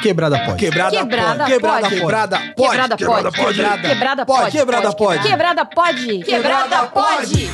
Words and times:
Quebrada 0.00 0.38
pode. 0.44 0.56
Quebrada, 0.58 0.96
Quebrada 0.96 1.44
pode. 1.44 1.48
Quebrada 1.48 2.38
pode. 2.56 2.70
Quebrada 2.70 2.96
pode. 2.96 2.96
Quebrada 2.96 3.32
pode. 3.32 3.54
Quebrada. 3.56 3.88
Quebrada 3.88 4.26
Pode, 4.26 4.40
pode. 4.42 4.56
quebrada 4.58 4.92
pode. 4.94 5.22
Quebrada 5.22 5.64
pode. 5.66 6.18
Quebrada 6.24 6.86
pode. 6.88 7.50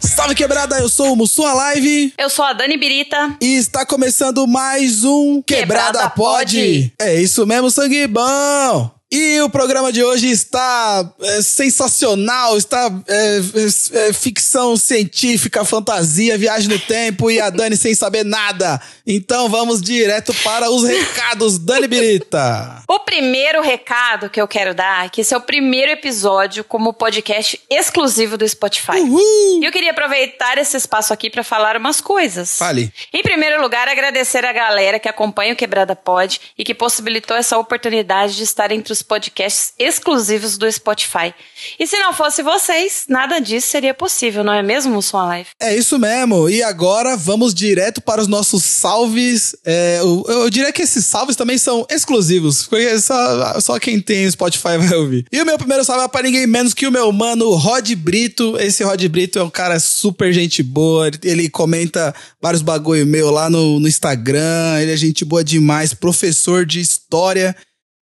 Salve 0.00 0.34
quebrada, 0.34 0.78
eu 0.78 0.88
sou 0.88 1.12
o 1.12 1.16
Mussum 1.16 1.42
Live 1.44 2.12
Eu 2.18 2.28
sou 2.28 2.44
a 2.44 2.52
Dani 2.52 2.76
Birita. 2.76 3.36
e 3.40 3.56
está 3.56 3.86
começando 3.86 4.46
mais 4.46 5.04
um 5.04 5.40
Quebrada, 5.42 5.86
Quebrada 5.92 6.10
Pod. 6.10 6.56
Pod. 6.56 6.92
É 7.00 7.14
isso 7.20 7.46
mesmo, 7.46 7.70
sangue 7.70 8.06
bom. 8.06 8.99
E 9.12 9.40
o 9.40 9.50
programa 9.50 9.92
de 9.92 10.04
hoje 10.04 10.30
está 10.30 11.12
é, 11.20 11.42
sensacional, 11.42 12.56
está 12.56 12.88
é, 13.08 13.38
é, 13.38 14.08
é, 14.08 14.12
ficção 14.12 14.76
científica, 14.76 15.64
fantasia, 15.64 16.38
viagem 16.38 16.68
no 16.68 16.78
tempo 16.78 17.28
e 17.28 17.40
a 17.40 17.50
Dani 17.50 17.76
sem 17.76 17.92
saber 17.92 18.24
nada. 18.24 18.80
Então 19.04 19.48
vamos 19.48 19.82
direto 19.82 20.32
para 20.44 20.70
os 20.70 20.84
recados, 20.84 21.58
Dani 21.58 21.88
Birita. 21.88 22.84
O 22.86 23.00
primeiro 23.00 23.60
recado 23.60 24.30
que 24.30 24.40
eu 24.40 24.46
quero 24.46 24.74
dar 24.74 25.06
é 25.06 25.08
que 25.08 25.22
esse 25.22 25.34
é 25.34 25.36
o 25.36 25.40
primeiro 25.40 25.90
episódio 25.90 26.62
como 26.62 26.92
podcast 26.92 27.60
exclusivo 27.68 28.38
do 28.38 28.48
Spotify. 28.48 29.00
Uhul! 29.00 29.60
E 29.60 29.64
eu 29.64 29.72
queria 29.72 29.90
aproveitar 29.90 30.56
esse 30.56 30.76
espaço 30.76 31.12
aqui 31.12 31.28
para 31.28 31.42
falar 31.42 31.76
umas 31.76 32.00
coisas. 32.00 32.58
Fale. 32.58 32.92
Em 33.12 33.22
primeiro 33.22 33.60
lugar, 33.60 33.88
agradecer 33.88 34.44
a 34.44 34.52
galera 34.52 35.00
que 35.00 35.08
acompanha 35.08 35.52
o 35.52 35.56
Quebrada 35.56 35.96
Pod 35.96 36.40
e 36.56 36.62
que 36.62 36.76
possibilitou 36.76 37.36
essa 37.36 37.58
oportunidade 37.58 38.36
de 38.36 38.44
estar 38.44 38.70
entre 38.70 38.92
os 38.92 38.99
podcasts 39.02 39.72
exclusivos 39.78 40.56
do 40.58 40.70
Spotify. 40.70 41.34
E 41.78 41.86
se 41.86 41.96
não 41.98 42.12
fosse 42.12 42.42
vocês, 42.42 43.04
nada 43.08 43.38
disso 43.40 43.68
seria 43.68 43.94
possível, 43.94 44.42
não 44.44 44.52
é 44.52 44.62
mesmo, 44.62 45.00
Som 45.02 45.18
Live? 45.26 45.48
É 45.60 45.76
isso 45.76 45.98
mesmo. 45.98 46.48
E 46.48 46.62
agora 46.62 47.16
vamos 47.16 47.52
direto 47.54 48.00
para 48.00 48.20
os 48.20 48.26
nossos 48.28 48.62
salves. 48.64 49.54
É, 49.64 49.98
eu, 50.00 50.24
eu 50.28 50.50
diria 50.50 50.72
que 50.72 50.82
esses 50.82 51.04
salves 51.06 51.36
também 51.36 51.58
são 51.58 51.86
exclusivos, 51.90 52.66
porque 52.66 52.98
só, 53.00 53.60
só 53.60 53.78
quem 53.78 54.00
tem 54.00 54.30
Spotify 54.30 54.76
vai 54.80 54.94
ouvir. 54.96 55.26
E 55.30 55.40
o 55.40 55.46
meu 55.46 55.58
primeiro 55.58 55.84
salve 55.84 56.04
é 56.04 56.08
para 56.08 56.22
ninguém 56.22 56.46
menos 56.46 56.74
que 56.74 56.86
o 56.86 56.90
meu 56.92 57.10
mano 57.12 57.50
Rod 57.54 57.90
Brito. 57.94 58.56
Esse 58.58 58.82
Rod 58.82 59.02
Brito 59.06 59.38
é 59.38 59.42
um 59.44 59.50
cara 59.50 59.78
super 59.80 60.32
gente 60.32 60.62
boa. 60.62 61.06
Ele- 61.08 61.18
Ele 61.22 61.48
comenta 61.50 62.14
vários 62.40 62.62
bagulho 62.62 63.06
meu 63.06 63.30
lá 63.30 63.48
no, 63.50 63.78
no 63.80 63.88
Instagram. 63.88 64.78
Ele 64.80 64.92
é 64.92 64.96
gente 64.96 65.24
boa 65.24 65.44
demais, 65.44 65.94
professor 65.94 66.64
de 66.66 66.80
história. 66.80 67.56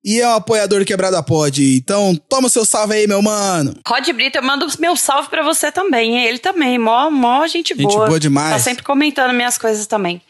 E 0.05 0.21
é 0.21 0.29
um 0.29 0.35
apoiador 0.35 0.79
do 0.79 0.85
Quebrada 0.85 1.23
Pod. 1.23 1.63
Então, 1.77 2.15
toma 2.29 2.47
o 2.47 2.51
seu 2.51 2.65
salve 2.65 2.95
aí, 2.95 3.07
meu 3.07 3.21
mano. 3.21 3.75
Rod 3.87 4.09
Brito, 4.13 4.39
eu 4.39 4.43
mando 4.43 4.67
meu 4.79 4.97
salve 4.97 5.29
pra 5.29 5.43
você 5.43 5.73
também, 5.73 6.25
ele 6.25 6.39
também, 6.39 6.79
mó, 6.79 7.11
mó 7.11 7.47
gente 7.47 7.75
Gente 7.75 7.83
boa. 7.83 8.07
boa 8.07 8.21
demais. 8.21 8.53
Tá 8.53 8.59
sempre 8.59 8.85
comentando 8.85 9.35
minhas 9.35 9.59
coisas 9.59 9.87
também. 9.87 10.23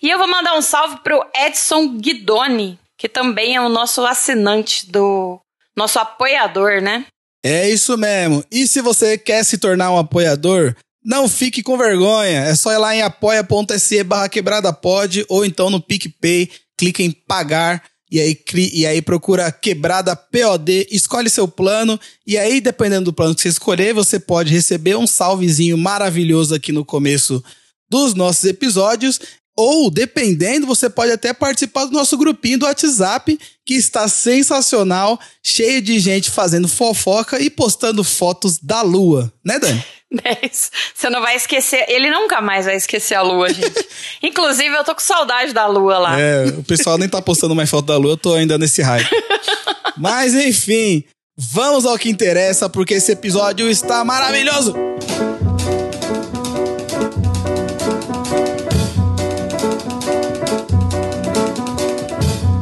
E 0.00 0.08
eu 0.08 0.18
vou 0.18 0.28
mandar 0.28 0.56
um 0.56 0.62
salve 0.62 0.98
pro 1.02 1.24
Edson 1.34 1.96
Guidoni, 1.98 2.78
que 2.96 3.08
também 3.08 3.56
é 3.56 3.60
o 3.60 3.68
nosso 3.68 4.06
assinante 4.06 4.90
do 4.90 5.40
nosso 5.76 5.98
apoiador, 5.98 6.80
né? 6.80 7.04
É 7.44 7.68
isso 7.68 7.96
mesmo. 7.98 8.44
E 8.50 8.66
se 8.66 8.80
você 8.80 9.18
quer 9.18 9.44
se 9.44 9.58
tornar 9.58 9.90
um 9.90 9.98
apoiador, 9.98 10.74
não 11.04 11.28
fique 11.28 11.62
com 11.62 11.76
vergonha. 11.76 12.40
É 12.40 12.54
só 12.54 12.72
ir 12.72 12.78
lá 12.78 12.94
em 12.94 13.02
apoia.se 13.02 14.02
barra 14.02 14.28
quebrada 14.28 14.72
pod 14.72 15.24
ou 15.28 15.44
então 15.44 15.68
no 15.70 15.80
PicPay, 15.80 16.50
clica 16.76 17.02
em 17.02 17.12
pagar 17.12 17.82
e 18.10 18.20
aí, 18.20 18.34
cri- 18.34 18.70
e 18.72 18.86
aí 18.86 19.02
procura 19.02 19.50
quebrada 19.50 20.14
POD, 20.14 20.86
escolhe 20.90 21.28
seu 21.28 21.48
plano 21.48 21.98
e 22.26 22.38
aí, 22.38 22.60
dependendo 22.60 23.06
do 23.06 23.12
plano 23.12 23.34
que 23.34 23.42
você 23.42 23.48
escolher, 23.48 23.92
você 23.94 24.18
pode 24.20 24.52
receber 24.52 24.96
um 24.96 25.06
salvezinho 25.06 25.76
maravilhoso 25.76 26.54
aqui 26.54 26.70
no 26.72 26.84
começo 26.84 27.42
dos 27.90 28.14
nossos 28.14 28.44
episódios. 28.44 29.20
Ou, 29.58 29.90
dependendo, 29.90 30.66
você 30.66 30.90
pode 30.90 31.10
até 31.10 31.32
participar 31.32 31.86
do 31.86 31.92
nosso 31.92 32.18
grupinho 32.18 32.58
do 32.58 32.66
WhatsApp, 32.66 33.38
que 33.64 33.72
está 33.74 34.06
sensacional, 34.06 35.18
cheio 35.42 35.80
de 35.80 35.98
gente 35.98 36.30
fazendo 36.30 36.68
fofoca 36.68 37.40
e 37.40 37.48
postando 37.48 38.04
fotos 38.04 38.58
da 38.58 38.82
lua. 38.82 39.32
Né, 39.42 39.58
Dani? 39.58 39.82
É 40.24 40.46
isso. 40.46 40.70
Você 40.94 41.10
não 41.10 41.20
vai 41.20 41.36
esquecer, 41.36 41.84
ele 41.88 42.10
nunca 42.10 42.40
mais 42.40 42.64
vai 42.66 42.76
esquecer 42.76 43.14
a 43.14 43.22
lua, 43.22 43.52
gente. 43.52 43.86
Inclusive, 44.22 44.74
eu 44.74 44.84
tô 44.84 44.94
com 44.94 45.00
saudade 45.00 45.52
da 45.52 45.66
lua 45.66 45.98
lá. 45.98 46.20
É, 46.20 46.46
o 46.46 46.62
pessoal 46.62 46.96
nem 46.98 47.08
tá 47.08 47.20
postando 47.20 47.54
mais 47.54 47.68
foto 47.68 47.86
da 47.86 47.96
lua, 47.96 48.12
eu 48.12 48.16
tô 48.16 48.34
ainda 48.34 48.56
nesse 48.56 48.82
hype. 48.82 49.08
Mas, 49.98 50.34
enfim, 50.34 51.04
vamos 51.36 51.84
ao 51.86 51.98
que 51.98 52.08
interessa, 52.08 52.68
porque 52.68 52.94
esse 52.94 53.12
episódio 53.12 53.68
está 53.68 54.04
maravilhoso. 54.04 54.74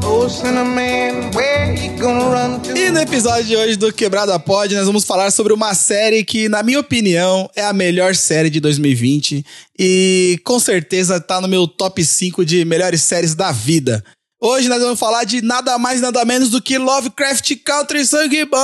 Oh, 0.06 0.28
Cinnamon, 0.28 1.32
where 1.34 1.74
you 1.74 1.98
gonna 1.98 2.30
run 2.30 2.60
to? 2.62 2.73
E 2.84 2.90
no 2.90 3.00
episódio 3.00 3.44
de 3.44 3.56
hoje 3.56 3.76
do 3.76 3.90
Quebrada 3.90 4.38
Pod, 4.38 4.74
nós 4.74 4.84
vamos 4.84 5.06
falar 5.06 5.30
sobre 5.30 5.54
uma 5.54 5.72
série 5.72 6.22
que, 6.22 6.50
na 6.50 6.62
minha 6.62 6.78
opinião, 6.78 7.48
é 7.56 7.64
a 7.64 7.72
melhor 7.72 8.14
série 8.14 8.50
de 8.50 8.60
2020 8.60 9.42
e 9.78 10.38
com 10.44 10.60
certeza 10.60 11.18
tá 11.18 11.40
no 11.40 11.48
meu 11.48 11.66
top 11.66 12.04
5 12.04 12.44
de 12.44 12.62
melhores 12.66 13.00
séries 13.00 13.34
da 13.34 13.50
vida. 13.50 14.04
Hoje 14.40 14.68
nós 14.68 14.82
vamos 14.82 14.98
falar 14.98 15.24
de 15.24 15.40
nada 15.40 15.78
mais 15.78 16.00
nada 16.00 16.24
menos 16.24 16.50
do 16.50 16.60
que 16.60 16.76
Lovecraft 16.76 17.54
Country 17.64 18.04
Sangue 18.06 18.44
Bom! 18.44 18.58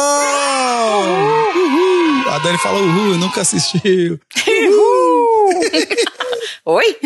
Uhul! 1.56 2.28
A 2.28 2.38
Dani 2.40 2.58
falou 2.58 2.82
uhul, 2.82 3.16
nunca 3.16 3.40
assistiu. 3.40 4.20
Oi? 6.66 6.96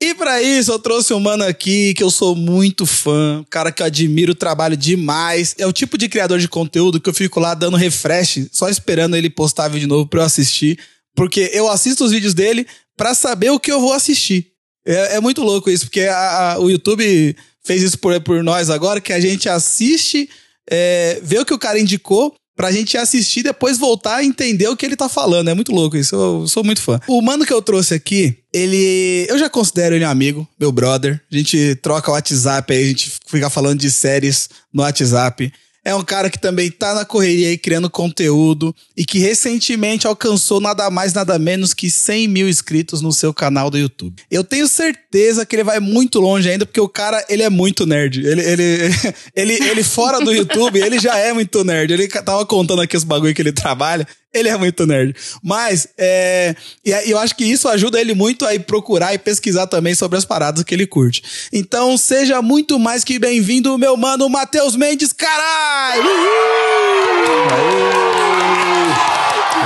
E 0.00 0.14
pra 0.14 0.42
isso, 0.42 0.70
eu 0.72 0.78
trouxe 0.78 1.14
um 1.14 1.20
mano 1.20 1.44
aqui 1.44 1.94
que 1.94 2.02
eu 2.02 2.10
sou 2.10 2.36
muito 2.36 2.84
fã, 2.84 3.40
um 3.40 3.44
cara 3.44 3.72
que 3.72 3.82
eu 3.82 3.86
admiro 3.86 4.32
o 4.32 4.36
trabalho 4.36 4.76
demais. 4.76 5.54
É 5.58 5.66
o 5.66 5.72
tipo 5.72 5.96
de 5.96 6.08
criador 6.08 6.38
de 6.38 6.48
conteúdo 6.48 7.00
que 7.00 7.08
eu 7.08 7.14
fico 7.14 7.40
lá 7.40 7.54
dando 7.54 7.76
refresh, 7.76 8.48
só 8.52 8.68
esperando 8.68 9.16
ele 9.16 9.30
postar 9.30 9.68
vídeo 9.68 9.88
novo 9.88 10.06
pra 10.06 10.20
eu 10.20 10.24
assistir. 10.26 10.78
Porque 11.16 11.50
eu 11.54 11.68
assisto 11.68 12.04
os 12.04 12.10
vídeos 12.12 12.34
dele 12.34 12.66
pra 12.96 13.14
saber 13.14 13.50
o 13.50 13.60
que 13.60 13.72
eu 13.72 13.80
vou 13.80 13.92
assistir. 13.94 14.48
É, 14.86 15.16
é 15.16 15.20
muito 15.20 15.42
louco 15.42 15.70
isso, 15.70 15.86
porque 15.86 16.02
a- 16.02 16.52
a- 16.54 16.58
o 16.58 16.68
YouTube 16.70 17.36
fez 17.64 17.82
isso 17.82 17.98
por, 17.98 18.20
por 18.20 18.42
nós 18.42 18.70
agora, 18.70 19.00
que 19.00 19.12
a 19.12 19.20
gente 19.20 19.48
assiste, 19.48 20.28
é, 20.70 21.20
vê 21.22 21.38
o 21.38 21.44
que 21.44 21.54
o 21.54 21.58
cara 21.58 21.78
indicou, 21.78 22.34
pra 22.54 22.70
gente 22.70 22.96
assistir 22.96 23.40
e 23.40 23.44
depois 23.44 23.78
voltar 23.78 24.22
e 24.22 24.26
entender 24.26 24.68
o 24.68 24.76
que 24.76 24.84
ele 24.84 24.96
tá 24.96 25.08
falando. 25.08 25.48
É 25.48 25.54
muito 25.54 25.72
louco 25.72 25.96
isso, 25.96 26.14
eu 26.14 26.46
sou 26.46 26.62
muito 26.62 26.80
fã. 26.80 27.00
O 27.08 27.20
mano 27.20 27.46
que 27.46 27.52
eu 27.52 27.62
trouxe 27.62 27.94
aqui, 27.94 28.36
ele. 28.52 29.26
Eu 29.28 29.38
já 29.38 29.48
considero 29.48 29.94
ele 29.94 30.04
um 30.04 30.08
amigo, 30.08 30.48
meu 30.58 30.70
brother. 30.70 31.20
A 31.30 31.36
gente 31.36 31.74
troca 31.76 32.10
o 32.10 32.14
WhatsApp 32.14 32.72
aí, 32.72 32.84
a 32.84 32.88
gente 32.88 33.12
fica 33.26 33.50
falando 33.50 33.80
de 33.80 33.90
séries 33.90 34.48
no 34.72 34.82
WhatsApp. 34.82 35.52
É 35.84 35.92
um 35.94 36.02
cara 36.02 36.30
que 36.30 36.38
também 36.38 36.70
tá 36.70 36.94
na 36.94 37.04
correria 37.04 37.48
aí 37.48 37.58
criando 37.58 37.90
conteúdo 37.90 38.74
e 38.96 39.04
que 39.04 39.18
recentemente 39.18 40.06
alcançou 40.06 40.60
nada 40.60 40.88
mais, 40.90 41.12
nada 41.12 41.38
menos 41.40 41.74
que 41.74 41.90
100 41.90 42.28
mil 42.28 42.48
inscritos 42.48 43.00
no 43.00 43.12
seu 43.12 43.34
canal 43.34 43.68
do 43.68 43.76
YouTube. 43.76 44.22
Eu 44.30 44.44
tenho 44.44 44.68
certeza 44.68 45.44
que 45.44 45.56
ele 45.56 45.64
vai 45.64 45.80
muito 45.80 46.20
longe 46.20 46.48
ainda, 46.48 46.64
porque 46.64 46.80
o 46.80 46.88
cara, 46.88 47.24
ele 47.28 47.42
é 47.42 47.50
muito 47.50 47.84
nerd. 47.84 48.24
Ele, 48.24 48.42
ele, 48.42 48.64
ele, 49.34 49.54
ele 49.54 49.82
fora 49.82 50.20
do 50.20 50.32
YouTube, 50.32 50.78
ele 50.78 51.00
já 51.00 51.16
é 51.18 51.32
muito 51.32 51.64
nerd. 51.64 51.92
Ele 51.92 52.06
tava 52.06 52.46
contando 52.46 52.82
aqui 52.82 52.96
os 52.96 53.04
bagulho 53.04 53.34
que 53.34 53.42
ele 53.42 53.52
trabalha. 53.52 54.06
Ele 54.34 54.48
é 54.48 54.56
muito 54.56 54.86
nerd. 54.86 55.14
Mas, 55.42 55.88
é, 55.98 56.54
e 56.84 56.90
eu 57.10 57.18
acho 57.18 57.36
que 57.36 57.44
isso 57.44 57.68
ajuda 57.68 58.00
ele 58.00 58.14
muito 58.14 58.46
a 58.46 58.54
ir 58.54 58.60
procurar 58.60 59.12
e 59.14 59.18
pesquisar 59.18 59.66
também 59.66 59.94
sobre 59.94 60.16
as 60.16 60.24
paradas 60.24 60.64
que 60.64 60.74
ele 60.74 60.86
curte. 60.86 61.22
Então, 61.52 61.96
seja 61.98 62.40
muito 62.40 62.78
mais 62.78 63.04
que 63.04 63.18
bem-vindo, 63.18 63.76
meu 63.76 63.96
mano 63.96 64.28
Matheus 64.28 64.74
Mendes, 64.74 65.12
caralho! 65.12 66.02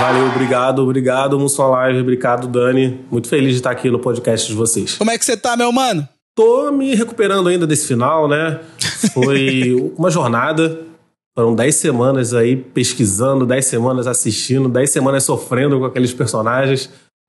Valeu, 0.01 0.27
obrigado, 0.27 0.83
obrigado, 0.83 1.39
Mussum 1.39 1.71
Live, 1.71 2.01
obrigado, 2.01 2.49
Dani. 2.49 3.01
Muito 3.11 3.29
feliz 3.29 3.53
de 3.53 3.57
estar 3.57 3.71
aqui 3.71 3.91
no 3.91 3.99
podcast 3.99 4.47
de 4.47 4.55
vocês. 4.55 4.95
Como 4.95 5.11
é 5.11 5.17
que 5.17 5.25
você 5.25 5.37
tá, 5.37 5.57
meu 5.57 5.73
mano? 5.73 6.07
Tô 6.35 6.71
me 6.71 6.95
recuperando 6.95 7.49
ainda 7.49 7.67
desse 7.67 7.87
final, 7.87 8.29
né? 8.29 8.61
Foi 9.15 9.75
uma 9.97 10.11
jornada. 10.11 10.81
Foram 11.37 11.55
10 11.55 11.75
semanas 11.75 12.33
aí 12.33 12.57
pesquisando, 12.57 13.45
10 13.45 13.67
semanas 13.67 14.07
assistindo, 14.07 14.71
10 14.71 14.89
semanas 14.89 15.23
sofrendo 15.23 15.79
com 15.79 15.85
aqueles 15.85 16.15
personagens. 16.15 16.89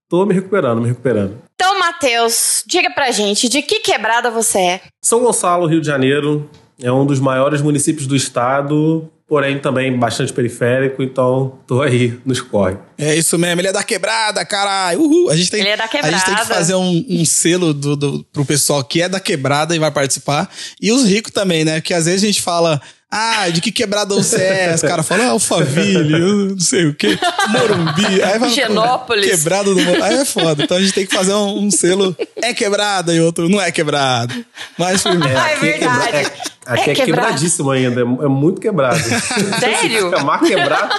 Tô 0.09 0.25
me 0.25 0.33
recuperando, 0.33 0.81
me 0.81 0.87
recuperando. 0.87 1.37
Então, 1.55 1.77
Matheus, 1.77 2.63
diga 2.65 2.89
pra 2.89 3.11
gente, 3.11 3.49
de 3.49 3.61
que 3.61 3.81
quebrada 3.81 4.31
você 4.31 4.59
é? 4.59 4.81
São 5.03 5.19
Gonçalo, 5.19 5.67
Rio 5.67 5.81
de 5.81 5.87
Janeiro, 5.87 6.49
é 6.81 6.89
um 6.89 7.05
dos 7.05 7.19
maiores 7.19 7.61
municípios 7.61 8.07
do 8.07 8.15
estado, 8.15 9.11
porém 9.27 9.59
também 9.59 9.93
bastante 9.99 10.31
periférico, 10.31 11.03
então 11.03 11.59
tô 11.67 11.81
aí 11.81 12.17
nos 12.25 12.39
corre. 12.39 12.77
É 12.97 13.13
isso 13.13 13.37
mesmo, 13.37 13.59
ele 13.59 13.67
é 13.67 13.73
da 13.73 13.83
quebrada, 13.83 14.45
caralho. 14.45 15.01
Uhul. 15.01 15.29
A 15.29 15.35
gente 15.35 15.51
tem, 15.51 15.59
Ele 15.59 15.69
é 15.69 15.75
da 15.75 15.83
A 15.83 15.87
gente 15.87 16.01
tem 16.01 16.09
que 16.11 16.13
quebrada. 16.13 16.45
fazer 16.45 16.75
um, 16.75 17.05
um 17.09 17.25
selo 17.25 17.73
do, 17.73 17.97
do, 17.97 18.23
pro 18.31 18.45
pessoal 18.45 18.81
que 18.85 19.01
é 19.01 19.09
da 19.09 19.19
quebrada 19.19 19.75
e 19.75 19.79
vai 19.79 19.91
participar. 19.91 20.49
E 20.81 20.93
os 20.93 21.03
ricos 21.03 21.33
também, 21.33 21.65
né? 21.65 21.81
Porque 21.81 21.93
às 21.93 22.05
vezes 22.05 22.23
a 22.23 22.27
gente 22.27 22.41
fala 22.41 22.81
Ah, 23.09 23.47
de 23.49 23.61
que 23.61 23.71
quebrada 23.71 24.13
você 24.13 24.41
é? 24.41 24.73
Os 24.75 24.81
caras 24.81 25.07
falam, 25.07 25.27
ah, 25.27 25.31
Alphaville, 25.31 26.11
eu 26.13 26.35
não 26.49 26.59
sei 26.59 26.87
o 26.87 26.93
quê, 26.93 27.17
Morumbi. 27.47 28.21
Aí 28.21 28.37
vai, 28.37 28.49
Genópolis. 28.49 29.25
Quebrada 29.31 29.63
do 29.73 29.79
Morumbi. 29.79 30.01
Aí 30.03 30.15
é 30.17 30.25
foda. 30.25 30.63
Então 30.63 30.75
a 30.75 30.81
gente 30.81 30.91
tem 30.93 31.05
que 31.05 31.15
fazer 31.15 31.33
um, 31.33 31.57
um 31.63 31.71
selo, 31.71 32.13
é 32.35 32.53
quebrada, 32.53 33.13
e 33.13 33.21
outro, 33.21 33.47
não 33.47 33.61
é 33.61 33.71
quebrada. 33.71 34.35
Mas 34.77 35.03
primeiro. 35.03 35.37
Ah, 35.39 35.49
é 35.49 35.53
aqui 35.53 35.73
quebra- 35.73 35.89
verdade. 35.99 36.17
é- 36.17 36.21
aqui 36.65 36.89
é, 36.89 36.91
É 36.91 36.95
quebrado. 36.95 37.05
quebradíssimo 37.05 37.71
ainda, 37.71 38.01
é, 38.01 38.03
é 38.03 38.27
muito 38.27 38.59
quebrado. 38.59 38.99
Sério? 39.57 40.09
Fica 40.09 40.23
mais 40.25 40.41
quebrado. 40.45 40.95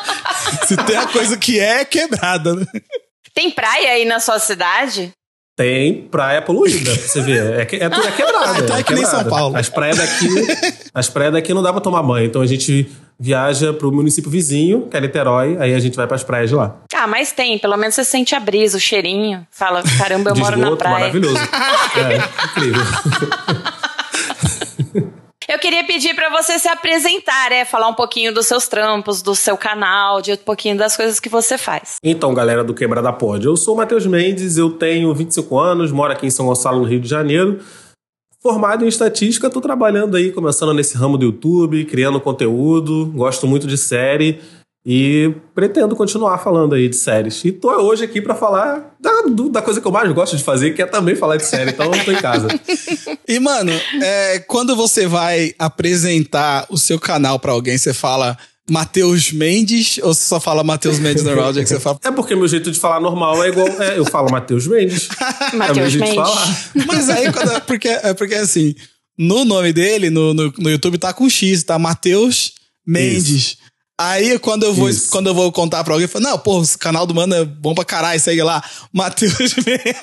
Se 0.67 0.77
tem 0.79 0.97
a 0.97 1.07
coisa 1.07 1.37
que 1.37 1.61
é, 1.61 1.83
é 1.83 1.85
quebrada. 1.85 2.55
né? 2.55 2.65
Tem 3.35 3.51
praia 3.51 3.91
aí 3.93 4.05
na 4.07 4.19
sua 4.19 4.39
cidade? 4.39 5.13
Tem 5.59 6.03
praia 6.03 6.41
poluída, 6.41 6.93
pra 6.93 7.09
você 7.09 7.21
ver. 7.21 7.59
É, 7.61 7.65
que- 7.65 7.75
é 7.75 7.89
tudo 7.89 8.07
é 8.07 8.13
quebrado. 8.13 8.45
Ah, 8.47 8.59
então 8.63 8.77
é 8.77 8.83
que 8.85 8.95
nem. 8.95 9.05
São 9.05 9.25
Paulo. 9.25 9.57
As 9.57 9.69
praias 9.69 9.97
daqui, 9.97 10.29
as 10.95 11.09
praias 11.09 11.33
daqui 11.33 11.53
não 11.53 11.65
dá 11.65 11.73
pra 11.73 11.81
tomar 11.81 12.01
banho. 12.05 12.27
Então 12.27 12.41
a 12.41 12.47
gente 12.47 12.89
viaja 13.19 13.73
pro 13.73 13.91
município 13.91 14.31
vizinho, 14.31 14.83
que 14.89 14.97
é 14.97 15.01
Niterói, 15.01 15.57
aí 15.59 15.75
a 15.75 15.81
gente 15.81 15.97
vai 15.97 16.07
pras 16.07 16.23
praias 16.23 16.49
de 16.51 16.55
lá. 16.55 16.77
Ah, 16.95 17.09
mas 17.09 17.33
tem. 17.33 17.59
Pelo 17.59 17.77
menos 17.77 17.97
você 17.97 18.05
sente 18.05 18.37
a 18.37 18.39
brisa, 18.41 18.77
o 18.77 18.81
cheirinho. 18.81 19.45
Fala, 19.51 19.83
caramba, 19.99 20.31
eu 20.31 20.37
moro 20.37 20.57
na 20.57 20.77
praia. 20.77 20.99
maravilhoso. 21.01 21.35
É, 21.99 22.47
incrível. 22.47 22.83
Eu 25.51 25.59
queria 25.59 25.83
pedir 25.83 26.15
pra 26.15 26.29
você 26.29 26.59
se 26.59 26.69
apresentar, 26.69 27.51
é, 27.53 27.65
falar 27.65 27.89
um 27.89 27.95
pouquinho 27.95 28.35
dos 28.35 28.45
seus 28.45 28.69
trampos, 28.69 29.23
do 29.23 29.35
seu 29.35 29.57
canal, 29.57 30.21
de 30.21 30.33
um 30.33 30.37
pouquinho 30.37 30.77
das 30.77 30.95
coisas 30.95 31.19
que 31.19 31.31
você 31.31 31.57
faz. 31.57 31.97
Então, 32.05 32.35
galera 32.35 32.63
do 32.63 32.75
Quebrada 32.75 33.11
Pod, 33.15 33.47
eu 33.47 33.57
sou 33.57 33.73
o 33.73 33.77
Matheus 33.79 34.07
Mendes, 34.07 34.59
eu 34.59 34.69
tenho 34.69 35.15
25 35.15 35.59
anos, 35.59 35.91
moro 35.91 36.13
aqui 36.13 36.27
em 36.27 36.31
São 36.31 36.45
Gonçalo, 36.45 36.81
no 36.81 36.85
Rio 36.85 37.01
de 37.01 37.09
Janeiro. 37.09 37.61
Formado 38.43 38.85
em 38.85 38.89
estatística, 38.89 39.49
tô 39.49 39.59
trabalhando 39.59 40.19
aí, 40.19 40.33
começando 40.33 40.75
nesse 40.75 40.99
ramo 40.99 41.17
do 41.17 41.25
YouTube, 41.25 41.83
criando 41.87 42.21
conteúdo, 42.21 43.07
gosto 43.07 43.47
muito 43.47 43.67
de 43.67 43.79
série 43.79 44.43
e 44.87 45.35
pretendo 45.55 45.95
continuar 45.95 46.39
falando 46.39 46.75
aí 46.75 46.89
de 46.89 46.97
séries. 46.97 47.45
E 47.45 47.53
tô 47.53 47.69
hoje 47.71 48.05
aqui 48.05 48.21
pra 48.23 48.35
falar 48.35 48.95
da, 49.01 49.23
do- 49.23 49.51
da 49.51 49.61
coisa 49.61 49.81
que 49.81 49.87
eu 49.87 49.93
mais 49.93 50.11
gosto 50.13 50.37
de 50.37 50.43
fazer, 50.45 50.73
que 50.75 50.81
é 50.81 50.87
também 50.87 51.15
falar 51.15 51.37
de 51.37 51.45
série, 51.45 51.71
então 51.73 51.93
eu 51.93 52.05
tô 52.05 52.13
em 52.13 52.17
casa. 52.21 52.49
E, 53.31 53.39
mano, 53.39 53.71
é, 54.03 54.39
quando 54.39 54.75
você 54.75 55.07
vai 55.07 55.53
apresentar 55.59 56.67
o 56.71 56.79
seu 56.79 56.99
canal 56.99 57.39
pra 57.39 57.53
alguém, 57.53 57.77
você 57.77 57.93
fala 57.93 58.39
Matheus 58.71 59.31
Mendes 59.33 59.99
ou 60.03 60.15
você 60.15 60.25
só 60.25 60.41
fala 60.41 60.65
Matheus 60.65 60.99
Mendes 60.99 61.23
normal? 61.25 61.53
Já 61.53 61.61
que 61.63 61.69
você 61.69 61.79
fala. 61.79 61.99
É 62.05 62.11
porque 62.11 62.35
meu 62.35 62.49
jeito 62.49 62.71
de 62.71 62.79
falar 62.79 63.01
normal 63.01 63.45
é 63.45 63.49
igual. 63.49 63.69
é, 63.83 63.99
eu 63.99 64.05
falo 64.07 64.31
Matheus 64.31 64.67
Mendes. 64.67 65.09
é 65.21 65.55
o 65.55 65.57
meu 65.57 65.59
Matheus 65.59 65.93
jeito 65.93 66.05
de 66.07 66.11
Mendes. 66.11 66.15
falar. 66.15 66.59
Mas 66.87 67.11
aí, 67.11 67.31
quando, 67.33 67.53
é 67.53 67.61
porque, 67.61 67.89
é 67.89 68.15
porque 68.15 68.35
assim, 68.35 68.75
no 69.19 69.45
nome 69.45 69.75
dele, 69.75 70.09
no, 70.09 70.33
no, 70.33 70.51
no 70.59 70.71
YouTube, 70.71 70.97
tá 70.97 71.13
com 71.13 71.29
X, 71.29 71.63
tá 71.65 71.79
Matheus 71.79 72.53
Mendes. 72.87 73.59
Aí, 74.01 74.39
quando 74.39 74.63
eu 74.65 74.73
vou, 74.73 74.89
Isso. 74.89 75.11
quando 75.11 75.27
eu 75.27 75.35
vou 75.35 75.51
contar 75.51 75.83
pra 75.83 75.93
alguém, 75.93 76.05
eu 76.05 76.09
falo, 76.09 76.25
não, 76.25 76.39
pô, 76.39 76.63
esse 76.63 76.79
canal 76.79 77.05
do 77.05 77.13
mano 77.15 77.35
é 77.35 77.45
bom 77.45 77.75
pra 77.75 77.85
caralho, 77.85 78.21
segue 78.21 78.43
lá. 78.45 78.63
Matheus 78.93 79.35
Men- 79.67 79.95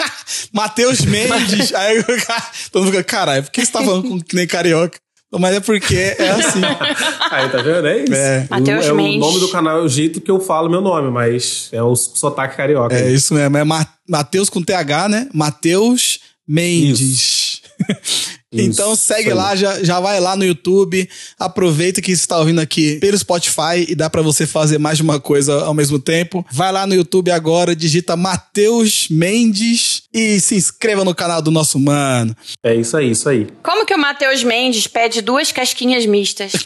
Matheus 0.52 1.02
Mendes. 1.02 1.74
Aí 1.74 2.00
o 2.00 2.26
cara, 2.26 2.44
todo 2.72 2.84
mundo 2.84 2.92
fica, 2.92 3.04
caralho, 3.06 3.44
por 3.44 3.52
que 3.52 3.66
você 3.66 3.72
tá 3.72 3.82
falando 3.82 4.10
com 4.10 4.20
que 4.22 4.36
nem 4.36 4.46
carioca? 4.46 4.98
Mas 5.38 5.56
é 5.56 5.60
porque 5.60 5.96
é 6.18 6.30
assim. 6.30 6.62
Aí, 7.32 7.50
tá 7.50 7.62
vendo? 7.62 7.88
É 7.88 8.04
isso. 8.04 8.14
É. 8.14 8.48
Matheus 8.50 8.86
o, 8.86 8.90
é 8.90 8.92
o 8.94 8.96
Mendes. 8.96 9.20
nome 9.20 9.40
do 9.40 9.50
canal, 9.50 9.80
é 9.80 9.82
o 9.82 9.90
jeito 9.90 10.22
que 10.22 10.32
eu 10.32 10.40
falo 10.40 10.70
meu 10.70 10.82
nome, 10.82 11.10
mas 11.12 11.68
é 11.72 11.82
o 11.84 11.96
sotaque 11.96 12.56
carioca. 12.56 12.96
É 12.96 13.12
isso 13.12 13.34
mesmo. 13.34 13.58
É 13.58 13.64
Ma- 13.64 13.88
Matheus 14.08 14.50
com 14.50 14.62
TH, 14.62 15.10
né? 15.10 15.28
Matheus 15.34 16.20
Mendes. 16.48 17.62
então 18.64 18.96
segue 18.96 19.30
isso 19.30 19.38
lá, 19.38 19.56
já, 19.56 19.84
já 19.84 20.00
vai 20.00 20.20
lá 20.20 20.36
no 20.36 20.46
YouTube. 20.46 21.08
Aproveita 21.40 22.02
que 22.02 22.16
você 22.16 22.22
está 22.22 22.40
ouvindo 22.40 22.60
aqui 22.60 22.98
pelo 23.00 23.18
Spotify 23.18 23.86
e 23.88 23.96
dá 23.96 24.10
pra 24.10 24.22
você 24.22 24.46
fazer 24.46 24.78
mais 24.78 24.98
de 24.98 25.04
uma 25.04 25.20
coisa 25.20 25.64
ao 25.64 25.74
mesmo 25.74 26.00
tempo. 26.00 26.46
Vai 26.52 26.72
lá 26.72 26.88
no 26.88 26.94
YouTube 26.94 27.32
agora, 27.32 27.76
digita 27.76 28.16
Matheus 28.16 29.08
Mendes 29.10 30.04
e 30.14 30.40
se 30.40 30.56
inscreva 30.56 31.04
no 31.04 31.16
canal 31.16 31.42
do 31.42 31.52
nosso 31.52 31.80
mano. 31.80 32.36
É 32.64 32.76
isso 32.76 32.98
aí, 32.98 33.12
isso 33.12 33.30
aí. 33.30 33.48
Como 33.64 33.86
que 33.86 33.94
o 33.94 34.00
Matheus 34.00 34.44
Mendes 34.44 34.88
pede 34.88 35.22
duas 35.22 35.52
casquinhas 35.52 36.06
mistas? 36.06 36.52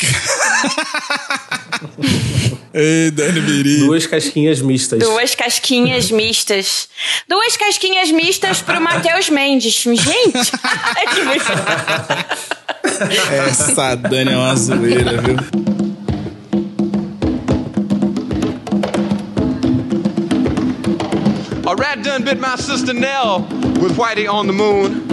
Ei, 2.73 3.11
Dani 3.11 3.41
Miri. 3.41 3.79
Duas 3.79 4.05
casquinhas 4.05 4.61
mistas. 4.61 4.99
Duas 4.99 5.33
casquinhas 5.33 6.11
mistas. 6.11 6.87
Duas 7.27 7.57
casquinhas 7.57 8.11
mistas 8.11 8.61
pro 8.61 8.79
Matheus 8.79 9.29
Mendes. 9.29 9.73
Gente! 9.73 10.51
que 11.15 11.21
Essa 13.47 13.95
Dani 13.95 14.31
é 14.31 14.37
uma 14.37 14.55
zoeira, 14.55 15.21
viu? 15.21 15.37
A 21.65 21.75
rat 21.75 22.01
done 22.03 22.23
bit 22.23 22.39
my 22.39 22.57
sister 22.57 22.93
Nell 22.93 23.41
with 23.81 23.95
Whitey 23.97 24.27
on 24.27 24.47
the 24.47 24.53
moon. 24.53 25.07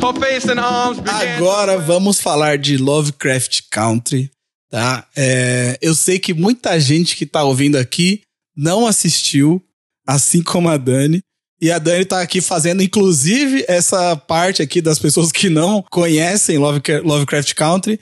Her 0.00 0.12
face 0.20 0.50
and 0.50 0.58
arms 0.58 0.98
began. 0.98 1.36
Agora 1.36 1.78
vamos 1.78 2.20
falar 2.20 2.58
de 2.58 2.76
Lovecraft 2.76 3.62
Country, 3.70 4.30
tá? 4.70 5.06
É, 5.16 5.78
eu 5.80 5.94
sei 5.94 6.18
que 6.18 6.34
muita 6.34 6.78
gente 6.80 7.16
que 7.16 7.26
tá 7.26 7.44
ouvindo 7.44 7.76
aqui 7.76 8.22
não 8.56 8.86
assistiu, 8.86 9.62
assim 10.06 10.42
como 10.42 10.68
a 10.68 10.76
Dani. 10.76 11.22
E 11.64 11.70
a 11.72 11.78
Dani 11.78 12.04
tá 12.04 12.20
aqui 12.20 12.42
fazendo, 12.42 12.82
inclusive, 12.82 13.64
essa 13.66 14.14
parte 14.14 14.60
aqui 14.60 14.82
das 14.82 14.98
pessoas 14.98 15.32
que 15.32 15.48
não 15.48 15.82
conhecem 15.90 16.58
Lovecra- 16.58 17.00
Lovecraft 17.02 17.54
Country. 17.54 17.98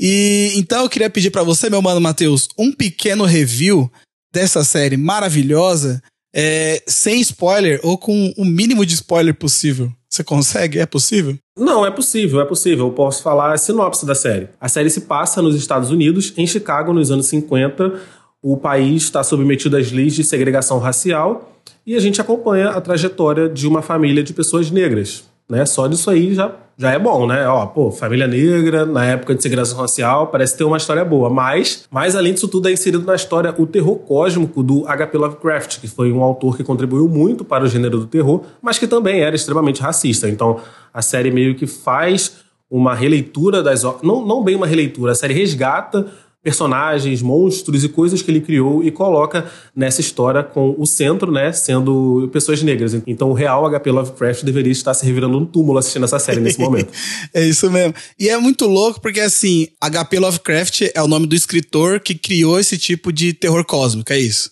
E 0.00 0.50
então 0.56 0.82
eu 0.82 0.88
queria 0.88 1.08
pedir 1.08 1.30
pra 1.30 1.44
você, 1.44 1.70
meu 1.70 1.80
mano 1.80 2.00
Matheus, 2.00 2.48
um 2.58 2.72
pequeno 2.72 3.22
review 3.24 3.88
dessa 4.34 4.64
série 4.64 4.96
maravilhosa, 4.96 6.02
é, 6.34 6.82
sem 6.88 7.20
spoiler 7.20 7.78
ou 7.84 7.96
com 7.96 8.34
o 8.36 8.44
mínimo 8.44 8.84
de 8.84 8.94
spoiler 8.94 9.32
possível. 9.32 9.92
Você 10.10 10.24
consegue? 10.24 10.80
É 10.80 10.84
possível? 10.86 11.38
Não, 11.56 11.86
é 11.86 11.92
possível, 11.92 12.40
é 12.40 12.44
possível. 12.44 12.86
Eu 12.86 12.92
posso 12.94 13.22
falar 13.22 13.52
a 13.54 13.56
sinopse 13.56 14.04
da 14.04 14.16
série. 14.16 14.48
A 14.60 14.68
série 14.68 14.90
se 14.90 15.02
passa 15.02 15.40
nos 15.40 15.54
Estados 15.54 15.90
Unidos, 15.92 16.32
em 16.36 16.48
Chicago, 16.48 16.92
nos 16.92 17.12
anos 17.12 17.26
50. 17.26 17.94
O 18.42 18.56
país 18.56 19.04
está 19.04 19.22
submetido 19.22 19.76
às 19.76 19.92
leis 19.92 20.14
de 20.16 20.24
segregação 20.24 20.80
racial 20.80 21.52
e 21.86 21.96
a 21.96 22.00
gente 22.00 22.20
acompanha 22.20 22.70
a 22.70 22.80
trajetória 22.80 23.48
de 23.48 23.66
uma 23.66 23.82
família 23.82 24.22
de 24.22 24.32
pessoas 24.32 24.70
negras. 24.70 25.24
Né? 25.48 25.66
Só 25.66 25.86
disso 25.86 26.08
aí 26.08 26.34
já, 26.34 26.52
já 26.76 26.92
é 26.92 26.98
bom, 26.98 27.26
né? 27.26 27.46
Ó, 27.46 27.66
pô, 27.66 27.90
família 27.90 28.26
negra, 28.26 28.86
na 28.86 29.04
época 29.04 29.34
de 29.34 29.42
segregação 29.42 29.78
racial, 29.78 30.28
parece 30.28 30.56
ter 30.56 30.64
uma 30.64 30.78
história 30.78 31.04
boa. 31.04 31.28
Mas, 31.28 31.84
mais 31.90 32.16
além 32.16 32.32
disso 32.32 32.48
tudo, 32.48 32.68
é 32.68 32.72
inserido 32.72 33.04
na 33.04 33.14
história 33.14 33.54
o 33.58 33.66
terror 33.66 33.96
cósmico 33.96 34.62
do 34.62 34.88
H.P. 34.88 35.18
Lovecraft, 35.18 35.80
que 35.80 35.88
foi 35.88 36.10
um 36.10 36.22
autor 36.22 36.56
que 36.56 36.64
contribuiu 36.64 37.06
muito 37.08 37.44
para 37.44 37.64
o 37.64 37.68
gênero 37.68 37.98
do 37.98 38.06
terror, 38.06 38.42
mas 38.62 38.78
que 38.78 38.86
também 38.86 39.20
era 39.20 39.36
extremamente 39.36 39.82
racista. 39.82 40.28
Então, 40.28 40.60
a 40.92 41.02
série 41.02 41.30
meio 41.30 41.54
que 41.54 41.66
faz 41.66 42.44
uma 42.70 42.94
releitura 42.94 43.62
das. 43.62 43.82
Não, 44.02 44.24
não 44.24 44.42
bem 44.42 44.56
uma 44.56 44.66
releitura, 44.66 45.12
a 45.12 45.14
série 45.14 45.34
resgata 45.34 46.06
personagens, 46.44 47.22
monstros 47.22 47.82
e 47.82 47.88
coisas 47.88 48.20
que 48.22 48.30
ele 48.30 48.40
criou 48.42 48.84
e 48.84 48.90
coloca 48.90 49.50
nessa 49.74 50.00
história 50.02 50.42
com 50.44 50.74
o 50.78 50.86
centro, 50.86 51.32
né, 51.32 51.50
sendo 51.52 52.28
pessoas 52.32 52.62
negras. 52.62 52.94
Então 53.06 53.30
o 53.30 53.32
real 53.32 53.64
HP 53.68 53.90
Lovecraft 53.90 54.44
deveria 54.44 54.70
estar 54.70 54.92
se 54.92 55.06
revirando 55.06 55.40
no 55.40 55.46
túmulo 55.46 55.78
assistindo 55.78 56.04
essa 56.04 56.18
série 56.18 56.40
nesse 56.40 56.60
momento. 56.60 56.92
É 57.32 57.42
isso 57.42 57.70
mesmo. 57.70 57.94
E 58.18 58.28
é 58.28 58.36
muito 58.36 58.66
louco 58.66 59.00
porque, 59.00 59.20
assim, 59.20 59.68
HP 59.80 60.18
Lovecraft 60.18 60.82
é 60.94 61.02
o 61.02 61.08
nome 61.08 61.26
do 61.26 61.34
escritor 61.34 61.98
que 61.98 62.14
criou 62.14 62.60
esse 62.60 62.76
tipo 62.76 63.10
de 63.12 63.32
terror 63.32 63.64
cósmico, 63.64 64.12
é 64.12 64.18
isso? 64.20 64.50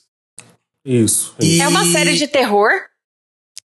Isso. 0.85 1.35
E- 1.41 1.61
É 1.61 1.69
uma 1.69 1.85
série 1.85 2.17
de 2.17 2.27
terror? 2.27 2.71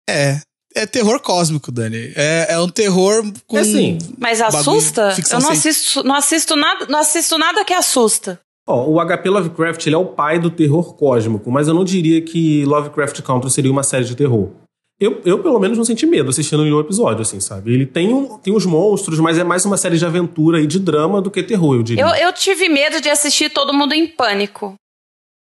É. 0.10 0.42
É 0.76 0.86
terror 0.86 1.20
cósmico, 1.20 1.72
Dani. 1.72 2.14
É, 2.16 2.54
é 2.54 2.60
um 2.60 2.70
terror 2.70 3.24
com. 3.48 3.58
É 3.58 3.64
sim. 3.64 3.98
Mas 4.18 4.40
Bagulho, 4.40 4.60
assusta? 4.60 5.12
ficção 5.12 5.40
Eu 5.40 5.44
não 5.44 5.52
assisto, 5.52 6.04
não 6.04 6.16
assisto 6.16 6.56
nada, 6.56 6.86
não 6.88 7.00
assisto 7.00 7.38
nada 7.38 7.66
que 7.66 7.74
assusta. 7.74 8.40
Ó, 8.68 8.88
o 8.88 9.04
HP 9.04 9.30
Lovecraft 9.30 9.88
ele 9.88 9.96
é 9.96 9.98
o 9.98 10.06
pai 10.06 10.38
do 10.38 10.52
terror 10.52 10.94
cósmico, 10.94 11.50
mas 11.50 11.68
eu 11.68 11.74
não 11.74 11.84
diria 11.84 12.22
que 12.22 12.64
Lovecraft 12.66 13.20
Country 13.24 13.50
seria 13.50 13.72
uma 13.72 13.82
série 13.82 14.06
de 14.06 14.16
terror. 14.16 14.52
Eu, 15.00 15.22
eu, 15.26 15.42
pelo 15.42 15.58
menos, 15.60 15.78
não 15.78 15.86
senti 15.86 16.06
medo 16.06 16.30
assistindo 16.30 16.62
nenhum 16.62 16.80
episódio, 16.80 17.22
assim, 17.22 17.40
sabe? 17.40 17.74
Ele 17.74 17.86
tem, 17.86 18.14
um, 18.14 18.38
tem 18.38 18.54
uns 18.54 18.66
monstros, 18.66 19.18
mas 19.20 19.40
é 19.40 19.46
mais 19.46 19.66
uma 19.66 19.78
série 19.78 19.98
de 19.98 20.06
aventura 20.06 20.62
e 20.62 20.68
de 20.68 20.78
drama 20.78 21.22
do 21.22 21.32
que 21.32 21.42
terror, 21.42 21.76
eu 21.76 21.84
diria. 21.84 22.04
Eu, 22.04 22.10
eu 22.28 22.34
tive 22.34 22.68
medo 22.68 23.00
de 23.00 23.10
assistir 23.10 23.50
Todo 23.50 23.74
Mundo 23.74 23.94
em 23.94 24.06
Pânico. 24.06 24.76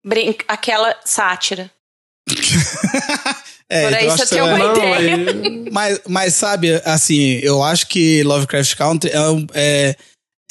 Brin 0.03 0.33
aquela 0.47 0.95
sátira. 1.03 1.69
É, 3.71 3.83
Por 3.89 3.93
então 4.03 4.17
você 4.17 4.23
que 4.23 4.29
tem 4.29 4.41
vai- 4.41 4.49
uma 4.55 4.57
Não, 4.57 4.75
ideia. 4.75 5.15
aí- 5.15 5.69
Mas, 5.71 5.99
mas 6.07 6.33
sabe, 6.33 6.81
assim, 6.83 7.33
eu 7.43 7.61
acho 7.61 7.87
que 7.87 8.23
Lovecraft 8.23 8.75
Country 8.75 9.11
é, 9.11 9.29
um- 9.29 9.45
é, 9.53 9.95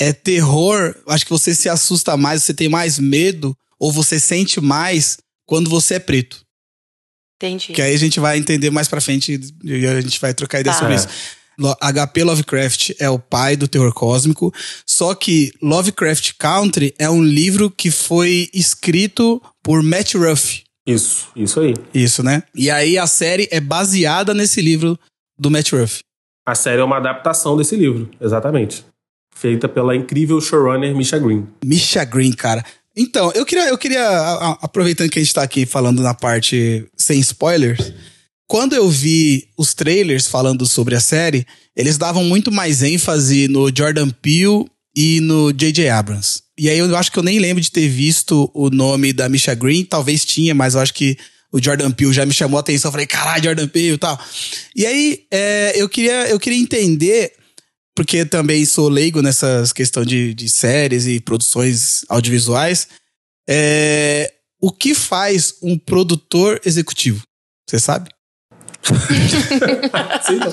é 0.00 0.12
terror. 0.12 0.94
Acho 1.08 1.25
que 1.25 1.30
você 1.32 1.52
se 1.54 1.68
assusta 1.68 2.16
mais, 2.16 2.44
você 2.44 2.54
tem 2.54 2.68
mais 2.68 2.98
medo, 3.00 3.52
ou 3.80 3.90
você 3.92 4.20
sente 4.20 4.60
mais 4.60 5.16
quando 5.44 5.68
você 5.68 5.94
é 5.94 5.98
preto. 5.98 6.40
Entendi. 7.42 7.72
Que 7.72 7.82
aí 7.82 7.94
a 7.94 7.98
gente 7.98 8.20
vai 8.20 8.38
entender 8.38 8.70
mais 8.70 8.87
pra 8.88 9.00
frente 9.00 9.40
e 9.64 9.87
a 9.87 10.00
gente 10.00 10.20
vai 10.20 10.32
trocar 10.34 10.60
ideia 10.60 10.72
Tá. 10.75 10.78
sobre 10.78 10.94
É. 10.94 10.96
isso. 10.98 11.08
HP 11.80 12.22
Lovecraft 12.22 12.90
é 13.00 13.10
o 13.10 13.18
pai 13.18 13.56
do 13.56 13.66
terror 13.66 13.92
cósmico, 13.92 14.54
só 14.87 15.12
que 15.12 15.52
Lovecraft 15.60 16.34
Country 16.38 16.94
é 16.96 17.10
um 17.10 17.20
livro 17.22 17.68
que 17.68 17.90
foi 17.90 18.48
escrito 18.54 19.42
por 19.64 19.82
Matt 19.82 20.14
Ruff. 20.14 20.62
Isso, 20.88 21.28
isso 21.37 21.61
aí. 21.61 21.75
Isso, 21.92 22.23
né? 22.23 22.42
E 22.54 22.71
aí 22.71 22.97
a 22.97 23.07
série 23.07 23.47
é 23.50 23.61
baseada 23.61 24.33
nesse 24.33 24.61
livro 24.62 24.99
do 25.38 25.50
Matt 25.50 25.73
Ruff. 25.73 26.00
A 26.47 26.54
série 26.54 26.80
é 26.80 26.85
uma 26.85 26.97
adaptação 26.97 27.57
desse 27.57 27.76
livro, 27.76 28.11
exatamente. 28.21 28.85
Feita 29.37 29.68
pela 29.68 29.95
incrível 29.95 30.40
showrunner 30.40 30.97
Misha 30.97 31.18
Green. 31.18 31.47
Misha 31.62 32.04
Green, 32.04 32.33
cara. 32.33 32.64
Então, 32.97 33.30
eu 33.35 33.45
queria, 33.45 33.68
eu 33.68 33.76
queria, 33.78 34.00
a- 34.09 34.52
a- 34.52 34.59
aproveitando 34.62 35.11
que 35.11 35.18
a 35.18 35.23
gente 35.23 35.35
tá 35.35 35.42
aqui 35.42 35.66
falando 35.66 36.02
na 36.02 36.14
parte 36.14 36.85
sem 36.97 37.21
spoilers, 37.21 37.92
quando 38.49 38.75
eu 38.75 38.88
vi 38.88 39.47
os 39.59 39.75
trailers 39.75 40.26
falando 40.26 40.66
sobre 40.66 40.97
a 40.97 41.00
série, 41.00 41.47
eles 41.76 41.99
davam 41.99 42.25
muito 42.25 42.50
mais 42.50 42.83
ênfase 42.83 43.47
no 43.47 43.68
Jordan 43.73 44.09
Peele 44.09 44.64
e 44.97 45.21
no 45.21 45.52
J.J. 45.52 45.90
Abrams. 45.90 46.40
E 46.58 46.68
aí 46.68 46.78
eu 46.78 46.96
acho 46.96 47.12
que 47.12 47.18
eu 47.18 47.22
nem 47.22 47.38
lembro 47.38 47.62
de 47.62 47.70
ter 47.70 47.88
visto 47.88 48.50
o 48.52 48.68
nome 48.68 49.12
da 49.12 49.28
Misha 49.28 49.54
Green, 49.54 49.84
talvez 49.84 50.24
tinha, 50.24 50.54
mas 50.54 50.74
eu 50.74 50.80
acho 50.80 50.92
que 50.92 51.16
o 51.52 51.62
Jordan 51.62 51.90
Peele 51.90 52.12
já 52.12 52.26
me 52.26 52.32
chamou 52.32 52.58
a 52.58 52.60
atenção. 52.60 52.88
Eu 52.88 52.92
falei, 52.92 53.06
caralho, 53.06 53.44
Jordan 53.44 53.68
Peele 53.68 53.94
e 53.94 53.98
tal. 53.98 54.20
E 54.74 54.84
aí 54.84 55.26
é, 55.30 55.72
eu, 55.76 55.88
queria, 55.88 56.28
eu 56.28 56.38
queria 56.38 56.58
entender 56.58 57.32
porque 57.94 58.24
também 58.24 58.64
sou 58.64 58.88
leigo 58.88 59.20
nessas 59.22 59.72
questões 59.72 60.06
de, 60.06 60.32
de 60.32 60.48
séries 60.48 61.06
e 61.06 61.18
produções 61.18 62.04
audiovisuais. 62.08 62.86
É, 63.48 64.32
o 64.60 64.70
que 64.70 64.94
faz 64.94 65.54
um 65.62 65.78
produtor 65.78 66.60
executivo? 66.64 67.22
Você 67.68 67.80
sabe? 67.80 68.10
Sei 70.24 70.36
não. 70.36 70.52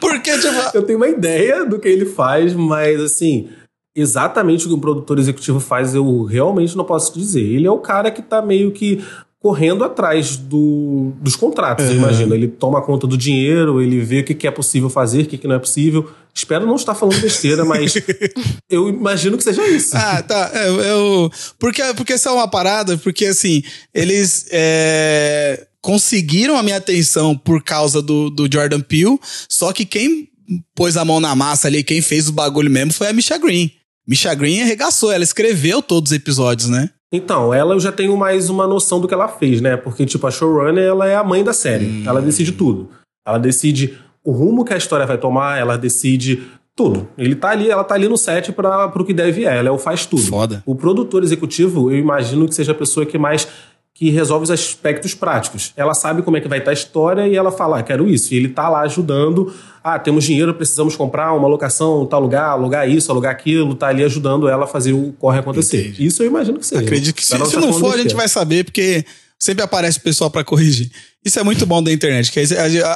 Porque, 0.00 0.32
tipo, 0.38 0.76
Eu 0.76 0.82
tenho 0.84 0.98
uma 0.98 1.08
ideia 1.08 1.64
do 1.64 1.78
que 1.78 1.88
ele 1.88 2.06
faz, 2.06 2.54
mas 2.54 3.00
assim, 3.00 3.50
exatamente 3.94 4.66
o 4.66 4.68
que 4.68 4.74
um 4.74 4.80
produtor 4.80 5.18
executivo 5.18 5.60
faz, 5.60 5.94
eu 5.94 6.24
realmente 6.24 6.76
não 6.76 6.84
posso 6.84 7.18
dizer. 7.18 7.42
Ele 7.42 7.66
é 7.66 7.70
o 7.70 7.78
cara 7.78 8.10
que 8.10 8.22
tá 8.22 8.40
meio 8.40 8.72
que 8.72 9.04
correndo 9.42 9.82
atrás 9.82 10.36
do, 10.36 11.12
dos 11.20 11.34
contratos, 11.34 11.86
eu 11.86 11.96
imagino. 11.96 12.32
Ele 12.32 12.46
toma 12.46 12.80
conta 12.80 13.08
do 13.08 13.16
dinheiro, 13.16 13.82
ele 13.82 14.00
vê 14.00 14.20
o 14.20 14.24
que, 14.24 14.34
que 14.34 14.46
é 14.46 14.50
possível 14.52 14.88
fazer, 14.88 15.22
o 15.22 15.26
que, 15.26 15.36
que 15.36 15.48
não 15.48 15.56
é 15.56 15.58
possível. 15.58 16.08
Espero 16.32 16.64
não 16.64 16.76
estar 16.76 16.94
falando 16.94 17.20
besteira, 17.20 17.64
mas 17.64 17.94
eu 18.70 18.88
imagino 18.88 19.36
que 19.36 19.42
seja 19.42 19.66
isso. 19.66 19.96
Ah, 19.96 20.22
tá. 20.22 20.50
É, 20.54 20.68
eu, 20.68 21.30
porque, 21.58 21.82
porque 21.94 22.14
isso 22.14 22.28
é 22.28 22.32
uma 22.32 22.46
parada, 22.46 22.96
porque 22.98 23.26
assim, 23.26 23.64
eles 23.92 24.46
é, 24.52 25.66
conseguiram 25.80 26.56
a 26.56 26.62
minha 26.62 26.76
atenção 26.76 27.36
por 27.36 27.64
causa 27.64 28.00
do, 28.00 28.30
do 28.30 28.48
Jordan 28.50 28.80
Peele, 28.80 29.18
só 29.48 29.72
que 29.72 29.84
quem 29.84 30.30
pôs 30.72 30.96
a 30.96 31.04
mão 31.04 31.18
na 31.18 31.34
massa 31.34 31.66
ali, 31.66 31.82
quem 31.82 32.00
fez 32.00 32.28
o 32.28 32.32
bagulho 32.32 32.70
mesmo 32.70 32.92
foi 32.92 33.08
a 33.08 33.12
Misha 33.12 33.36
Green. 33.38 33.72
Misha 34.06 34.34
Green 34.34 34.62
arregaçou, 34.62 35.12
ela 35.12 35.24
escreveu 35.24 35.80
todos 35.80 36.10
os 36.10 36.16
episódios, 36.16 36.68
né? 36.68 36.90
Então, 37.12 37.52
ela 37.52 37.74
eu 37.74 37.80
já 37.80 37.92
tenho 37.92 38.16
mais 38.16 38.48
uma 38.48 38.66
noção 38.66 39.00
do 39.00 39.06
que 39.06 39.14
ela 39.14 39.28
fez, 39.28 39.60
né? 39.60 39.76
Porque, 39.76 40.06
tipo, 40.06 40.26
a 40.26 40.30
showrunner, 40.30 40.84
ela 40.84 41.06
é 41.06 41.14
a 41.14 41.22
mãe 41.22 41.44
da 41.44 41.52
série. 41.52 42.02
Ela 42.06 42.22
decide 42.22 42.52
tudo. 42.52 42.88
Ela 43.26 43.38
decide 43.38 43.98
o 44.24 44.32
rumo 44.32 44.64
que 44.64 44.72
a 44.72 44.76
história 44.76 45.06
vai 45.06 45.18
tomar, 45.18 45.58
ela 45.58 45.76
decide 45.76 46.42
tudo. 46.74 47.08
Ele 47.18 47.34
tá 47.34 47.50
ali, 47.50 47.70
ela 47.70 47.84
tá 47.84 47.94
ali 47.94 48.08
no 48.08 48.16
set 48.16 48.50
para 48.52 48.88
pro 48.88 49.04
que 49.04 49.12
deve 49.12 49.44
é, 49.44 49.58
ela 49.58 49.68
é 49.68 49.70
o 49.70 49.78
faz 49.78 50.06
tudo. 50.06 50.22
Foda. 50.22 50.62
O 50.64 50.74
produtor 50.74 51.22
executivo, 51.22 51.90
eu 51.90 51.98
imagino 51.98 52.48
que 52.48 52.54
seja 52.54 52.72
a 52.72 52.74
pessoa 52.74 53.04
que 53.04 53.18
mais 53.18 53.46
que 53.94 54.08
resolve 54.08 54.44
os 54.44 54.50
aspectos 54.50 55.14
práticos. 55.14 55.72
Ela 55.76 55.92
sabe 55.92 56.22
como 56.22 56.36
é 56.36 56.40
que 56.40 56.48
vai 56.48 56.58
estar 56.58 56.70
a 56.70 56.74
história 56.74 57.28
e 57.28 57.36
ela 57.36 57.52
fala, 57.52 57.78
ah, 57.78 57.82
quero 57.82 58.08
isso. 58.08 58.32
E 58.32 58.38
ele 58.38 58.48
tá 58.48 58.68
lá 58.68 58.80
ajudando. 58.80 59.52
Ah, 59.84 59.98
temos 59.98 60.24
dinheiro, 60.24 60.54
precisamos 60.54 60.94
comprar 60.94 61.32
uma 61.34 61.48
locação, 61.48 62.06
tal 62.06 62.20
lugar, 62.20 62.50
alugar 62.50 62.88
isso, 62.88 63.10
alugar 63.10 63.32
aquilo, 63.32 63.74
tá 63.74 63.88
ali 63.88 64.02
ajudando 64.04 64.48
ela 64.48 64.64
a 64.64 64.68
fazer 64.68 64.92
o 64.92 65.12
corre 65.18 65.38
acontecer. 65.40 65.88
Entendi. 65.88 66.06
Isso 66.06 66.22
eu 66.22 66.26
imagino 66.28 66.58
que 66.58 66.66
seja. 66.66 66.80
Acredito 66.82 67.14
que 67.14 67.22
se, 67.22 67.32
se 67.32 67.38
tá 67.38 67.60
não 67.60 67.72
for, 67.72 67.94
a 67.94 67.98
gente 67.98 68.14
vai 68.14 68.28
saber, 68.28 68.64
porque 68.64 69.04
sempre 69.38 69.64
aparece 69.64 69.98
o 69.98 70.02
pessoal 70.02 70.30
pra 70.30 70.44
corrigir. 70.44 70.90
Isso 71.24 71.38
é 71.38 71.42
muito 71.42 71.66
bom 71.66 71.82
da 71.82 71.92
internet. 71.92 72.30
Que 72.30 72.40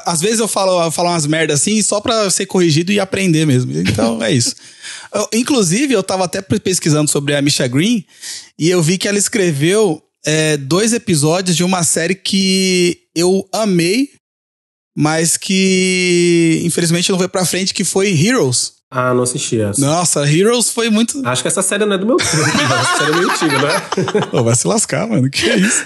às 0.04 0.20
vezes 0.20 0.38
eu 0.38 0.46
falo, 0.48 0.80
eu 0.82 0.90
falo 0.90 1.08
umas 1.10 1.26
merdas 1.26 1.60
assim 1.60 1.80
só 1.82 2.00
pra 2.00 2.28
ser 2.30 2.46
corrigido 2.46 2.92
e 2.92 3.00
aprender 3.00 3.44
mesmo. 3.46 3.72
Então 3.78 4.22
é 4.22 4.30
isso. 4.32 4.54
Eu- 5.14 5.28
inclusive, 5.32 5.94
eu 5.94 6.02
tava 6.02 6.24
até 6.24 6.42
pesquisando 6.42 7.08
sobre 7.10 7.34
a 7.34 7.40
Misha 7.40 7.66
Green 7.66 8.04
e 8.58 8.68
eu 8.68 8.82
vi 8.82 8.98
que 8.98 9.06
ela 9.08 9.16
escreveu 9.16 10.02
é, 10.24 10.56
dois 10.56 10.92
episódios 10.92 11.56
de 11.56 11.62
uma 11.64 11.82
série 11.84 12.14
que 12.14 12.98
eu 13.14 13.48
amei, 13.52 14.10
mas 14.96 15.36
que 15.36 16.62
infelizmente 16.64 17.10
não 17.10 17.18
foi 17.18 17.28
pra 17.28 17.44
frente, 17.44 17.74
que 17.74 17.84
foi 17.84 18.08
Heroes. 18.10 18.74
Ah, 18.88 19.12
não 19.12 19.24
assisti 19.24 19.60
essa. 19.60 19.80
Nossa, 19.80 20.24
Heroes 20.30 20.70
foi 20.70 20.88
muito. 20.88 21.20
Acho 21.26 21.42
que 21.42 21.48
essa 21.48 21.60
série 21.60 21.84
não 21.84 21.94
é 21.96 21.98
do 21.98 22.06
meu 22.06 22.16
tempo. 22.16 22.30
essa 22.30 22.98
série 22.98 23.10
é 23.12 23.14
meio 23.16 23.30
antiga, 23.30 23.58
não 23.58 23.68
é? 23.68 23.80
Pô, 24.30 24.44
vai 24.44 24.54
se 24.54 24.66
lascar, 24.66 25.08
mano. 25.08 25.28
Que 25.28 25.50
é 25.50 25.56
isso? 25.58 25.84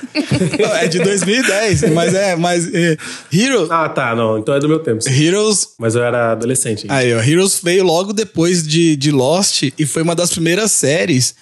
Não, 0.61 0.77
é 0.77 0.87
de 0.87 0.99
2010, 0.99 1.91
mas 1.95 2.15
é, 2.15 2.37
mas 2.37 2.73
é, 2.73 2.99
Heroes, 3.33 3.71
Ah, 3.71 3.89
tá, 3.89 4.15
não. 4.15 4.39
Então 4.39 4.55
é 4.55 4.61
do 4.61 4.69
meu 4.69 4.81
tempo. 4.81 5.01
sim. 5.03 5.11
Heroes, 5.11 5.69
Mas 5.79 5.95
eu 5.95 6.05
era 6.05 6.33
adolescente. 6.33 6.83
ainda. 6.83 6.95
aí, 6.95 7.15
ó, 7.15 7.23
Heroes 7.23 7.59
veio 7.65 7.85
logo 7.85 8.13
depois 8.13 8.63
de, 8.69 8.95
de 8.97 9.11
Lost 9.11 9.63
e 9.79 9.87
foi 9.87 10.03
uma 10.03 10.15
das 10.15 10.31
primeiras 10.31 10.71
séries 10.71 11.35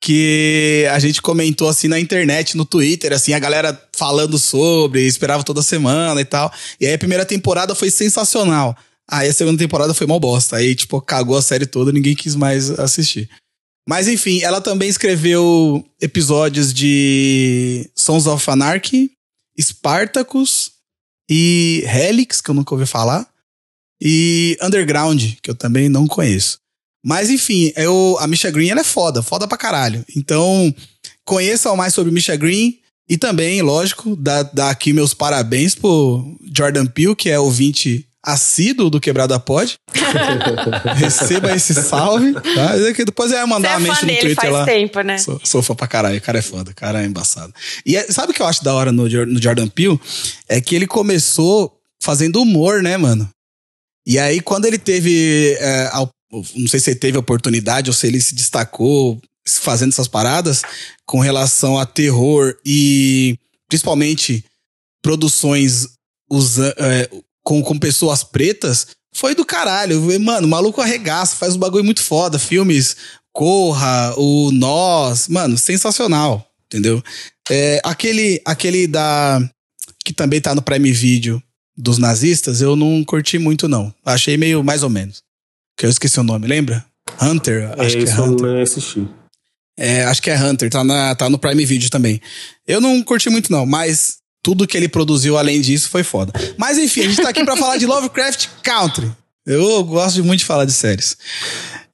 que 0.00 0.86
a 0.90 0.98
gente 0.98 1.20
comentou 1.20 1.68
assim 1.68 1.86
na 1.86 2.00
internet, 2.00 2.56
no 2.56 2.64
Twitter, 2.64 3.12
assim, 3.12 3.34
a 3.34 3.38
galera 3.38 3.78
falando 3.94 4.38
sobre, 4.38 5.06
esperava 5.06 5.44
toda 5.44 5.62
semana 5.62 6.18
e 6.20 6.24
tal. 6.24 6.50
E 6.80 6.86
aí 6.86 6.94
a 6.94 6.98
primeira 6.98 7.26
temporada 7.26 7.74
foi 7.74 7.90
sensacional. 7.90 8.76
Aí 9.10 9.28
a 9.28 9.32
segunda 9.32 9.58
temporada 9.58 9.92
foi 9.92 10.06
mal 10.06 10.18
bosta. 10.18 10.56
Aí, 10.56 10.74
tipo, 10.74 11.00
cagou 11.02 11.36
a 11.36 11.42
série 11.42 11.66
toda, 11.66 11.92
ninguém 11.92 12.14
quis 12.14 12.34
mais 12.34 12.70
assistir. 12.70 13.28
Mas 13.86 14.08
enfim, 14.08 14.40
ela 14.40 14.60
também 14.60 14.88
escreveu 14.88 15.84
episódios 16.00 16.72
de 16.72 17.90
Sons 17.94 18.26
of 18.26 18.48
Anarchy, 18.48 19.10
Spartacus 19.60 20.72
e 21.28 21.84
Helix, 21.86 22.40
que 22.40 22.50
eu 22.50 22.54
nunca 22.54 22.72
ouvi 22.74 22.86
falar, 22.86 23.28
e 24.00 24.56
Underground, 24.62 25.34
que 25.42 25.50
eu 25.50 25.54
também 25.54 25.88
não 25.88 26.06
conheço. 26.06 26.59
Mas 27.04 27.30
enfim, 27.30 27.72
eu, 27.76 28.16
a 28.20 28.26
Misha 28.26 28.50
Green 28.50 28.68
ela 28.70 28.80
é 28.80 28.84
foda, 28.84 29.22
foda 29.22 29.46
pra 29.48 29.56
caralho. 29.56 30.04
Então, 30.16 30.74
conheçam 31.24 31.76
mais 31.76 31.94
sobre 31.94 32.12
Misha 32.12 32.36
Green 32.36 32.78
e 33.08 33.16
também, 33.16 33.62
lógico, 33.62 34.14
dar, 34.16 34.42
dar 34.44 34.70
aqui 34.70 34.92
meus 34.92 35.14
parabéns 35.14 35.74
pro 35.74 36.36
Jordan 36.56 36.86
Peele, 36.86 37.16
que 37.16 37.30
é 37.30 37.38
ouvinte 37.38 38.06
assíduo 38.24 38.90
do 38.90 39.00
Quebrada 39.00 39.40
Pod. 39.40 39.74
Receba 40.96 41.54
esse 41.56 41.74
salve, 41.74 42.34
tá? 42.34 42.76
Depois 43.04 43.30
eu 43.30 43.38
ia 43.38 43.44
Você 43.44 43.50
mandar 43.50 43.70
é 43.72 43.76
uma 43.78 43.94
fã 43.94 43.94
mente 43.94 44.00
no 44.02 44.06
dele 44.06 44.20
Twitter 44.20 44.36
faz 44.36 44.52
lá. 44.52 44.64
tempo, 44.66 45.00
né? 45.00 45.18
Sou, 45.18 45.40
sou 45.42 45.62
fã 45.62 45.74
pra 45.74 45.86
caralho, 45.86 46.18
o 46.18 46.20
cara 46.20 46.38
é 46.38 46.42
foda, 46.42 46.70
o 46.70 46.74
cara 46.74 47.02
é 47.02 47.06
embaçado. 47.06 47.52
E 47.84 47.96
é- 47.96 48.06
sabe 48.12 48.32
o 48.32 48.34
que 48.34 48.42
eu 48.42 48.46
acho 48.46 48.62
da 48.62 48.74
hora 48.74 48.92
no, 48.92 49.04
no 49.08 49.42
Jordan 49.42 49.68
Peele? 49.68 49.98
É 50.48 50.60
que 50.60 50.74
ele 50.76 50.86
começou 50.86 51.74
fazendo 52.02 52.40
humor, 52.42 52.82
né, 52.82 52.96
mano? 52.96 53.28
E 54.06 54.18
aí, 54.18 54.40
quando 54.40 54.64
ele 54.66 54.78
teve. 54.78 55.56
é, 55.58 55.88
a- 55.92 56.08
não 56.32 56.68
sei 56.68 56.80
se 56.80 56.90
ele 56.90 56.98
teve 56.98 57.18
oportunidade 57.18 57.90
ou 57.90 57.94
se 57.94 58.06
ele 58.06 58.20
se 58.20 58.34
destacou 58.34 59.20
fazendo 59.46 59.90
essas 59.90 60.08
paradas 60.08 60.62
com 61.04 61.18
relação 61.18 61.78
a 61.78 61.86
terror 61.86 62.54
e 62.64 63.36
principalmente 63.68 64.44
produções 65.02 65.88
usa, 66.30 66.74
é, 66.78 67.10
com, 67.42 67.62
com 67.62 67.78
pessoas 67.78 68.22
pretas, 68.22 68.88
foi 69.12 69.34
do 69.34 69.44
caralho. 69.44 70.00
Mano, 70.20 70.46
o 70.46 70.50
maluco 70.50 70.80
arregaça, 70.80 71.36
faz 71.36 71.56
um 71.56 71.58
bagulho 71.58 71.84
muito 71.84 72.02
foda. 72.02 72.38
Filmes 72.38 72.96
Corra, 73.32 74.14
o 74.16 74.50
Nós, 74.52 75.28
mano, 75.28 75.56
sensacional, 75.56 76.46
entendeu? 76.66 77.02
É, 77.48 77.80
aquele, 77.84 78.40
aquele 78.44 78.86
da. 78.86 79.40
que 80.04 80.12
também 80.12 80.40
tá 80.40 80.54
no 80.54 80.62
Prime 80.62 80.92
Video 80.92 81.42
dos 81.76 81.98
nazistas, 81.98 82.60
eu 82.60 82.76
não 82.76 83.02
curti 83.04 83.38
muito, 83.38 83.66
não. 83.66 83.92
Achei 84.04 84.36
meio 84.36 84.62
mais 84.62 84.82
ou 84.82 84.90
menos. 84.90 85.22
Que 85.80 85.86
eu 85.86 85.90
esqueci 85.90 86.20
o 86.20 86.22
nome, 86.22 86.46
lembra? 86.46 86.84
Hunter? 87.22 87.72
É 87.78 87.86
Acho 87.86 87.96
que 87.96 88.02
é 88.02 88.04
isso 88.04 88.20
eu 88.20 88.24
Hunter. 88.24 88.46
não 88.46 88.60
assisti. 88.60 89.08
É, 89.78 90.04
acho 90.04 90.20
que 90.20 90.30
é 90.30 90.38
Hunter, 90.38 90.68
tá, 90.68 90.84
na, 90.84 91.14
tá 91.14 91.30
no 91.30 91.38
Prime 91.38 91.64
Video 91.64 91.88
também. 91.88 92.20
Eu 92.66 92.82
não 92.82 93.02
curti 93.02 93.30
muito, 93.30 93.50
não, 93.50 93.64
mas 93.64 94.18
tudo 94.42 94.66
que 94.66 94.76
ele 94.76 94.90
produziu 94.90 95.38
além 95.38 95.58
disso 95.58 95.88
foi 95.88 96.02
foda. 96.02 96.34
Mas 96.58 96.76
enfim, 96.76 97.00
a 97.00 97.08
gente 97.08 97.22
tá 97.22 97.30
aqui 97.30 97.42
pra 97.42 97.56
falar 97.56 97.78
de 97.78 97.86
Lovecraft 97.86 98.48
Country. 98.62 99.10
Eu 99.46 99.82
gosto 99.82 100.22
muito 100.22 100.40
de 100.40 100.44
falar 100.44 100.66
de 100.66 100.72
séries. 100.74 101.16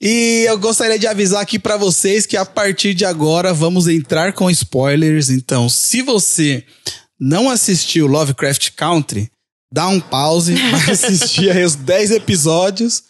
E 0.01 0.43
eu 0.49 0.59
gostaria 0.59 0.99
de 0.99 1.07
avisar 1.07 1.41
aqui 1.41 1.57
pra 1.57 1.77
vocês 1.77 2.27
que 2.27 2.37
a 2.37 2.45
partir 2.45 2.93
de 2.93 3.05
agora 3.05 3.55
vamos 3.55 3.87
entrar 3.87 4.33
com 4.33 4.51
spoilers. 4.51 5.31
Então, 5.31 5.69
se 5.69 6.03
você 6.03 6.65
não 7.21 7.49
assistiu 7.49 8.09
Lovecraft 8.09 8.71
Country, 8.75 9.31
dá 9.73 9.87
um 9.87 10.01
pause, 10.01 10.57
vai 10.73 10.91
assistir 10.91 11.53
aí 11.53 11.63
os 11.63 11.77
10 11.77 12.11
episódios. 12.11 13.05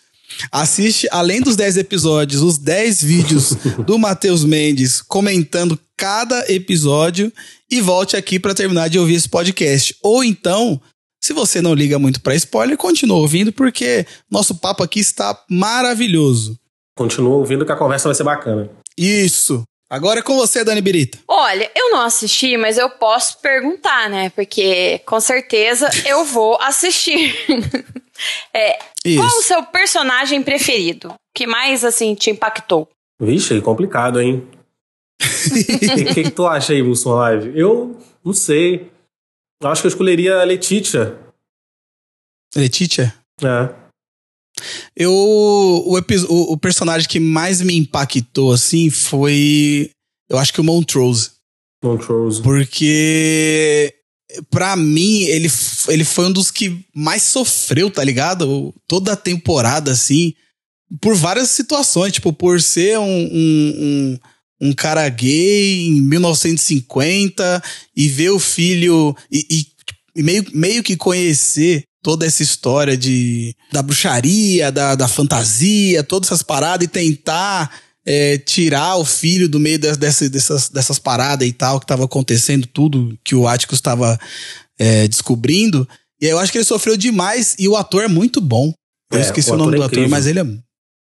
Assiste, 0.50 1.09
além 1.11 1.40
dos 1.40 1.56
10 1.56 1.76
episódios, 1.78 2.42
os 2.42 2.59
10 2.59 3.02
vídeos 3.02 3.54
do 3.87 3.99
Matheus 3.99 4.45
Mendes 4.45 5.00
comentando 5.00 5.78
cada 5.97 6.50
episódio 6.52 7.33
e 7.71 7.80
volte 7.80 8.16
aqui 8.16 8.38
para 8.38 8.54
terminar 8.54 8.88
de 8.88 8.99
ouvir 8.99 9.14
esse 9.14 9.28
podcast. 9.28 9.97
Ou 10.02 10.23
então, 10.23 10.80
Se 11.18 11.33
você 11.33 11.61
não 11.61 11.75
liga 11.75 11.99
muito 11.99 12.21
pra 12.21 12.35
spoiler, 12.35 12.76
continua 12.76 13.16
ouvindo, 13.16 13.50
porque 13.52 14.06
nosso 14.30 14.54
papo 14.54 14.83
aqui 14.85 15.00
está 15.00 15.37
maravilhoso. 15.50 16.56
Continua 16.97 17.35
ouvindo 17.37 17.64
que 17.66 17.73
a 17.73 17.76
conversa 17.76 18.09
vai 18.09 18.14
ser 18.14 18.23
bacana. 18.23 18.71
Isso. 18.97 19.62
Agora 19.88 20.21
é 20.21 20.23
com 20.23 20.37
você, 20.37 20.62
Dani 20.64 20.80
Birita. 20.80 21.18
Olha, 21.28 21.71
eu 21.75 21.90
não 21.90 22.00
assisti, 22.02 22.56
mas 22.56 22.76
eu 22.76 22.90
posso 22.90 23.38
perguntar, 23.40 24.11
né? 24.11 24.30
Porque 24.30 25.00
com 25.06 25.21
certeza 25.21 25.88
eu 26.04 26.25
vou 26.25 26.59
assistir. 26.61 27.35
é, 28.54 28.78
qual 29.16 29.38
o 29.38 29.42
seu 29.42 29.62
personagem 29.64 30.42
preferido? 30.42 31.14
Que 31.35 31.46
mais, 31.46 31.85
assim, 31.85 32.14
te 32.14 32.30
impactou? 32.30 32.88
Vixe, 33.20 33.54
que 33.54 33.61
complicado, 33.61 34.20
hein? 34.20 34.46
O 35.46 36.14
que, 36.14 36.25
que 36.25 36.30
tu 36.30 36.46
acha 36.46 36.73
aí, 36.73 36.82
Wilson 36.82 37.14
Live? 37.14 37.58
Eu 37.58 37.99
não 38.25 38.32
sei. 38.32 38.90
Eu 39.62 39.68
acho 39.70 39.80
que 39.80 39.87
eu 39.87 39.90
escolheria 39.90 40.40
a 40.40 40.44
Letitia. 40.44 41.18
Letícia? 42.54 43.14
É. 43.42 43.75
Eu. 44.94 45.12
O, 45.12 45.99
o, 45.99 46.52
o 46.52 46.58
personagem 46.58 47.08
que 47.08 47.20
mais 47.20 47.61
me 47.61 47.76
impactou, 47.76 48.52
assim, 48.52 48.90
foi. 48.90 49.90
Eu 50.28 50.38
acho 50.38 50.52
que 50.52 50.61
o 50.61 50.64
Montrose. 50.64 51.32
Montrose. 51.82 52.42
Porque. 52.42 53.94
Pra 54.50 54.76
mim, 54.76 55.23
ele, 55.25 55.50
ele 55.88 56.05
foi 56.05 56.26
um 56.26 56.33
dos 56.33 56.50
que 56.50 56.85
mais 56.95 57.23
sofreu, 57.23 57.90
tá 57.90 58.02
ligado? 58.05 58.75
Toda 58.88 59.12
a 59.12 59.16
temporada, 59.16 59.90
assim. 59.93 60.33
Por 61.00 61.14
várias 61.14 61.50
situações. 61.50 62.12
Tipo, 62.12 62.33
por 62.33 62.61
ser 62.61 62.99
um, 62.99 63.05
um, 63.05 64.19
um, 64.62 64.69
um 64.69 64.73
cara 64.73 65.09
gay 65.09 65.87
em 65.88 66.00
1950 66.00 67.62
e 67.97 68.09
ver 68.09 68.31
o 68.31 68.38
filho. 68.38 69.14
E, 69.31 69.47
e- 69.50 69.76
e 70.19 70.23
meio, 70.23 70.47
meio 70.55 70.83
que 70.83 70.97
conhecer 70.97 71.83
toda 72.02 72.25
essa 72.25 72.43
história 72.43 72.97
de 72.97 73.55
da 73.71 73.83
bruxaria, 73.83 74.73
da, 74.73 74.95
da 74.95 75.07
fantasia, 75.09 76.02
todas 76.02 76.28
essas 76.28 76.43
paradas 76.43 76.87
e 76.87 76.88
tentar 76.88 77.71
é, 78.07 78.39
tirar 78.39 78.97
o 78.97 79.05
filho 79.05 79.49
do 79.49 79.59
meio 79.59 79.79
das, 79.79 79.97
dessa- 79.97 80.29
dessas, 80.31 80.69
dessas 80.69 80.99
paradas 80.99 81.47
e 81.47 81.53
tal 81.53 81.81
que 81.81 81.87
tava 81.87 82.05
acontecendo, 82.05 82.67
tudo 82.67 83.19
que 83.25 83.35
o 83.35 83.49
Atticus 83.49 83.79
estava 83.79 84.19
é, 84.79 85.09
descobrindo. 85.09 85.87
E 86.21 86.27
aí 86.27 86.33
eu 86.33 86.39
acho 86.39 86.53
que 86.53 86.59
ele 86.59 86.65
sofreu 86.65 86.97
demais 86.97 87.57
e 87.59 87.69
o 87.69 87.77
ator 87.77 88.05
é 88.05 88.09
muito 88.09 88.41
bom. 88.41 88.73
Eu 89.13 89.19
É, 89.19 89.23
esqueci 89.23 89.51
o 89.51 89.55
o, 89.55 89.57
nome 89.57 89.71
ator 89.77 89.79
do 89.79 89.83
é 89.83 89.87
ator, 90.03 90.09
mas 90.11 90.27
ele 90.27 90.39
é 90.39 90.43
Ele 90.43 90.63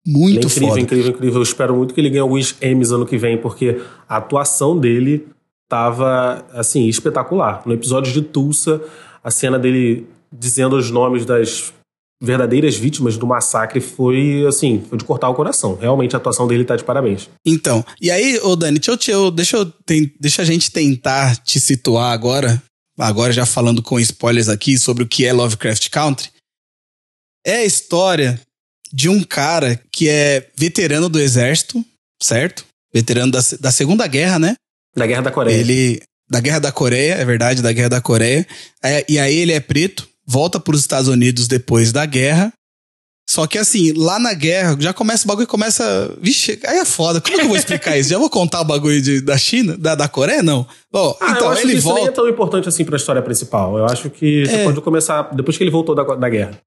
muito 0.05 0.39
é 0.39 0.41
incrível, 0.45 0.67
foda. 0.69 0.79
incrível, 0.81 1.11
incrível. 1.11 1.35
Eu 1.39 1.43
espero 1.43 1.75
muito 1.75 1.93
que 1.93 2.01
ele 2.01 2.09
ganhe 2.09 2.19
alguns 2.21 2.55
Emmys 2.61 2.91
ano 2.91 3.05
que 3.05 3.17
vem, 3.17 3.37
porque 3.37 3.81
a 4.09 4.17
atuação 4.17 4.77
dele 4.77 5.27
tava, 5.69 6.45
assim, 6.53 6.87
espetacular. 6.87 7.61
No 7.65 7.73
episódio 7.73 8.11
de 8.11 8.21
Tulsa, 8.21 8.81
a 9.23 9.31
cena 9.31 9.57
dele 9.57 10.05
dizendo 10.31 10.75
os 10.75 10.91
nomes 10.91 11.25
das 11.25 11.73
verdadeiras 12.21 12.75
vítimas 12.75 13.17
do 13.17 13.25
massacre 13.25 13.81
foi, 13.81 14.45
assim, 14.47 14.83
foi 14.87 14.97
de 14.97 15.03
cortar 15.03 15.27
o 15.29 15.33
coração. 15.33 15.75
Realmente 15.75 16.15
a 16.15 16.17
atuação 16.19 16.47
dele 16.47 16.63
tá 16.63 16.75
de 16.75 16.83
parabéns. 16.83 17.27
Então, 17.45 17.83
e 17.99 18.11
aí, 18.11 18.39
ô 18.43 18.55
Dani, 18.55 18.77
deixa 18.77 18.91
eu, 18.91 18.97
te- 18.97 19.11
eu- 19.11 19.31
deixa, 19.31 19.57
eu 19.57 19.65
ten- 19.65 20.11
deixa 20.19 20.41
a 20.41 20.45
gente 20.45 20.69
tentar 20.71 21.35
te 21.37 21.59
situar 21.59 22.11
agora, 22.13 22.61
agora 22.99 23.33
já 23.33 23.45
falando 23.45 23.81
com 23.81 23.99
spoilers 23.99 24.49
aqui 24.49 24.77
sobre 24.77 25.03
o 25.03 25.07
que 25.07 25.25
é 25.25 25.33
Lovecraft 25.33 25.89
Country. 25.89 26.29
É 27.45 27.57
a 27.57 27.65
história 27.65 28.39
de 28.93 29.09
um 29.09 29.23
cara 29.23 29.81
que 29.91 30.07
é 30.07 30.47
veterano 30.55 31.09
do 31.09 31.19
exército, 31.19 31.83
certo? 32.21 32.65
Veterano 32.93 33.31
da, 33.31 33.39
da 33.59 33.71
Segunda 33.71 34.05
Guerra, 34.05 34.37
né? 34.37 34.55
Da 34.95 35.07
Guerra 35.07 35.21
da 35.23 35.31
Coreia. 35.31 35.57
Ele. 35.57 36.01
Da 36.29 36.39
Guerra 36.39 36.59
da 36.59 36.71
Coreia, 36.71 37.15
é 37.15 37.25
verdade, 37.25 37.61
da 37.61 37.73
Guerra 37.73 37.89
da 37.89 38.01
Coreia. 38.01 38.47
É, 38.83 39.05
e 39.09 39.17
aí 39.19 39.35
ele 39.35 39.51
é 39.51 39.59
preto, 39.59 40.07
volta 40.25 40.59
para 40.59 40.73
os 40.75 40.81
Estados 40.81 41.07
Unidos 41.07 41.47
depois 41.47 41.91
da 41.91 42.05
guerra. 42.05 42.53
Só 43.29 43.47
que 43.47 43.57
assim, 43.57 43.93
lá 43.93 44.19
na 44.19 44.33
guerra, 44.33 44.75
já 44.79 44.91
começa 44.93 45.23
o 45.23 45.27
bagulho 45.27 45.47
começa. 45.47 46.13
Vixe, 46.21 46.59
aí 46.65 46.79
é 46.79 46.85
foda. 46.85 47.21
Como 47.21 47.33
é 47.33 47.37
que 47.39 47.43
eu 47.45 47.47
vou 47.47 47.55
explicar 47.57 47.97
isso? 47.97 48.09
Já 48.09 48.17
vou 48.17 48.29
contar 48.29 48.59
o 48.59 48.65
bagulho 48.65 49.01
de- 49.01 49.21
da 49.21 49.37
China? 49.37 49.77
Da, 49.77 49.95
da 49.95 50.07
Coreia? 50.09 50.43
Não. 50.43 50.67
Bom, 50.91 51.15
Ah, 51.21 51.27
eu 51.27 51.31
então 51.35 51.49
acho 51.49 51.61
ele 51.61 51.71
que 51.73 51.77
isso 51.77 51.87
nem 51.87 51.95
é 51.97 51.99
volta. 51.99 52.11
tão 52.13 52.27
importante 52.27 52.67
assim 52.67 52.83
pra 52.83 52.97
história 52.97 53.21
principal. 53.21 53.77
Eu 53.77 53.85
acho 53.85 54.09
que 54.09 54.45
você 54.45 54.55
É. 54.55 54.63
pode 54.65 54.81
começar 54.81 55.33
depois 55.33 55.55
que 55.57 55.63
ele 55.63 55.71
voltou 55.71 55.95
da, 55.95 56.03
da 56.03 56.27
guerra. 56.29 56.59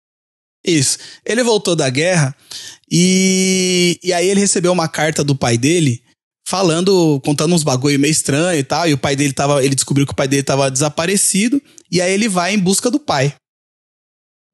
Isso. 0.67 0.97
Ele 1.27 1.43
voltou 1.43 1.77
da 1.77 1.91
guerra 1.91 2.35
e, 2.91 3.99
e 4.03 4.13
aí 4.15 4.29
ele 4.31 4.41
recebeu 4.41 4.73
uma 4.73 4.89
carta 4.89 5.23
do 5.23 5.35
pai 5.35 5.59
dele 5.59 6.01
falando, 6.47 7.21
contando 7.25 7.55
uns 7.55 7.63
bagulho 7.63 7.99
meio 7.99 8.13
estranho 8.13 8.59
e 8.59 8.65
tal. 8.65 8.89
E 8.89 8.95
o 8.95 8.99
pai 8.99 9.17
dele 9.17 9.35
tava. 9.35 9.63
Ele 9.63 9.75
descobriu 9.75 10.07
que 10.07 10.13
o 10.13 10.17
pai 10.17 10.29
dele 10.29 10.43
tava 10.43 10.71
desaparecido. 10.71 11.61
E 11.91 12.01
aí 12.01 12.13
ele 12.13 12.29
vai 12.29 12.55
em 12.55 12.59
busca 12.59 12.91
do 12.91 12.99
pai. 12.99 13.35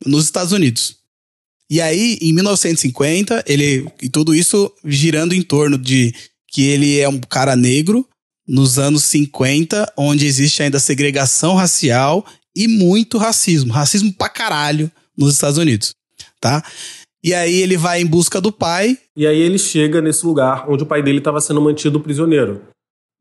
Nos 0.06 0.24
Estados 0.24 0.52
Unidos. 0.52 0.96
E 1.70 1.80
aí, 1.80 2.18
em 2.20 2.32
1950, 2.32 3.44
ele. 3.46 3.86
E 4.02 4.08
tudo 4.08 4.34
isso 4.34 4.72
girando 4.84 5.34
em 5.34 5.42
torno 5.42 5.78
de 5.78 6.12
que 6.48 6.62
ele 6.66 6.98
é 6.98 7.08
um 7.08 7.20
cara 7.20 7.54
negro 7.54 8.04
nos 8.46 8.78
anos 8.78 9.04
50, 9.04 9.92
onde 9.96 10.26
existe 10.26 10.62
ainda 10.62 10.80
segregação 10.80 11.54
racial 11.54 12.26
e 12.56 12.66
muito 12.66 13.16
racismo. 13.18 13.72
Racismo 13.72 14.12
pra 14.12 14.28
caralho 14.28 14.90
nos 15.16 15.34
Estados 15.34 15.58
Unidos. 15.58 15.94
Tá? 16.40 16.64
E 17.22 17.34
aí 17.34 17.54
ele 17.60 17.76
vai 17.76 18.00
em 18.00 18.06
busca 18.06 18.40
do 18.40 18.50
pai. 18.50 18.98
E 19.16 19.26
aí 19.26 19.38
ele 19.38 19.58
chega 19.58 20.00
nesse 20.00 20.26
lugar 20.26 20.68
onde 20.68 20.82
o 20.82 20.86
pai 20.86 21.02
dele 21.02 21.18
estava 21.18 21.40
sendo 21.40 21.60
mantido 21.60 22.00
prisioneiro. 22.00 22.62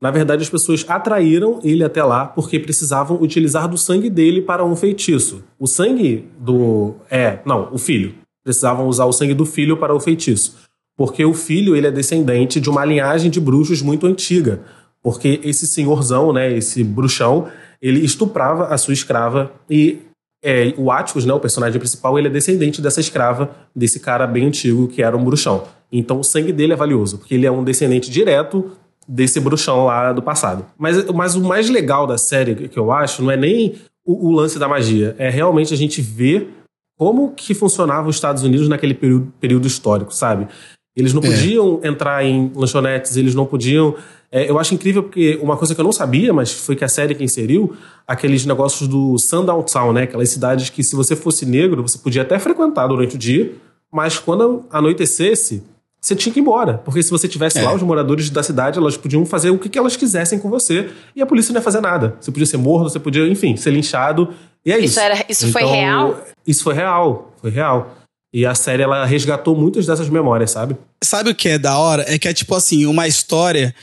Na 0.02 0.12
verdade, 0.12 0.42
as 0.42 0.50
pessoas 0.50 0.86
atraíram 0.88 1.60
ele 1.64 1.84
até 1.84 2.02
lá 2.04 2.26
porque 2.26 2.58
precisavam 2.58 3.22
utilizar 3.22 3.68
do 3.68 3.78
sangue 3.78 4.10
dele 4.10 4.42
para 4.42 4.64
um 4.64 4.76
feitiço. 4.76 5.44
O 5.60 5.68
sangue 5.68 6.30
do. 6.40 6.96
É, 7.10 7.40
não, 7.46 7.70
o 7.72 7.78
filho. 7.78 8.16
Precisavam 8.44 8.88
usar 8.88 9.06
o 9.06 9.12
sangue 9.12 9.34
do 9.34 9.46
filho 9.46 9.76
para 9.76 9.94
o 9.94 10.00
feitiço. 10.00 10.56
Porque 10.96 11.24
o 11.24 11.34
filho 11.34 11.76
ele 11.76 11.88
é 11.88 11.92
descendente 11.92 12.60
de 12.60 12.70
uma 12.70 12.86
linhagem 12.86 13.30
de 13.30 13.40
bruxos 13.40 13.82
muito 13.82 14.08
antiga. 14.08 14.62
Porque 15.04 15.40
esse 15.44 15.68
senhorzão, 15.68 16.32
né, 16.32 16.52
esse 16.52 16.84
bruxão, 16.84 17.48
ele 17.82 18.00
estuprava 18.00 18.68
a 18.68 18.78
sua 18.78 18.94
escrava 18.94 19.52
e 19.70 20.00
é, 20.44 20.74
o 20.78 20.92
Atticus, 20.92 21.26
né, 21.26 21.34
o 21.34 21.40
personagem 21.40 21.80
principal, 21.80 22.18
ele 22.18 22.28
é 22.28 22.32
descendente 22.32 22.82
dessa 22.82 23.00
escrava, 23.00 23.50
desse 23.76 24.00
cara 24.00 24.26
bem 24.26 24.46
antigo 24.46 24.88
que 24.88 25.02
era 25.02 25.16
um 25.16 25.24
bruxão. 25.24 25.66
Então 25.92 26.20
o 26.20 26.24
sangue 26.24 26.52
dele 26.52 26.74
é 26.74 26.76
valioso, 26.76 27.18
porque 27.18 27.34
ele 27.34 27.46
é 27.46 27.52
um 27.52 27.64
descendente 27.64 28.10
direto 28.10 28.72
desse 29.10 29.40
bruxão 29.40 29.86
lá 29.86 30.14
do 30.14 30.22
passado. 30.22 30.66
Mas, 30.78 31.04
mas 31.08 31.36
o 31.36 31.42
mais 31.42 31.68
legal 31.70 32.06
da 32.06 32.18
série, 32.18 32.68
que 32.68 32.78
eu 32.78 32.92
acho, 32.92 33.24
não 33.24 33.32
é 33.32 33.36
nem 33.38 33.76
o, 34.06 34.28
o 34.30 34.32
lance 34.32 34.60
da 34.60 34.68
magia, 34.68 35.16
é 35.18 35.30
realmente 35.30 35.74
a 35.74 35.78
gente 35.78 36.00
ver 36.02 36.54
como 36.98 37.32
que 37.34 37.54
funcionava 37.54 38.08
os 38.08 38.16
Estados 38.16 38.44
Unidos 38.44 38.70
naquele 38.70 38.94
período, 38.94 39.34
período 39.40 39.66
histórico, 39.68 40.14
sabe? 40.14 40.48
Eles 40.96 41.14
não 41.14 41.24
É. 41.24 41.28
podiam 41.28 41.80
entrar 41.84 42.24
em 42.26 42.52
lanchonetes, 42.54 43.18
eles 43.18 43.34
não 43.34 43.46
podiam. 43.46 43.96
é, 44.32 44.48
eu 44.48 44.60
acho 44.60 44.76
incrível 44.76 45.02
porque 45.02 45.40
uma 45.42 45.58
coisa 45.58 45.74
que 45.74 45.82
eu 45.82 45.86
não 45.86 45.92
sabia, 45.92 46.32
mas 46.32 46.52
foi 46.52 46.76
que 46.76 46.84
a 46.86 46.90
série 46.90 47.16
que 47.16 47.24
inseriu, 47.24 47.76
aqueles 48.08 48.46
negócios 48.46 48.88
do 48.88 49.18
Sundown 49.18 49.64
Town, 49.64 49.92
né? 49.94 50.04
Aquelas 50.04 50.30
cidades 50.30 50.70
que, 50.70 50.84
se 50.84 50.96
você 50.96 51.16
fosse 51.16 51.46
negro, 51.48 51.82
você 51.82 51.98
podia 51.98 52.22
até 52.22 52.38
frequentar 52.38 52.86
durante 52.88 53.16
o 53.16 53.18
dia, 53.18 53.54
mas 53.92 54.20
quando 54.20 54.66
anoitecesse, 54.70 55.64
você 56.02 56.16
tinha 56.16 56.32
que 56.34 56.40
ir 56.40 56.42
embora. 56.42 56.78
Porque 56.80 57.02
se 57.04 57.10
você 57.12 57.28
tivesse 57.28 57.60
É. 57.60 57.64
lá, 57.64 57.74
os 57.74 57.82
moradores 57.82 58.30
da 58.30 58.42
cidade, 58.44 58.78
elas 58.80 58.96
podiam 58.98 59.26
fazer 59.26 59.50
o 59.50 59.60
que, 59.60 59.68
que 59.70 59.78
elas 59.78 59.96
quisessem 59.96 60.40
com 60.40 60.50
você 60.50 60.90
e 61.16 61.22
a 61.22 61.26
polícia 61.26 61.52
não 61.54 61.60
ia 61.60 61.64
fazer 61.64 61.82
nada. 61.82 62.16
Você 62.20 62.32
podia 62.32 62.46
ser 62.46 62.58
morto, 62.58 62.90
você 62.90 63.00
podia, 63.00 63.28
enfim, 63.28 63.56
ser 63.58 63.72
linchado. 63.72 64.34
E 64.66 64.72
é 64.72 64.78
isso. 64.78 64.86
Isso 64.94 65.00
era- 65.00 65.26
isso 65.28 65.52
foi 65.52 65.64
real? 65.66 66.24
Isso 66.48 66.64
foi 66.64 66.74
real. 66.74 67.34
Foi 67.42 67.50
real. 67.52 67.96
E 68.34 68.46
a 68.46 68.54
série, 68.54 68.84
ela 68.84 69.06
resgatou 69.06 69.56
muitas 69.56 69.86
dessas 69.88 70.08
memórias, 70.10 70.52
sabe? 70.52 70.78
Sabe 71.04 71.32
o 71.32 71.36
que 71.36 71.50
é 71.50 71.58
da 71.58 71.78
hora? 71.78 72.06
É 72.08 72.20
que 72.20 72.28
é 72.28 72.34
tipo 72.34 72.54
assim, 72.54 72.86
uma 72.86 73.08
história 73.08 73.74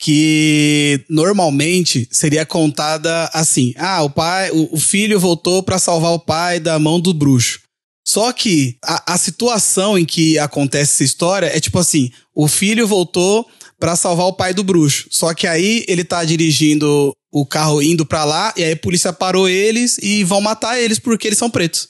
que 0.00 1.04
normalmente 1.08 2.06
seria 2.10 2.46
contada 2.46 3.28
assim: 3.32 3.72
ah, 3.76 4.02
o 4.02 4.10
pai, 4.10 4.50
o, 4.50 4.74
o 4.74 4.78
filho 4.78 5.18
voltou 5.18 5.62
pra 5.62 5.78
salvar 5.78 6.12
o 6.12 6.18
pai 6.20 6.60
da 6.60 6.78
mão 6.78 7.00
do 7.00 7.12
bruxo. 7.12 7.60
Só 8.08 8.32
que 8.32 8.78
a, 8.82 9.12
a 9.12 9.18
situação 9.18 9.98
em 9.98 10.06
que 10.06 10.38
acontece 10.38 10.92
essa 10.92 11.04
história 11.04 11.54
é 11.54 11.60
tipo 11.60 11.78
assim: 11.78 12.10
o 12.34 12.48
filho 12.48 12.86
voltou 12.86 13.46
pra 13.78 13.96
salvar 13.96 14.26
o 14.26 14.32
pai 14.32 14.54
do 14.54 14.64
bruxo. 14.64 15.08
Só 15.10 15.34
que 15.34 15.46
aí 15.46 15.84
ele 15.86 16.02
tá 16.02 16.24
dirigindo 16.24 17.12
o 17.30 17.44
carro 17.44 17.82
indo 17.82 18.06
pra 18.06 18.24
lá 18.24 18.54
e 18.56 18.64
aí 18.64 18.72
a 18.72 18.76
polícia 18.76 19.12
parou 19.12 19.46
eles 19.46 19.98
e 19.98 20.24
vão 20.24 20.40
matar 20.40 20.80
eles 20.80 20.98
porque 20.98 21.26
eles 21.26 21.38
são 21.38 21.50
pretos. 21.50 21.88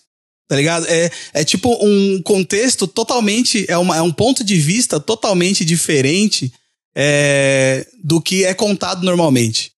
Tá 0.48 0.56
ligado? 0.56 0.86
É, 0.88 1.08
é 1.32 1.44
tipo 1.44 1.72
um 1.80 2.20
contexto 2.22 2.88
totalmente. 2.88 3.64
É, 3.68 3.78
uma, 3.78 3.96
é 3.96 4.02
um 4.02 4.12
ponto 4.12 4.42
de 4.42 4.56
vista 4.56 4.98
totalmente 4.98 5.64
diferente 5.64 6.52
é, 6.96 7.86
do 8.02 8.20
que 8.20 8.44
é 8.44 8.52
contado 8.54 9.04
normalmente. 9.04 9.70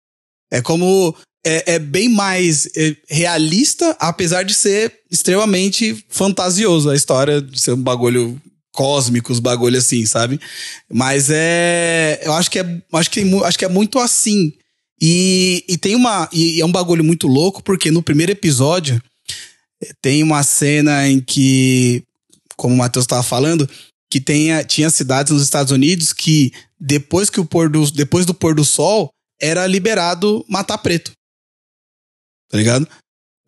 É 0.51 0.63
como. 0.63 1.15
É, 1.45 1.75
é 1.75 1.79
bem 1.79 2.09
mais 2.09 2.69
é, 2.77 2.95
realista, 3.09 3.97
apesar 3.99 4.43
de 4.43 4.53
ser 4.53 4.93
extremamente 5.11 6.05
fantasioso 6.09 6.91
a 6.91 6.95
história 6.95 7.41
de 7.41 7.59
ser 7.59 7.73
um 7.73 7.83
bagulho 7.83 8.41
cósmico, 8.73 9.33
os 9.33 9.41
bagulho 9.41 9.79
assim, 9.79 10.05
sabe? 10.07 10.41
Mas 10.91 11.29
é. 11.31 12.21
Eu 12.23 12.33
acho 12.35 12.51
que 12.51 12.59
é. 12.59 12.83
Acho 12.93 13.11
que, 13.11 13.21
acho 13.45 13.59
que 13.59 13.65
é 13.65 13.69
muito 13.69 13.99
assim. 13.99 14.53
E, 15.01 15.65
e 15.69 15.79
tem 15.79 15.95
uma. 15.95 16.29
E 16.33 16.61
é 16.61 16.65
um 16.65 16.73
bagulho 16.73 17.03
muito 17.03 17.27
louco, 17.27 17.63
porque 17.63 17.91
no 17.91 18.03
primeiro 18.03 18.33
episódio 18.33 19.01
Tem 20.03 20.23
uma 20.23 20.43
cena 20.43 21.09
em 21.09 21.21
que, 21.21 22.03
como 22.57 22.75
o 22.75 22.79
Matheus 22.79 23.05
estava 23.05 23.23
falando, 23.23 23.69
que 24.11 24.21
tinha 24.21 24.91
cidades 24.91 25.33
nos 25.33 25.43
Estados 25.43 25.73
Unidos 25.73 26.13
que 26.13 26.53
depois 26.79 27.31
que 27.31 27.41
o 27.41 27.45
pôr 27.45 27.71
do, 27.71 27.91
depois 27.91 28.27
do 28.27 28.35
pôr 28.35 28.55
do 28.55 28.65
sol 28.65 29.11
era 29.41 29.67
liberado 29.67 30.45
matar 30.49 30.79
preto. 30.79 31.13
Tá 32.51 32.59
ligado? 32.59 32.89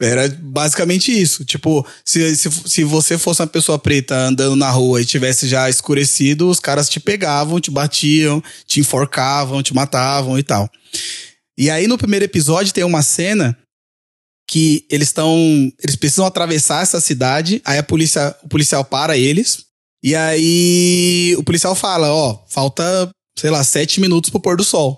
Era 0.01 0.29
basicamente 0.41 1.13
isso. 1.13 1.45
Tipo, 1.45 1.87
se, 2.05 2.35
se, 2.37 2.51
se 2.51 2.85
você 2.85 3.19
fosse 3.19 3.41
uma 3.41 3.47
pessoa 3.47 3.79
preta 3.79 4.17
andando 4.17 4.57
na 4.57 4.71
rua 4.71 5.01
e 5.01 5.05
tivesse 5.05 5.47
já 5.47 5.69
escurecido, 5.69 6.49
os 6.49 6.59
caras 6.59 6.89
te 6.89 6.99
pegavam, 6.99 7.61
te 7.61 7.71
batiam, 7.71 8.43
te 8.67 8.81
enforcavam, 8.81 9.63
te 9.63 9.75
matavam 9.75 10.39
e 10.39 10.43
tal. 10.43 10.69
E 11.57 11.71
aí 11.71 11.87
no 11.87 11.99
primeiro 11.99 12.25
episódio 12.25 12.73
tem 12.73 12.85
uma 12.85 13.03
cena 13.03 13.57
que 14.49 14.85
eles 14.91 15.09
estão. 15.09 15.37
Eles 15.83 15.97
precisam 15.97 16.27
atravessar 16.27 16.83
essa 16.83 17.01
cidade. 17.01 17.61
Aí 17.65 17.79
a 17.79 17.83
polícia, 17.83 18.37
o 18.43 18.49
policial 18.49 18.85
para 18.85 19.17
eles. 19.17 19.65
E 20.03 20.15
aí 20.15 21.35
o 21.39 21.45
policial 21.45 21.75
fala: 21.75 22.13
Ó, 22.13 22.45
falta, 22.49 23.09
sei 23.39 23.51
lá, 23.51 23.63
sete 23.63 24.01
minutos 24.01 24.31
pro 24.31 24.41
pôr 24.41 24.57
do 24.57 24.65
sol. 24.65 24.97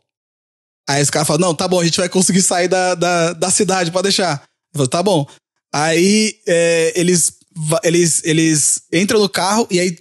Aí 0.88 1.02
os 1.02 1.10
caras 1.10 1.26
falam: 1.26 1.48
Não, 1.48 1.54
tá 1.54 1.66
bom, 1.66 1.80
a 1.80 1.84
gente 1.84 1.98
vai 1.98 2.08
conseguir 2.08 2.42
sair 2.42 2.68
da, 2.68 2.94
da, 2.94 3.32
da 3.32 3.50
cidade, 3.50 3.90
pode 3.90 4.04
deixar. 4.04 4.42
Eu 4.72 4.78
falo, 4.78 4.88
tá 4.88 5.02
bom. 5.02 5.26
Aí 5.72 6.36
é, 6.46 6.92
eles, 6.94 7.32
eles, 7.82 8.22
eles 8.24 8.82
entram 8.92 9.20
no 9.20 9.28
carro 9.28 9.66
e 9.70 9.80
aí 9.80 9.96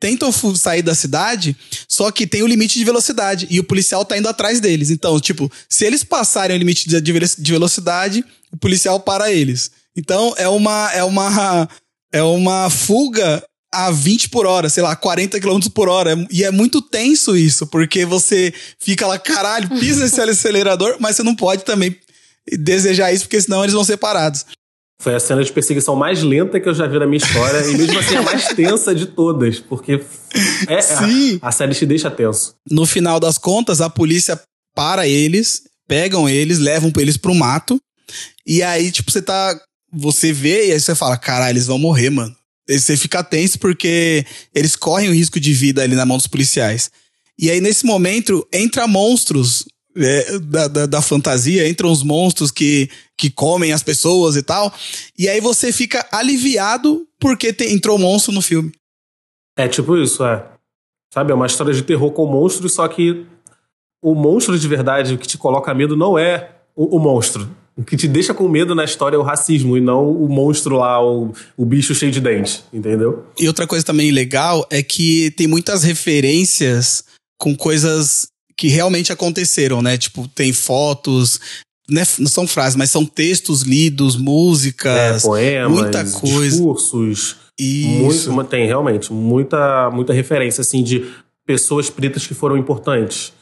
tentam 0.00 0.30
sair 0.30 0.82
da 0.82 0.94
cidade, 0.94 1.56
só 1.88 2.10
que 2.10 2.26
tem 2.26 2.42
o 2.42 2.46
limite 2.46 2.78
de 2.78 2.84
velocidade 2.84 3.46
e 3.48 3.58
o 3.58 3.64
policial 3.64 4.04
tá 4.04 4.18
indo 4.18 4.28
atrás 4.28 4.60
deles. 4.60 4.90
Então, 4.90 5.18
tipo, 5.18 5.50
se 5.68 5.86
eles 5.86 6.04
passarem 6.04 6.54
o 6.54 6.58
limite 6.58 6.88
de, 6.88 7.00
de 7.00 7.52
velocidade, 7.52 8.22
o 8.52 8.56
policial 8.56 9.00
para 9.00 9.32
eles. 9.32 9.70
Então, 9.96 10.34
é 10.36 10.46
uma 10.48 10.92
é 10.92 11.02
uma 11.02 11.68
é 12.12 12.22
uma 12.22 12.68
fuga 12.68 13.42
a 13.74 13.90
20 13.90 14.28
por 14.28 14.46
hora, 14.46 14.68
sei 14.68 14.82
lá, 14.82 14.94
40 14.94 15.40
km 15.40 15.60
por 15.74 15.88
hora. 15.88 16.16
E 16.30 16.44
é 16.44 16.50
muito 16.50 16.80
tenso 16.80 17.36
isso, 17.36 17.66
porque 17.66 18.04
você 18.04 18.52
fica 18.78 19.06
lá, 19.06 19.18
caralho, 19.18 19.68
pisa 19.80 20.04
nesse 20.04 20.20
acelerador, 20.22 20.96
mas 21.00 21.16
você 21.16 21.22
não 21.22 21.34
pode 21.34 21.64
também 21.64 21.96
desejar 22.58 23.12
isso, 23.12 23.24
porque 23.24 23.40
senão 23.40 23.62
eles 23.62 23.74
vão 23.74 23.84
ser 23.84 23.96
parados. 23.96 24.44
Foi 25.00 25.14
a 25.14 25.20
cena 25.20 25.42
de 25.42 25.52
perseguição 25.52 25.96
mais 25.96 26.22
lenta 26.22 26.60
que 26.60 26.68
eu 26.68 26.74
já 26.74 26.86
vi 26.86 26.98
na 26.98 27.06
minha 27.06 27.18
história, 27.18 27.66
e 27.68 27.76
mesmo 27.76 27.98
assim 27.98 28.16
a 28.16 28.22
mais 28.22 28.48
tensa 28.48 28.94
de 28.94 29.06
todas, 29.06 29.58
porque 29.58 30.00
é, 30.68 30.80
Sim. 30.80 31.38
A, 31.42 31.48
a 31.48 31.52
série 31.52 31.74
te 31.74 31.84
deixa 31.84 32.10
tenso. 32.10 32.54
No 32.70 32.86
final 32.86 33.18
das 33.18 33.36
contas, 33.36 33.80
a 33.80 33.90
polícia 33.90 34.40
para 34.74 35.06
eles, 35.06 35.64
pegam 35.86 36.28
eles, 36.28 36.58
levam 36.58 36.92
eles 36.96 37.16
pro 37.16 37.34
mato, 37.34 37.78
e 38.46 38.62
aí, 38.62 38.90
tipo, 38.90 39.10
você 39.10 39.22
tá. 39.22 39.58
Você 39.92 40.32
vê 40.32 40.68
e 40.68 40.72
aí 40.72 40.80
você 40.80 40.94
fala, 40.94 41.16
caralho, 41.16 41.52
eles 41.52 41.66
vão 41.66 41.78
morrer, 41.78 42.10
mano. 42.10 42.34
Você 42.68 42.96
fica 42.96 43.22
tenso 43.22 43.58
porque 43.58 44.24
eles 44.54 44.74
correm 44.74 45.10
o 45.10 45.14
risco 45.14 45.38
de 45.38 45.52
vida 45.52 45.82
ali 45.82 45.94
na 45.94 46.06
mão 46.06 46.16
dos 46.16 46.26
policiais. 46.26 46.90
E 47.38 47.50
aí, 47.50 47.60
nesse 47.60 47.84
momento, 47.84 48.46
entra 48.52 48.86
monstros 48.86 49.66
é, 49.96 50.38
da, 50.38 50.68
da, 50.68 50.86
da, 50.86 51.02
fantasia, 51.02 51.68
entram 51.68 51.90
os 51.90 52.02
monstros 52.02 52.50
que, 52.50 52.88
que 53.16 53.30
comem 53.30 53.72
as 53.72 53.82
pessoas 53.82 54.36
e 54.36 54.42
tal. 54.42 54.72
E 55.18 55.28
aí 55.28 55.40
você 55.40 55.72
fica 55.72 56.06
aliviado 56.10 57.06
porque 57.18 57.52
te, 57.52 57.72
entrou 57.72 57.98
monstro 57.98 58.32
no 58.32 58.42
filme. 58.42 58.72
É 59.56 59.68
tipo 59.68 59.96
isso, 59.96 60.24
é. 60.24 60.44
Sabe, 61.12 61.30
é 61.30 61.34
uma 61.34 61.46
história 61.46 61.72
de 61.72 61.82
terror 61.82 62.10
com 62.10 62.26
monstros, 62.26 62.74
só 62.74 62.88
que 62.88 63.24
o 64.02 64.14
monstro 64.14 64.58
de 64.58 64.66
verdade, 64.66 65.14
o 65.14 65.18
que 65.18 65.28
te 65.28 65.38
coloca 65.38 65.72
medo, 65.72 65.96
não 65.96 66.18
é 66.18 66.56
o, 66.74 66.96
o 66.96 66.98
monstro. 66.98 67.48
O 67.76 67.82
que 67.82 67.96
te 67.96 68.06
deixa 68.06 68.32
com 68.32 68.48
medo 68.48 68.74
na 68.74 68.84
história 68.84 69.16
é 69.16 69.18
o 69.18 69.22
racismo 69.22 69.76
e 69.76 69.80
não 69.80 70.08
o 70.08 70.28
monstro 70.28 70.76
lá, 70.76 71.04
o, 71.04 71.32
o 71.56 71.64
bicho 71.64 71.94
cheio 71.94 72.12
de 72.12 72.20
dente, 72.20 72.62
entendeu? 72.72 73.26
E 73.38 73.48
outra 73.48 73.66
coisa 73.66 73.84
também 73.84 74.12
legal 74.12 74.64
é 74.70 74.82
que 74.82 75.32
tem 75.32 75.48
muitas 75.48 75.82
referências 75.82 77.04
com 77.36 77.56
coisas 77.56 78.28
que 78.56 78.68
realmente 78.68 79.12
aconteceram, 79.12 79.82
né? 79.82 79.98
Tipo, 79.98 80.28
tem 80.28 80.52
fotos, 80.52 81.40
né? 81.90 82.02
não 82.20 82.28
são 82.28 82.46
frases, 82.46 82.76
mas 82.76 82.90
são 82.90 83.04
textos 83.04 83.62
lidos, 83.62 84.16
músicas, 84.16 85.24
é, 85.24 85.26
poemas, 85.26 85.72
muita 85.72 86.04
coisa. 86.04 86.56
discursos. 86.56 87.36
Isso. 87.58 88.32
Muito, 88.32 88.50
tem 88.50 88.66
realmente 88.66 89.12
muita, 89.12 89.90
muita 89.90 90.12
referência 90.12 90.60
assim 90.60 90.82
de 90.82 91.10
pessoas 91.46 91.90
pretas 91.90 92.26
que 92.26 92.34
foram 92.34 92.56
importantes. 92.56 93.32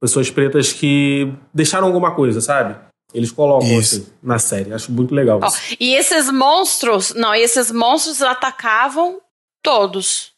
Pessoas 0.00 0.30
pretas 0.30 0.72
que 0.72 1.32
deixaram 1.54 1.86
alguma 1.86 2.14
coisa, 2.14 2.40
sabe? 2.40 2.76
Eles 3.16 3.32
colocam 3.32 3.66
isso. 3.66 3.96
assim 3.96 4.06
na 4.22 4.38
série. 4.38 4.72
Acho 4.74 4.92
muito 4.92 5.14
legal 5.14 5.40
oh, 5.42 5.74
E 5.80 5.94
esses 5.94 6.30
monstros, 6.30 7.14
não, 7.14 7.34
esses 7.34 7.72
monstros 7.72 8.20
atacavam 8.20 9.18
todos. 9.62 10.32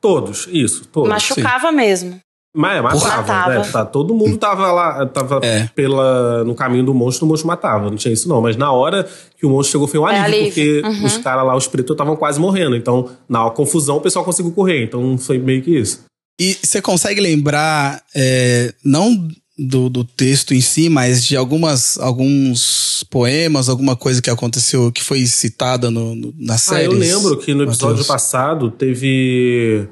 Todos, 0.00 0.48
isso, 0.50 0.86
todos. 0.86 1.10
Machucava 1.10 1.68
Sim. 1.68 1.76
mesmo. 1.76 2.20
Mas 2.56 2.80
matava, 2.80 3.16
matava. 3.16 3.58
Né? 3.58 3.70
Tá, 3.72 3.84
todo 3.84 4.14
mundo 4.14 4.38
tava 4.38 4.70
lá, 4.72 5.04
tava 5.06 5.40
é. 5.42 5.68
pela, 5.74 6.44
no 6.44 6.54
caminho 6.54 6.84
do 6.84 6.94
monstro, 6.94 7.26
o 7.26 7.28
monstro 7.28 7.48
matava. 7.48 7.90
Não 7.90 7.96
tinha 7.96 8.14
isso 8.14 8.28
não. 8.28 8.40
Mas 8.40 8.56
na 8.56 8.70
hora 8.72 9.06
que 9.36 9.44
o 9.44 9.50
monstro 9.50 9.72
chegou 9.72 9.88
foi 9.88 9.98
um 9.98 10.06
alívio, 10.06 10.22
é 10.22 10.26
alívio. 10.26 10.82
porque 10.82 10.82
uhum. 11.00 11.04
os 11.04 11.18
caras 11.18 11.44
lá, 11.44 11.56
os 11.56 11.66
pretos, 11.66 11.92
estavam 11.92 12.16
quase 12.16 12.40
morrendo. 12.40 12.76
Então, 12.76 13.10
na 13.28 13.50
confusão, 13.50 13.96
o 13.96 14.00
pessoal 14.00 14.24
conseguiu 14.24 14.52
correr. 14.52 14.84
Então, 14.84 15.18
foi 15.18 15.36
meio 15.36 15.62
que 15.62 15.76
isso. 15.76 16.04
E 16.40 16.54
você 16.54 16.80
consegue 16.80 17.20
lembrar, 17.20 18.02
é, 18.14 18.72
não 18.84 19.28
do, 19.56 19.88
do 19.88 20.04
texto 20.04 20.52
em 20.52 20.60
si, 20.60 20.88
mas 20.88 21.24
de 21.24 21.36
algumas, 21.36 21.98
alguns 21.98 23.04
poemas, 23.10 23.68
alguma 23.68 23.94
coisa 23.94 24.20
que 24.20 24.30
aconteceu, 24.30 24.90
que 24.90 25.02
foi 25.02 25.26
citada 25.26 25.90
no, 25.90 26.14
no 26.14 26.34
na 26.38 26.58
série? 26.58 26.82
Ah, 26.82 26.84
eu 26.84 26.92
lembro 26.92 27.36
que 27.38 27.54
no 27.54 27.62
episódio 27.62 27.98
Mateus. 27.98 28.06
passado 28.06 28.70
teve 28.70 29.88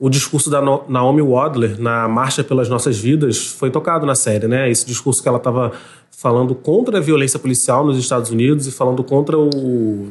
o 0.00 0.08
discurso 0.08 0.48
da 0.48 0.62
Naomi 0.88 1.20
Wadler 1.20 1.78
na 1.80 2.08
Marcha 2.08 2.44
pelas 2.44 2.68
Nossas 2.68 2.96
Vidas 2.98 3.38
foi 3.38 3.70
tocado 3.70 4.06
na 4.06 4.14
série, 4.14 4.46
né? 4.46 4.70
Esse 4.70 4.86
discurso 4.86 5.20
que 5.20 5.28
ela 5.28 5.38
estava 5.38 5.72
falando 6.10 6.54
contra 6.54 6.98
a 6.98 7.00
violência 7.00 7.38
policial 7.38 7.84
nos 7.84 7.98
Estados 7.98 8.30
Unidos 8.30 8.66
e 8.66 8.70
falando 8.70 9.02
contra 9.04 9.36
o 9.36 10.08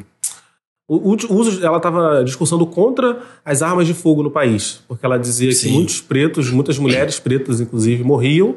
o, 0.88 1.14
uso, 1.34 1.62
ela 1.62 1.76
estava 1.76 2.24
discursando 2.24 2.66
contra 2.66 3.20
as 3.44 3.60
armas 3.60 3.86
de 3.86 3.92
fogo 3.92 4.22
no 4.22 4.30
país, 4.30 4.80
porque 4.88 5.04
ela 5.04 5.18
dizia 5.18 5.52
Sim. 5.52 5.68
que 5.68 5.74
muitos 5.74 6.00
pretos, 6.00 6.50
muitas 6.50 6.78
mulheres 6.78 7.20
pretas, 7.20 7.60
inclusive, 7.60 8.02
morriam 8.02 8.56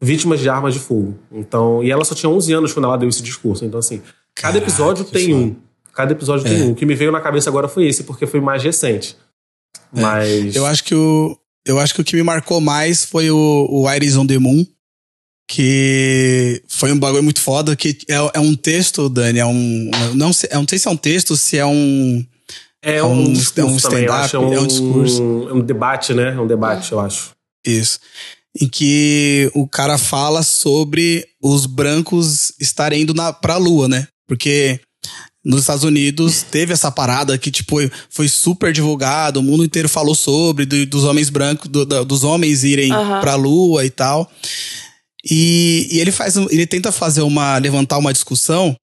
vítimas 0.00 0.40
de 0.40 0.48
armas 0.48 0.74
de 0.74 0.80
fogo. 0.80 1.16
Então, 1.30 1.82
e 1.82 1.90
ela 1.90 2.04
só 2.04 2.14
tinha 2.14 2.28
11 2.30 2.52
anos 2.52 2.72
quando 2.72 2.86
ela 2.86 2.96
deu 2.96 3.08
esse 3.08 3.22
discurso. 3.22 3.64
Então, 3.64 3.78
assim, 3.78 4.02
cada 4.34 4.58
episódio 4.58 5.04
tem 5.04 5.32
um. 5.32 5.56
Cada 5.92 6.12
episódio 6.12 6.46
é. 6.46 6.50
tem 6.50 6.62
um. 6.64 6.72
O 6.72 6.74
que 6.74 6.84
me 6.84 6.94
veio 6.94 7.12
na 7.12 7.20
cabeça 7.20 7.48
agora 7.48 7.68
foi 7.68 7.86
esse, 7.86 8.04
porque 8.04 8.26
foi 8.26 8.40
mais 8.40 8.62
recente. 8.62 9.16
É. 9.94 10.00
Mas. 10.00 10.56
Eu 10.56 10.66
acho 10.66 10.82
que 10.82 10.94
o. 10.94 11.36
Eu 11.64 11.78
acho 11.78 11.94
que 11.94 12.00
o 12.00 12.04
que 12.04 12.16
me 12.16 12.22
marcou 12.22 12.60
mais 12.60 13.04
foi 13.04 13.30
o, 13.30 13.66
o 13.68 13.92
Iris 13.92 14.16
on 14.16 14.26
the 14.26 14.38
Moon. 14.38 14.64
Que 15.48 16.62
foi 16.68 16.92
um 16.92 16.98
bagulho 16.98 17.22
muito 17.22 17.40
foda. 17.40 17.74
Que 17.74 17.98
é, 18.06 18.16
é 18.34 18.38
um 18.38 18.54
texto, 18.54 19.08
Dani. 19.08 19.38
É 19.38 19.46
um. 19.46 19.90
Não, 20.14 20.32
sei, 20.32 20.50
eu 20.52 20.60
não 20.60 20.68
sei 20.68 20.78
se 20.78 20.86
é 20.86 20.90
um 20.90 20.96
texto, 20.96 21.36
se 21.36 21.56
é 21.56 21.66
um. 21.66 22.24
É 22.80 23.02
um, 23.02 23.30
um, 23.30 23.32
é 23.56 23.64
um 23.64 23.76
stand-up, 23.76 24.36
é, 24.36 24.38
um, 24.38 24.52
é 24.52 24.60
um 24.60 24.66
discurso. 24.66 25.48
É 25.48 25.52
um 25.54 25.60
debate, 25.60 26.14
né? 26.14 26.34
É 26.34 26.40
um 26.40 26.46
debate, 26.46 26.92
eu 26.92 27.00
acho. 27.00 27.32
Isso. 27.66 27.98
Em 28.60 28.68
que 28.68 29.50
o 29.54 29.66
cara 29.66 29.98
fala 29.98 30.42
sobre 30.42 31.26
os 31.42 31.66
brancos 31.66 32.52
estarem 32.60 33.02
indo 33.02 33.14
na, 33.14 33.32
pra 33.32 33.56
lua, 33.56 33.88
né? 33.88 34.06
Porque 34.28 34.80
nos 35.44 35.60
Estados 35.60 35.84
Unidos 35.84 36.42
teve 36.42 36.72
essa 36.72 36.90
parada 36.90 37.38
que, 37.38 37.50
tipo, 37.50 37.76
foi 38.10 38.28
super 38.28 38.72
divulgado, 38.72 39.40
o 39.40 39.42
mundo 39.42 39.64
inteiro 39.64 39.88
falou 39.88 40.14
sobre, 40.14 40.66
do, 40.66 40.84
dos 40.86 41.04
homens 41.04 41.30
brancos, 41.30 41.68
do, 41.68 41.84
dos 42.04 42.22
homens 42.22 42.64
irem 42.64 42.92
uhum. 42.92 43.20
pra 43.20 43.34
lua 43.34 43.84
e 43.84 43.90
tal. 43.90 44.30
E, 45.24 45.88
e 45.90 46.00
ele 46.00 46.12
faz, 46.12 46.36
ele 46.36 46.66
tenta 46.66 46.92
fazer 46.92 47.22
uma, 47.22 47.58
levantar 47.58 47.98
uma 47.98 48.12
discussão 48.12 48.76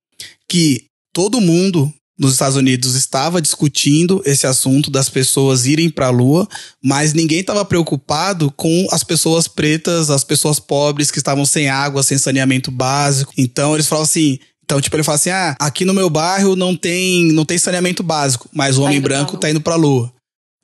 que 0.49 0.85
todo 1.13 1.41
mundo 1.41 1.91
nos 2.17 2.33
Estados 2.33 2.55
Unidos 2.55 2.95
estava 2.95 3.41
discutindo 3.41 4.21
esse 4.25 4.47
assunto 4.47 4.89
das 4.89 5.09
pessoas 5.09 5.65
irem 5.65 5.89
para 5.89 6.07
a 6.07 6.11
Lua, 6.11 6.47
mas 6.81 7.13
ninguém 7.13 7.39
estava 7.39 7.65
preocupado 7.65 8.51
com 8.51 8.87
as 8.91 9.03
pessoas 9.03 9.47
pretas, 9.47 10.09
as 10.09 10.23
pessoas 10.23 10.59
pobres 10.59 11.11
que 11.11 11.17
estavam 11.17 11.45
sem 11.45 11.67
água, 11.67 12.03
sem 12.03 12.17
saneamento 12.17 12.71
básico. 12.71 13.33
Então 13.37 13.73
eles 13.73 13.87
falam 13.87 14.03
assim: 14.03 14.39
então, 14.63 14.79
tipo, 14.81 14.95
ele 14.95 15.03
fala 15.03 15.15
assim: 15.15 15.29
ah, 15.29 15.55
aqui 15.59 15.85
no 15.85 15.93
meu 15.93 16.09
bairro 16.09 16.55
não 16.55 16.75
tem, 16.75 17.31
não 17.31 17.45
tem 17.45 17.57
saneamento 17.57 18.01
básico, 18.01 18.49
mas 18.53 18.77
o 18.77 18.83
homem 18.83 19.01
branco 19.01 19.37
tá 19.37 19.49
indo 19.49 19.61
pra 19.61 19.75
lua. 19.75 20.11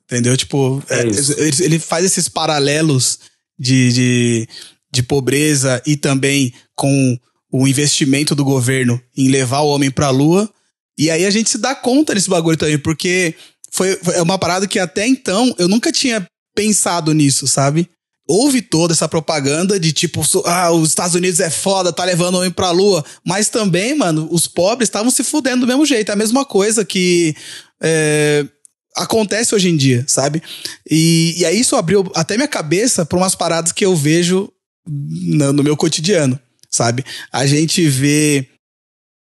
Entendeu? 0.04 0.36
Tipo, 0.36 0.82
é 0.90 1.00
ele, 1.00 1.52
ele, 1.60 1.78
faz 1.78 2.04
esses 2.04 2.28
paralelos 2.28 3.20
de, 3.58 3.92
de, 3.92 4.48
de 4.92 5.02
pobreza 5.02 5.82
e 5.86 5.96
também 5.96 6.52
com 6.74 7.18
o 7.50 7.66
investimento 7.66 8.34
do 8.34 8.44
governo 8.44 9.00
em 9.16 9.28
levar 9.28 9.60
o 9.60 9.68
homem 9.68 9.90
pra 9.90 10.10
lua. 10.10 10.50
E 10.98 11.10
aí 11.10 11.24
a 11.24 11.30
gente 11.30 11.50
se 11.50 11.58
dá 11.58 11.74
conta 11.74 12.14
desse 12.14 12.28
bagulho 12.28 12.56
também, 12.56 12.78
porque 12.78 13.34
foi, 13.70 13.96
foi 13.96 14.20
uma 14.20 14.38
parada 14.38 14.66
que 14.66 14.78
até 14.78 15.06
então 15.06 15.54
eu 15.58 15.68
nunca 15.68 15.90
tinha 15.90 16.26
pensado 16.54 17.12
nisso, 17.14 17.46
sabe? 17.46 17.88
houve 18.26 18.62
toda 18.62 18.94
essa 18.94 19.08
propaganda 19.08 19.78
de 19.78 19.92
tipo, 19.92 20.22
ah, 20.46 20.70
os 20.70 20.88
Estados 20.88 21.14
Unidos 21.14 21.40
é 21.40 21.50
foda, 21.50 21.92
tá 21.92 22.04
levando 22.04 22.36
o 22.36 22.38
homem 22.38 22.50
pra 22.50 22.70
lua. 22.70 23.04
Mas 23.24 23.48
também, 23.48 23.94
mano, 23.94 24.28
os 24.30 24.46
pobres 24.46 24.88
estavam 24.88 25.10
se 25.10 25.24
fudendo 25.24 25.60
do 25.62 25.66
mesmo 25.66 25.84
jeito. 25.84 26.08
É 26.08 26.12
a 26.12 26.16
mesma 26.16 26.44
coisa 26.44 26.84
que 26.84 27.34
é, 27.82 28.46
acontece 28.96 29.54
hoje 29.54 29.68
em 29.68 29.76
dia, 29.76 30.04
sabe? 30.08 30.42
E, 30.90 31.34
e 31.38 31.44
aí 31.44 31.60
isso 31.60 31.76
abriu 31.76 32.10
até 32.14 32.36
minha 32.36 32.48
cabeça 32.48 33.04
pra 33.04 33.18
umas 33.18 33.34
paradas 33.34 33.72
que 33.72 33.84
eu 33.84 33.94
vejo 33.94 34.50
no, 34.86 35.62
meu 35.62 35.76
cotidiano, 35.76 36.38
sabe? 36.70 37.04
A 37.32 37.46
gente 37.46 37.86
vê 37.88 38.48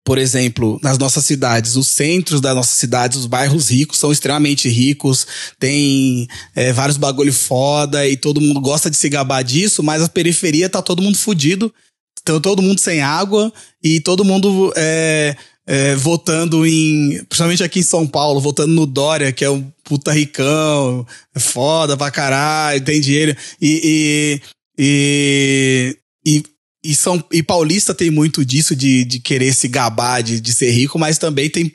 por 0.03 0.17
exemplo, 0.17 0.79
nas 0.81 0.97
nossas 0.97 1.23
cidades, 1.25 1.75
os 1.75 1.87
centros 1.87 2.41
das 2.41 2.55
nossas 2.55 2.75
cidades, 2.75 3.19
os 3.19 3.27
bairros 3.27 3.69
ricos 3.69 3.99
são 3.99 4.11
extremamente 4.11 4.67
ricos, 4.67 5.27
tem 5.59 6.27
é, 6.55 6.73
vários 6.73 6.97
bagulho 6.97 7.31
foda 7.31 8.07
e 8.07 8.17
todo 8.17 8.41
mundo 8.41 8.59
gosta 8.59 8.89
de 8.89 8.97
se 8.97 9.07
gabar 9.07 9.43
disso, 9.43 9.83
mas 9.83 10.01
a 10.01 10.09
periferia 10.09 10.67
tá 10.67 10.81
todo 10.81 11.03
mundo 11.03 11.17
fudido, 11.17 11.71
então 12.19 12.41
todo 12.41 12.63
mundo 12.63 12.79
sem 12.79 13.01
água 13.01 13.53
e 13.81 13.99
todo 13.99 14.25
mundo 14.25 14.73
é, 14.75 15.35
é, 15.67 15.95
votando 15.95 16.65
em, 16.65 17.23
principalmente 17.29 17.63
aqui 17.63 17.79
em 17.79 17.83
São 17.83 18.07
Paulo, 18.07 18.41
votando 18.41 18.73
no 18.73 18.87
Dória, 18.87 19.31
que 19.31 19.45
é 19.45 19.49
um 19.51 19.71
puta 19.83 20.11
ricão, 20.11 21.05
é 21.35 21.39
foda 21.39 21.95
pra 21.95 22.09
caralho, 22.09 22.83
tem 22.83 22.99
dinheiro 22.99 23.37
e, 23.61 24.41
e, 24.83 25.95
e, 26.25 26.43
e 26.83 26.95
São, 26.95 27.23
e 27.31 27.43
Paulista 27.43 27.93
tem 27.93 28.09
muito 28.09 28.43
disso 28.43 28.75
de, 28.75 29.05
de 29.05 29.19
querer 29.19 29.53
se 29.53 29.67
gabar, 29.67 30.23
de, 30.23 30.41
de 30.41 30.51
ser 30.51 30.71
rico, 30.71 30.97
mas 30.97 31.19
também 31.19 31.47
tem. 31.47 31.71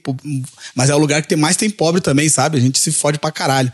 Mas 0.75 0.91
é 0.91 0.95
o 0.95 0.99
lugar 0.99 1.23
que 1.23 1.29
tem 1.29 1.39
mais 1.39 1.57
tem 1.57 1.71
pobre 1.71 2.01
também, 2.01 2.29
sabe? 2.29 2.59
A 2.59 2.61
gente 2.61 2.81
se 2.81 2.91
fode 2.91 3.17
pra 3.21 3.31
caralho. 3.31 3.73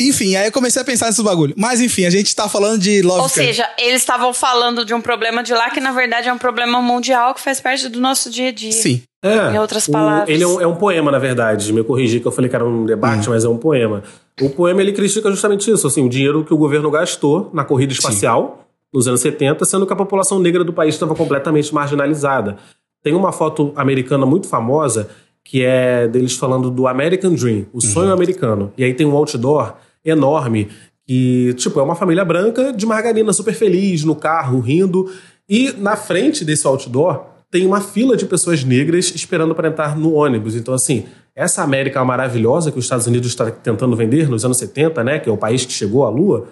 Enfim, 0.00 0.34
aí 0.36 0.46
eu 0.46 0.52
comecei 0.52 0.80
a 0.80 0.84
pensar 0.86 1.08
nesses 1.08 1.22
bagulho. 1.22 1.52
Mas 1.58 1.82
enfim, 1.82 2.06
a 2.06 2.10
gente 2.10 2.34
tá 2.34 2.48
falando 2.48 2.80
de 2.80 3.02
Love 3.02 3.20
Ou 3.20 3.28
seja, 3.28 3.68
eles 3.78 4.00
estavam 4.00 4.32
falando 4.32 4.82
de 4.86 4.94
um 4.94 5.02
problema 5.02 5.42
de 5.42 5.52
lá 5.52 5.68
que 5.70 5.78
na 5.80 5.92
verdade 5.92 6.28
é 6.28 6.32
um 6.32 6.38
problema 6.38 6.80
mundial 6.80 7.34
que 7.34 7.42
faz 7.42 7.60
parte 7.60 7.90
do 7.90 8.00
nosso 8.00 8.30
dia 8.30 8.48
a 8.48 8.52
dia. 8.52 8.72
Sim. 8.72 9.02
É, 9.22 9.54
Em 9.54 9.58
outras 9.58 9.86
o- 9.86 9.92
palavras. 9.92 10.28
ele 10.28 10.42
é 10.42 10.46
um, 10.48 10.60
é 10.60 10.66
um 10.66 10.74
poema, 10.74 11.12
na 11.12 11.18
verdade. 11.18 11.70
Me 11.72 11.84
corrigi 11.84 12.18
que 12.18 12.26
eu 12.26 12.32
falei 12.32 12.48
que 12.48 12.56
era 12.56 12.66
um 12.66 12.86
debate, 12.86 13.28
mas 13.28 13.44
é 13.44 13.48
um 13.48 13.58
poema. 13.58 14.02
O 14.40 14.48
poema 14.48 14.80
ele 14.80 14.92
critica 14.92 15.30
justamente 15.30 15.70
isso, 15.70 15.86
assim, 15.86 16.02
o 16.04 16.08
dinheiro 16.08 16.44
que 16.44 16.52
o 16.54 16.56
governo 16.56 16.90
gastou 16.90 17.50
na 17.52 17.62
corrida 17.62 17.92
espacial 17.92 18.61
nos 18.92 19.08
anos 19.08 19.20
70, 19.20 19.64
sendo 19.64 19.86
que 19.86 19.92
a 19.92 19.96
população 19.96 20.38
negra 20.38 20.62
do 20.62 20.72
país 20.72 20.94
estava 20.94 21.14
completamente 21.14 21.72
marginalizada. 21.74 22.56
Tem 23.02 23.14
uma 23.14 23.32
foto 23.32 23.72
americana 23.74 24.26
muito 24.26 24.46
famosa 24.46 25.08
que 25.44 25.62
é 25.62 26.06
deles 26.06 26.36
falando 26.36 26.70
do 26.70 26.86
American 26.86 27.34
Dream, 27.34 27.66
o 27.72 27.80
sonho 27.80 28.12
americano. 28.12 28.72
E 28.76 28.84
aí 28.84 28.94
tem 28.94 29.06
um 29.06 29.16
outdoor 29.16 29.74
enorme 30.04 30.68
que, 31.06 31.52
tipo, 31.54 31.80
é 31.80 31.82
uma 31.82 31.96
família 31.96 32.24
branca 32.24 32.72
de 32.72 32.86
margarina 32.86 33.32
super 33.32 33.54
feliz 33.54 34.04
no 34.04 34.14
carro, 34.14 34.60
rindo. 34.60 35.10
E 35.48 35.72
na 35.72 35.96
frente 35.96 36.44
desse 36.44 36.66
outdoor 36.66 37.24
tem 37.50 37.66
uma 37.66 37.80
fila 37.80 38.16
de 38.16 38.24
pessoas 38.24 38.64
negras 38.64 39.12
esperando 39.14 39.54
para 39.54 39.68
entrar 39.68 39.96
no 39.96 40.14
ônibus. 40.14 40.54
Então, 40.54 40.72
assim, 40.72 41.04
essa 41.34 41.62
América 41.62 42.02
maravilhosa 42.04 42.70
que 42.70 42.78
os 42.78 42.84
Estados 42.84 43.06
Unidos 43.06 43.28
está 43.28 43.50
tentando 43.50 43.94
vender 43.96 44.28
nos 44.28 44.44
anos 44.44 44.56
70, 44.58 45.04
né, 45.04 45.18
que 45.18 45.28
é 45.28 45.32
o 45.32 45.36
país 45.36 45.64
que 45.64 45.72
chegou 45.72 46.04
à 46.04 46.08
Lua, 46.08 46.46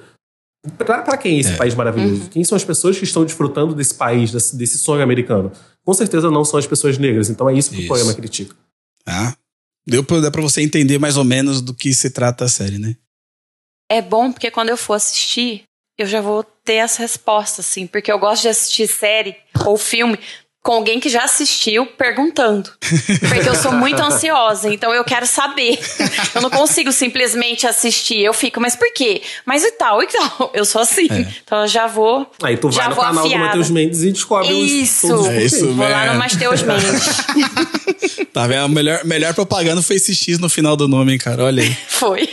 para 0.77 1.17
quem 1.17 1.37
é 1.37 1.41
esse 1.41 1.57
país 1.57 1.75
maravilhoso? 1.75 2.29
Quem 2.29 2.45
são 2.45 2.55
as 2.55 2.65
pessoas 2.65 2.99
que 2.99 3.05
estão 3.05 3.25
desfrutando 3.25 3.75
desse 3.75 3.95
país, 3.95 4.31
desse, 4.31 4.57
desse 4.57 4.79
sonho 4.79 5.03
americano? 5.03 5.51
Com 5.85 5.95
certeza 5.95 6.31
não 6.31 6.45
são 6.45 6.59
as 6.59 6.67
pessoas 6.67 6.99
negras. 6.99 7.31
Então 7.31 7.49
é 7.49 7.55
isso 7.55 7.71
que 7.71 7.77
Isso. 7.77 7.87
o 7.87 7.89
poema 7.89 8.13
critica. 8.13 8.55
Ah, 9.07 9.35
deu 9.87 10.05
pra 10.05 10.43
você 10.43 10.61
entender 10.61 10.99
mais 10.99 11.17
ou 11.17 11.25
menos 11.25 11.63
do 11.63 11.73
que 11.73 11.95
se 11.95 12.11
trata 12.11 12.45
a 12.45 12.49
série, 12.49 12.79
né? 12.79 12.97
É 13.89 14.03
bom 14.03 14.31
porque 14.31 14.51
quando 14.51 14.69
eu 14.69 14.77
for 14.77 14.95
assistir, 14.95 15.65
eu 15.99 16.07
já 16.07 16.21
vou 16.21 16.45
ter 16.45 16.81
as 16.81 16.97
respostas, 16.97 17.67
assim, 17.67 17.87
porque 17.87 18.13
eu 18.13 18.19
gosto 18.19 18.43
de 18.43 18.49
assistir 18.49 18.87
série 18.87 19.37
ou 19.67 19.77
filme 19.77 20.19
com 20.63 20.73
alguém 20.73 21.01
que 21.01 21.09
já 21.09 21.25
assistiu 21.25 21.87
perguntando. 21.87 22.71
Porque 23.29 23.49
eu 23.49 23.55
sou 23.55 23.73
muito 23.73 24.01
ansiosa, 24.01 24.73
então 24.73 24.93
eu 24.93 25.03
quero 25.05 25.27
saber. 25.27 25.79
Eu 26.35 26.43
não 26.43 26.51
consigo 26.51 26.93
simplesmente 26.93 27.67
assistir. 27.67 28.21
Eu 28.21 28.35
fico, 28.35 28.61
mas 28.61 28.77
por 28.77 28.93
quê? 28.93 29.23
Mas 29.47 29.65
e 29.65 29.73
tal, 29.73 30.03
e 30.03 30.07
tal. 30.07 30.51
Eu 30.55 30.65
sou 30.65 30.83
assim. 30.83 31.09
Então 31.45 31.63
eu 31.63 31.69
já 31.69 31.87
vou. 31.87 32.31
Aí 32.43 32.57
tu 32.57 32.71
já 32.71 32.83
vai 32.83 32.89
no 32.91 32.95
vou 32.95 33.05
canal 33.05 33.23
do 33.23 33.27
afiada. 33.27 33.47
Matheus 33.47 33.71
Mendes 33.71 34.03
e 34.03 34.13
descobre 34.13 34.53
os, 34.53 34.71
Isso. 34.71 35.09
todos 35.09 35.23
os 35.23 35.29
É 35.29 35.43
isso. 35.43 35.73
Vou 35.73 35.89
lá 35.89 36.13
no. 36.13 36.19
Mateus 36.19 36.63
Mendes. 36.63 37.07
Tá 38.33 38.47
vendo? 38.47 38.65
A 38.65 38.69
melhor, 38.69 39.05
melhor 39.05 39.35
propaganda 39.35 39.83
foi 39.83 39.97
esse 39.97 40.15
X 40.15 40.39
no 40.39 40.49
final 40.49 40.77
do 40.77 40.87
nome, 40.87 41.13
hein, 41.13 41.19
cara? 41.19 41.45
Olha 41.45 41.63
aí. 41.65 41.77
Foi. 41.89 42.29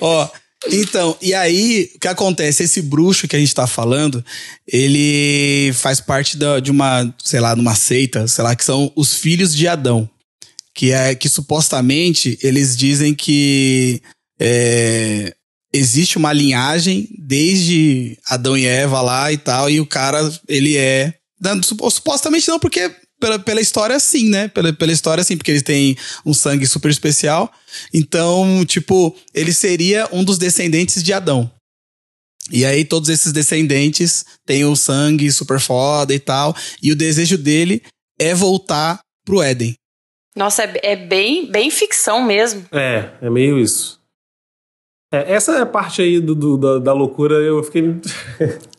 Ó, 0.00 0.28
então, 0.70 1.16
e 1.20 1.34
aí, 1.34 1.90
o 1.94 1.98
que 1.98 2.08
acontece? 2.08 2.62
Esse 2.62 2.82
bruxo 2.82 3.26
que 3.28 3.36
a 3.36 3.38
gente 3.38 3.54
tá 3.54 3.66
falando, 3.66 4.24
ele 4.66 5.72
faz 5.74 6.00
parte 6.00 6.36
da- 6.36 6.60
de 6.60 6.70
uma, 6.70 7.14
sei 7.22 7.40
lá, 7.40 7.54
de 7.54 7.60
uma 7.60 7.74
seita, 7.74 8.26
sei 8.28 8.44
lá, 8.44 8.54
que 8.56 8.64
são 8.64 8.92
os 8.96 9.14
filhos 9.14 9.54
de 9.54 9.66
Adão. 9.68 10.08
Que 10.74 10.90
é 10.90 11.14
que 11.14 11.28
supostamente 11.28 12.36
eles 12.42 12.76
dizem 12.76 13.14
que 13.14 14.02
é, 14.40 15.32
existe 15.72 16.16
uma 16.16 16.32
linhagem 16.32 17.08
desde 17.18 18.18
Adão 18.28 18.56
e 18.56 18.66
Eva 18.66 19.00
lá 19.00 19.32
e 19.32 19.36
tal, 19.38 19.70
e 19.70 19.80
o 19.80 19.86
cara, 19.86 20.18
ele 20.48 20.76
é. 20.76 21.14
Supostamente 21.62 22.48
não, 22.48 22.58
porque 22.58 22.90
pela, 23.24 23.38
pela 23.38 23.60
história 23.60 23.98
sim, 23.98 24.28
né? 24.28 24.48
Pela, 24.48 24.72
pela 24.72 24.92
história 24.92 25.24
sim, 25.24 25.36
porque 25.36 25.50
eles 25.50 25.62
têm 25.62 25.96
um 26.26 26.34
sangue 26.34 26.66
super 26.66 26.90
especial. 26.90 27.50
Então, 27.92 28.64
tipo, 28.66 29.16
ele 29.32 29.52
seria 29.52 30.06
um 30.12 30.22
dos 30.22 30.36
descendentes 30.36 31.02
de 31.02 31.12
Adão. 31.12 31.50
E 32.50 32.64
aí 32.66 32.84
todos 32.84 33.08
esses 33.08 33.32
descendentes 33.32 34.24
têm 34.44 34.66
o 34.66 34.76
sangue 34.76 35.32
super 35.32 35.58
foda 35.58 36.12
e 36.14 36.20
tal. 36.20 36.54
E 36.82 36.92
o 36.92 36.96
desejo 36.96 37.38
dele 37.38 37.82
é 38.18 38.34
voltar 38.34 39.00
pro 39.24 39.40
Éden. 39.40 39.74
Nossa, 40.36 40.64
é, 40.64 40.92
é 40.92 40.96
bem, 40.96 41.50
bem 41.50 41.70
ficção 41.70 42.22
mesmo. 42.22 42.66
É, 42.70 43.10
é 43.22 43.30
meio 43.30 43.58
isso. 43.58 43.98
É, 45.12 45.32
essa 45.32 45.52
é 45.52 45.60
a 45.62 45.66
parte 45.66 46.02
aí 46.02 46.20
do, 46.20 46.34
do- 46.34 46.58
da, 46.58 46.78
da 46.78 46.92
loucura, 46.92 47.36
eu 47.36 47.62
fiquei. 47.62 47.82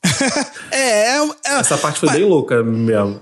É, 0.71 1.17
é, 1.17 1.17
é- 1.45 1.59
Essa 1.59 1.77
parte 1.77 1.99
foi 1.99 2.11
bem 2.11 2.23
louca 2.25 2.61
mesmo. 2.61 3.21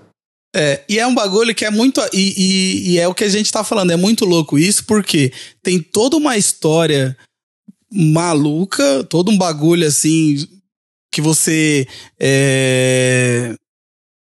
É, 0.55 0.83
e 0.87 0.99
é 0.99 1.07
um 1.07 1.15
bagulho 1.15 1.53
que 1.55 1.65
é 1.65 1.71
muito. 1.71 1.99
E, 2.13 2.33
e- 2.37 2.91
e 2.91 2.99
é 2.99 3.07
o 3.07 3.13
que 3.13 3.23
a 3.23 3.29
gente 3.29 3.51
tá 3.51 3.63
falando, 3.63 3.91
é 3.91 3.95
muito 3.95 4.23
louco 4.25 4.57
isso, 4.59 4.85
porque 4.85 5.31
tem 5.63 5.79
toda 5.79 6.15
uma 6.17 6.37
história 6.37 7.17
maluca, 7.91 9.03
todo 9.05 9.31
um 9.31 9.37
bagulho 9.37 9.87
assim, 9.87 10.47
que 11.11 11.21
você. 11.21 11.87
é, 12.19 13.55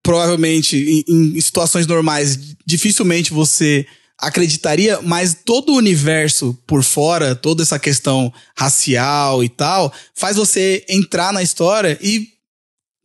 provavelmente, 0.04 1.04
em, 1.08 1.36
em 1.38 1.42
situações 1.42 1.86
normais, 1.86 2.40
dificilmente 2.66 3.34
você 3.34 3.86
acreditaria, 4.18 5.00
mas 5.02 5.36
todo 5.46 5.74
o 5.74 5.76
universo 5.76 6.58
por 6.66 6.82
fora, 6.82 7.36
toda 7.36 7.62
essa 7.62 7.78
questão 7.78 8.34
racial 8.58 9.44
e 9.44 9.50
tal, 9.50 9.94
faz 10.16 10.38
você 10.38 10.84
entrar 10.90 11.34
na 11.34 11.44
história 11.44 12.00
e 12.02 12.30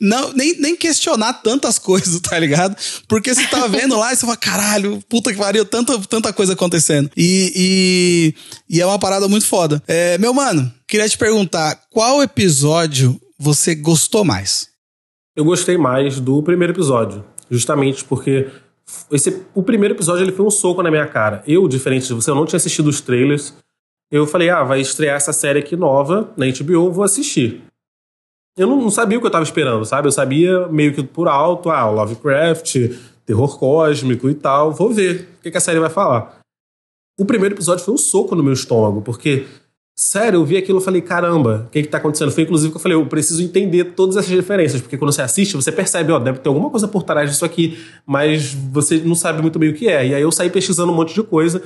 não, 0.02 0.32
nem, 0.32 0.58
nem 0.58 0.74
questionar 0.74 1.32
tantas 1.34 1.78
coisas, 1.78 2.20
tá 2.20 2.36
ligado? 2.36 2.76
Porque 3.06 3.32
você 3.32 3.46
tá 3.46 3.68
vendo 3.70 3.96
lá 3.96 4.12
e 4.12 4.16
você 4.16 4.26
fala, 4.26 4.36
caralho, 4.36 5.00
puta 5.08 5.32
que 5.32 5.38
pariu, 5.38 5.64
tanta, 5.64 5.96
tanta 6.00 6.32
coisa 6.32 6.54
acontecendo. 6.54 7.08
E, 7.16 8.34
e, 8.68 8.76
e 8.76 8.80
é 8.80 8.84
uma 8.84 8.98
parada 8.98 9.28
muito 9.28 9.46
foda. 9.46 9.80
É, 9.86 10.18
meu 10.18 10.34
mano, 10.34 10.70
queria 10.88 11.08
te 11.08 11.16
perguntar, 11.16 11.80
qual 11.88 12.20
episódio 12.20 13.20
você 13.38 13.76
gostou 13.76 14.24
mais? 14.24 14.68
Eu 15.36 15.44
gostei 15.44 15.78
mais 15.78 16.18
do 16.18 16.42
primeiro 16.42 16.72
episódio, 16.72 17.24
justamente 17.48 18.04
porque 18.04 18.50
esse, 19.10 19.42
o 19.54 19.62
primeiro 19.62 19.94
episódio 19.94 20.24
ele 20.24 20.32
foi 20.32 20.44
um 20.44 20.50
soco 20.50 20.82
na 20.82 20.90
minha 20.90 21.06
cara. 21.06 21.44
Eu, 21.46 21.68
diferente 21.68 22.08
de 22.08 22.14
você, 22.14 22.28
eu 22.28 22.34
não 22.34 22.44
tinha 22.44 22.56
assistido 22.56 22.88
os 22.88 23.00
trailers. 23.00 23.54
Eu 24.10 24.26
falei, 24.26 24.50
ah, 24.50 24.64
vai 24.64 24.80
estrear 24.80 25.16
essa 25.16 25.32
série 25.32 25.60
aqui 25.60 25.76
nova 25.76 26.34
na 26.36 26.44
HBO, 26.46 26.90
vou 26.90 27.04
assistir. 27.04 27.62
Eu 28.56 28.66
não, 28.66 28.80
não 28.80 28.90
sabia 28.90 29.18
o 29.18 29.20
que 29.20 29.26
eu 29.26 29.30
tava 29.30 29.44
esperando, 29.44 29.84
sabe? 29.84 30.08
Eu 30.08 30.12
sabia 30.12 30.68
meio 30.68 30.94
que 30.94 31.02
por 31.02 31.28
alto, 31.28 31.70
ah, 31.70 31.88
Lovecraft, 31.88 32.76
terror 33.24 33.58
cósmico 33.58 34.28
e 34.28 34.34
tal. 34.34 34.72
Vou 34.72 34.90
ver 34.90 35.28
o 35.38 35.42
que, 35.42 35.50
que 35.50 35.56
a 35.58 35.60
série 35.60 35.80
vai 35.80 35.90
falar. 35.90 36.40
O 37.18 37.24
primeiro 37.24 37.54
episódio 37.54 37.84
foi 37.84 37.94
um 37.94 37.98
soco 37.98 38.34
no 38.34 38.42
meu 38.42 38.52
estômago, 38.52 39.00
porque 39.00 39.46
Sério, 39.94 40.38
eu 40.38 40.44
vi 40.44 40.56
aquilo 40.56 40.80
e 40.80 40.82
falei, 40.82 41.02
caramba, 41.02 41.66
o 41.66 41.70
que 41.70 41.82
que 41.82 41.88
tá 41.88 41.98
acontecendo? 41.98 42.32
Foi 42.32 42.44
inclusive 42.44 42.70
que 42.70 42.76
eu 42.76 42.80
falei, 42.80 42.96
eu 42.96 43.06
preciso 43.06 43.42
entender 43.42 43.84
todas 43.94 44.16
essas 44.16 44.30
referências, 44.30 44.80
porque 44.80 44.96
quando 44.96 45.12
você 45.12 45.20
assiste, 45.20 45.54
você 45.54 45.70
percebe, 45.70 46.10
ó, 46.10 46.18
deve 46.18 46.38
ter 46.38 46.48
alguma 46.48 46.70
coisa 46.70 46.88
por 46.88 47.02
trás 47.02 47.30
disso 47.30 47.44
aqui, 47.44 47.78
mas 48.06 48.54
você 48.54 48.98
não 48.98 49.14
sabe 49.14 49.42
muito 49.42 49.58
bem 49.58 49.68
o 49.68 49.74
que 49.74 49.88
é. 49.88 50.06
E 50.06 50.14
aí 50.14 50.22
eu 50.22 50.32
saí 50.32 50.48
pesquisando 50.48 50.90
um 50.90 50.94
monte 50.94 51.14
de 51.14 51.22
coisa, 51.22 51.62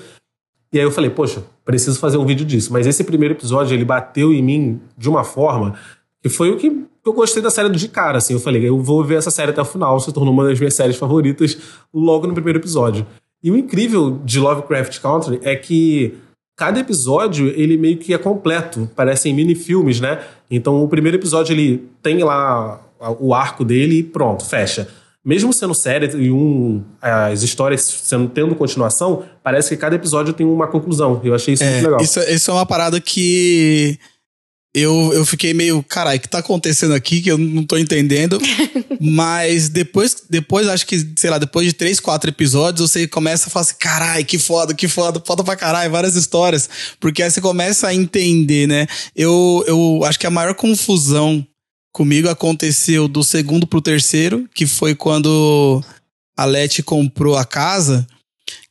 e 0.73 0.79
aí 0.79 0.85
eu 0.85 0.91
falei, 0.91 1.09
poxa, 1.09 1.45
preciso 1.65 2.01
fazer 2.01 2.19
um 2.19 2.27
vídeo 2.27 2.45
disso. 2.45 2.73
Mas 2.73 2.87
esse 2.87 3.05
primeiro 3.05 3.35
episódio, 3.35 3.75
ele 3.75 3.85
bateu 3.85 4.33
em 4.33 4.43
mim 4.43 4.81
de 4.99 5.09
uma 5.09 5.23
forma 5.23 5.75
foi 6.29 6.51
o 6.51 6.57
que 6.57 6.85
eu 7.05 7.13
gostei 7.13 7.43
da 7.43 7.51
série 7.51 7.69
de 7.71 7.89
cara, 7.89 8.19
assim. 8.19 8.35
Eu 8.35 8.41
falei, 8.41 8.69
eu 8.69 8.81
vou 8.81 9.05
ver 9.05 9.17
essa 9.19 9.31
série 9.31 9.51
até 9.51 9.61
o 9.61 9.65
final, 9.65 9.99
se 10.01 10.13
tornou 10.13 10.33
uma 10.33 10.45
das 10.45 10.59
minhas 10.59 10.75
séries 10.75 10.97
favoritas 10.97 11.57
logo 11.95 12.27
no 12.27 12.35
primeiro 12.35 12.59
episódio. 12.59 13.07
E 13.43 13.51
o 13.51 13.57
incrível 13.57 14.19
de 14.25 14.41
Lovecraft 14.41 14.99
Country 15.01 15.39
é 15.43 15.55
que 15.55 16.15
cada 16.57 16.81
episódio 16.81 17.49
ele 17.49 17.77
meio 17.77 17.99
que 17.99 18.13
é 18.13 18.19
completo, 18.19 18.91
parecem 18.97 19.33
mini 19.33 19.55
filmes, 19.55 20.01
né? 20.01 20.21
Então 20.51 20.83
o 20.83 20.89
primeiro 20.89 21.17
episódio 21.17 21.53
ele 21.53 21.89
tem 22.03 22.25
lá 22.25 22.81
o 23.21 23.35
arco 23.35 23.65
dele 23.65 23.99
e 23.99 24.03
pronto, 24.03 24.45
fecha. 24.45 24.89
Mesmo 25.25 25.53
sendo 25.53 25.75
série 25.75 26.07
e 26.17 26.31
um, 26.31 26.83
as 27.03 27.43
histórias 27.43 27.83
sendo, 27.83 28.29
tendo 28.29 28.55
continuação, 28.55 29.25
parece 29.43 29.71
que 29.71 29.77
cada 29.77 29.97
episódio 29.97 30.33
tem 30.33 30.47
uma 30.47 30.69
conclusão. 30.69 31.21
Eu 31.23 31.35
achei 31.35 31.55
isso 31.55 31.65
É, 31.65 31.71
muito 31.73 31.85
legal. 31.85 32.01
Isso, 32.01 32.21
isso 32.21 32.51
é 32.51 32.55
uma 32.55 32.67
parada 32.67 33.01
que 33.01 33.99
eu, 34.75 35.11
eu 35.15 35.25
fiquei 35.25 35.55
meio, 35.55 35.83
caralho, 35.83 36.19
o 36.19 36.21
que 36.21 36.29
tá 36.29 36.39
acontecendo 36.39 36.93
aqui 36.95 37.23
que 37.23 37.31
eu 37.31 37.39
não 37.39 37.65
tô 37.65 37.79
entendendo. 37.79 38.39
Mas 39.01 39.69
depois, 39.69 40.25
depois, 40.29 40.69
acho 40.69 40.87
que, 40.87 41.13
sei 41.17 41.31
lá, 41.31 41.39
depois 41.39 41.67
de 41.67 41.73
três, 41.73 41.99
quatro 41.99 42.29
episódios, 42.29 42.91
você 42.91 43.07
começa 43.07 43.47
a 43.47 43.51
falar 43.51 43.63
assim, 43.63 43.77
caralho, 43.79 44.25
que 44.25 44.39
foda, 44.39 44.75
que 44.75 44.87
foda, 44.87 45.23
foda 45.25 45.43
pra 45.43 45.57
caralho, 45.57 45.91
várias 45.91 46.15
histórias. 46.15 46.69
Porque 47.01 47.23
aí 47.23 47.31
você 47.31 47.41
começa 47.41 47.89
a 47.89 47.95
entender, 47.95 48.67
né? 48.67 48.87
Eu, 49.15 49.65
eu 49.67 50.05
acho 50.05 50.19
que 50.19 50.27
a 50.27 50.31
maior 50.31 50.55
confusão 50.55 51.47
comigo 51.93 52.29
aconteceu 52.29 53.09
do 53.09 53.25
segundo 53.25 53.67
pro 53.67 53.81
terceiro, 53.81 54.47
que 54.55 54.67
foi 54.67 54.95
quando 54.95 55.83
a 56.37 56.45
Leti 56.45 56.83
comprou 56.83 57.37
a 57.37 57.45
casa 57.45 58.07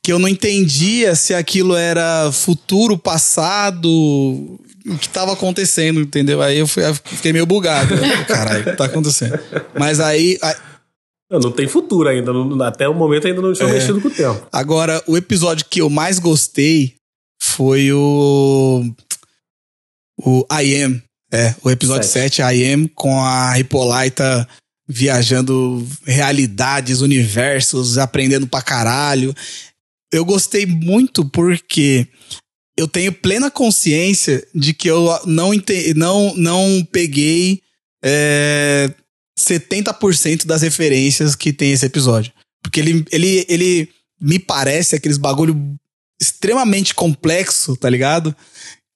que 0.06 0.12
eu 0.12 0.20
não 0.20 0.28
entendia 0.28 1.16
se 1.16 1.34
aquilo 1.34 1.74
era 1.74 2.30
futuro, 2.30 2.96
passado, 2.96 4.56
o 4.86 4.98
que 4.98 5.08
tava 5.08 5.32
acontecendo, 5.32 6.00
entendeu? 6.00 6.40
Aí 6.42 6.58
eu, 6.58 6.66
fui- 6.66 6.84
eu 6.84 6.94
fiquei 6.94 7.32
meio 7.32 7.46
bugado. 7.46 7.94
Caralho, 8.28 8.60
o 8.62 8.64
que 8.64 8.76
tá 8.76 8.84
acontecendo? 8.86 9.38
Mas 9.78 10.00
aí, 10.00 10.38
a- 10.42 10.56
Não, 11.30 11.40
não 11.40 11.52
tem 11.52 11.66
futuro 11.66 12.08
ainda. 12.08 12.32
não- 12.32 12.62
até 12.62 12.88
o 12.88 12.94
momento 12.94 13.26
ainda 13.26 13.42
não 13.42 13.52
tinha 13.52 13.68
É. 13.68 13.72
mexido 13.72 14.00
com 14.00 14.08
o 14.08 14.10
tempo. 14.10 14.46
agora, 14.52 15.02
o 15.06 15.16
episódio 15.16 15.66
que 15.68 15.80
eu 15.80 15.90
mais 15.90 16.18
gostei 16.18 16.94
foi 17.42 17.92
o. 17.92 18.84
O 20.18 20.46
I 20.50 20.82
Am. 20.82 21.02
É, 21.32 21.54
o 21.62 21.70
episódio 21.70 22.08
Sete. 22.08 22.36
7, 22.36 22.42
I 22.56 22.72
Am, 22.72 22.88
com 22.88 23.20
a 23.24 23.58
Hippolyta 23.58 24.48
viajando 24.88 25.84
realidades, 26.04 27.00
universos, 27.00 27.98
aprendendo 27.98 28.46
pra 28.46 28.62
caralho. 28.62 29.34
Eu 30.12 30.24
gostei 30.24 30.64
muito 30.64 31.24
porque 31.28 32.06
eu 32.76 32.86
tenho 32.86 33.12
plena 33.12 33.50
consciência 33.50 34.46
de 34.54 34.74
que 34.74 34.88
eu 34.88 35.08
não, 35.24 35.50
não, 35.94 36.34
não 36.36 36.88
peguei 36.92 37.62
é, 38.04 38.90
70% 39.38 40.44
das 40.44 40.62
referências 40.62 41.34
que 41.34 41.52
tem 41.52 41.72
esse 41.72 41.86
episódio. 41.86 42.32
Porque 42.62 42.80
ele, 42.80 43.04
ele, 43.10 43.46
ele 43.48 43.88
me 44.20 44.38
parece 44.38 44.94
aqueles 44.94 45.18
bagulho 45.18 45.56
extremamente 46.20 46.94
complexo, 46.94 47.76
tá 47.76 47.88
ligado? 47.88 48.34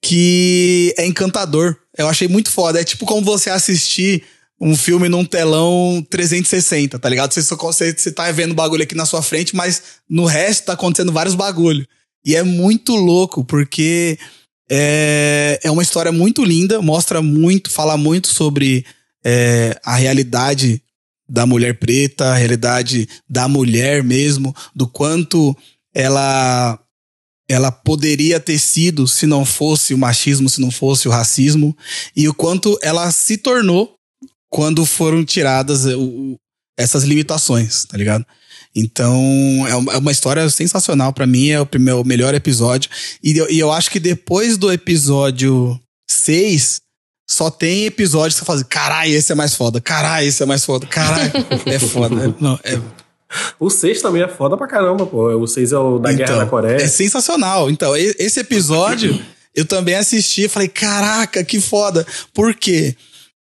Que 0.02 0.94
é 0.98 1.06
encantador. 1.06 1.76
Eu 1.96 2.08
achei 2.08 2.28
muito 2.28 2.50
foda. 2.50 2.80
É 2.80 2.84
tipo 2.84 3.06
como 3.06 3.24
você 3.24 3.50
assistir 3.50 4.24
um 4.60 4.76
filme 4.76 5.08
num 5.08 5.24
telão 5.24 6.04
360, 6.10 6.98
tá 6.98 7.08
ligado? 7.08 7.32
Você, 7.32 7.42
só, 7.42 7.56
você, 7.56 7.92
você 7.92 8.12
tá 8.12 8.30
vendo 8.30 8.54
bagulho 8.54 8.82
aqui 8.82 8.94
na 8.94 9.06
sua 9.06 9.22
frente, 9.22 9.56
mas 9.56 9.82
no 10.08 10.26
resto 10.26 10.66
tá 10.66 10.74
acontecendo 10.74 11.12
vários 11.12 11.34
bagulho. 11.34 11.86
E 12.24 12.36
é 12.36 12.42
muito 12.42 12.94
louco, 12.94 13.44
porque 13.44 14.18
é, 14.70 15.58
é 15.62 15.70
uma 15.70 15.82
história 15.82 16.12
muito 16.12 16.44
linda, 16.44 16.80
mostra 16.80 17.20
muito, 17.22 17.70
fala 17.70 17.96
muito 17.96 18.28
sobre 18.28 18.84
é, 19.24 19.78
a 19.84 19.96
realidade 19.96 20.82
da 21.28 21.46
mulher 21.46 21.78
preta, 21.78 22.26
a 22.26 22.34
realidade 22.36 23.08
da 23.28 23.48
mulher 23.48 24.02
mesmo, 24.02 24.54
do 24.74 24.86
quanto 24.86 25.56
ela 25.94 26.78
ela 27.48 27.72
poderia 27.72 28.38
ter 28.38 28.60
sido 28.60 29.08
se 29.08 29.26
não 29.26 29.44
fosse 29.44 29.92
o 29.92 29.98
machismo, 29.98 30.48
se 30.48 30.60
não 30.60 30.70
fosse 30.70 31.08
o 31.08 31.10
racismo, 31.10 31.76
e 32.14 32.28
o 32.28 32.34
quanto 32.34 32.78
ela 32.80 33.10
se 33.10 33.36
tornou 33.36 33.96
quando 34.48 34.86
foram 34.86 35.24
tiradas 35.24 35.84
o- 35.84 36.36
essas 36.78 37.02
limitações, 37.02 37.84
tá 37.86 37.96
ligado? 37.96 38.24
Então, 38.74 39.14
é 39.68 39.74
uma- 39.74 39.92
é 39.94 39.98
uma 39.98 40.12
história 40.12 40.48
sensacional 40.48 41.12
pra 41.12 41.26
mim, 41.26 41.48
é 41.50 41.60
o 41.60 41.66
primeiro, 41.66 42.00
o 42.00 42.04
melhor 42.06 42.34
episódio. 42.34 42.90
E 43.22 43.36
eu, 43.36 43.50
e 43.50 43.58
eu 43.58 43.70
acho 43.72 43.90
que 43.90 43.98
depois 43.98 44.56
do 44.56 44.72
episódio 44.72 45.78
6, 46.08 46.80
só 47.28 47.50
tem 47.50 47.84
episódios 47.86 48.34
que 48.34 48.40
você 48.40 48.44
fala 48.46 48.58
assim, 48.60 48.68
caralho, 48.68 49.12
esse 49.12 49.32
é 49.32 49.34
mais 49.34 49.54
foda, 49.54 49.80
caralho, 49.80 50.26
esse 50.26 50.42
é 50.42 50.46
mais 50.46 50.64
foda, 50.64 50.86
caralho, 50.86 51.32
é 51.66 51.78
foda. 51.78 52.34
Não, 52.40 52.58
é, 52.64 52.80
O 53.60 53.70
6 53.70 54.02
também 54.02 54.22
é 54.22 54.28
foda 54.28 54.56
pra 54.56 54.66
caramba, 54.66 55.06
pô. 55.06 55.28
O 55.36 55.46
6 55.46 55.70
é 55.72 55.78
o 55.78 55.98
da 56.00 56.12
Guerra 56.12 56.22
Então, 56.30 56.38
da 56.38 56.46
Coreia. 56.46 56.82
É 56.82 56.88
sensacional. 56.88 57.70
Então, 57.70 57.96
esse 57.96 58.40
episódio 58.40 59.20
eu 59.54 59.64
também 59.64 59.94
assisti 59.94 60.44
e 60.44 60.48
falei, 60.48 60.66
caraca, 60.68 61.44
que 61.44 61.60
foda. 61.60 62.04
Por 62.34 62.54
quê? 62.54 62.96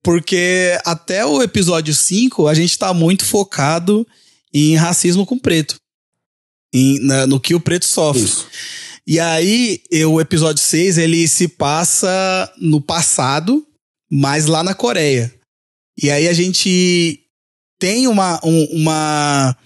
Porque 0.03 0.79
até 0.85 1.25
o 1.27 1.43
episódio 1.43 1.93
5 1.95 2.47
a 2.49 2.55
gente 2.55 2.79
tá 2.79 2.93
muito 2.95 3.25
focado 3.25 4.07
em 4.53 4.75
racismo 4.77 5.25
com 5.27 5.39
preto. 5.39 5.77
Em- 6.73 6.99
na- 7.01 7.27
no 7.27 7.39
que 7.41 7.55
o 7.55 7.61
preto 7.61 7.85
sofre. 7.85 8.23
Isso. 8.23 8.47
E 9.07 9.19
aí, 9.19 9.83
o 10.09 10.21
episódio 10.21 10.63
6, 10.63 10.97
ele 10.97 11.27
se 11.27 11.49
passa 11.49 12.53
no 12.59 12.81
passado, 12.81 13.67
mas 14.11 14.47
lá 14.47 14.63
na 14.63 14.75
Coreia. 14.75 15.33
E 16.01 16.11
aí 16.11 16.29
a 16.29 16.33
gente 16.33 17.21
tem 17.81 18.07
uma, 18.07 18.41
um, 18.45 18.65
uma, 18.67 19.57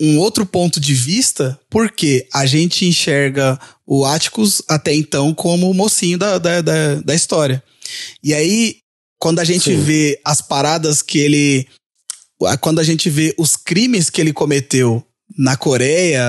um 0.00 0.18
outro 0.18 0.46
ponto 0.46 0.80
de 0.80 0.94
vista, 0.94 1.60
porque 1.68 2.26
a 2.32 2.46
gente 2.46 2.86
enxerga 2.86 3.60
o 3.86 4.04
Atticus 4.04 4.62
até 4.66 4.94
então 4.94 5.34
como 5.34 5.70
o 5.70 5.74
mocinho 5.74 6.16
da, 6.18 6.38
da, 6.38 6.60
da, 6.62 6.94
da 6.96 7.14
história. 7.14 7.62
E 8.22 8.32
aí, 8.32 8.78
quando 9.20 9.40
a 9.40 9.44
gente 9.44 9.64
Sim. 9.64 9.80
vê 9.80 10.18
as 10.24 10.40
paradas 10.40 11.02
que 11.02 11.18
ele. 11.18 11.68
Quando 12.60 12.78
a 12.78 12.84
gente 12.84 13.08
vê 13.10 13.34
os 13.38 13.56
crimes 13.56 14.10
que 14.10 14.20
ele 14.20 14.32
cometeu 14.32 15.02
na 15.36 15.56
Coreia, 15.56 16.22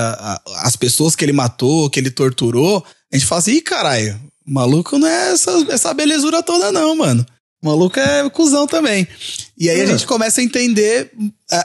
as 0.62 0.74
pessoas 0.76 1.14
que 1.14 1.24
ele 1.24 1.32
matou, 1.32 1.88
que 1.90 2.00
ele 2.00 2.10
torturou, 2.10 2.84
a 3.12 3.16
gente 3.16 3.26
fala 3.26 3.40
assim, 3.40 3.52
ih, 3.52 3.60
caralho, 3.62 4.18
o 4.46 4.52
maluco 4.52 4.98
não 4.98 5.06
é 5.06 5.32
essa, 5.32 5.50
essa 5.70 5.94
belezura 5.94 6.42
toda, 6.42 6.72
não, 6.72 6.96
mano. 6.96 7.24
O 7.62 7.68
maluco 7.68 7.98
é 7.98 8.28
cuzão 8.30 8.66
também. 8.66 9.08
E 9.58 9.68
aí 9.70 9.80
a 9.80 9.84
É. 9.84 9.86
gente 9.86 10.06
começa 10.06 10.40
a 10.40 10.44
entender, 10.44 11.10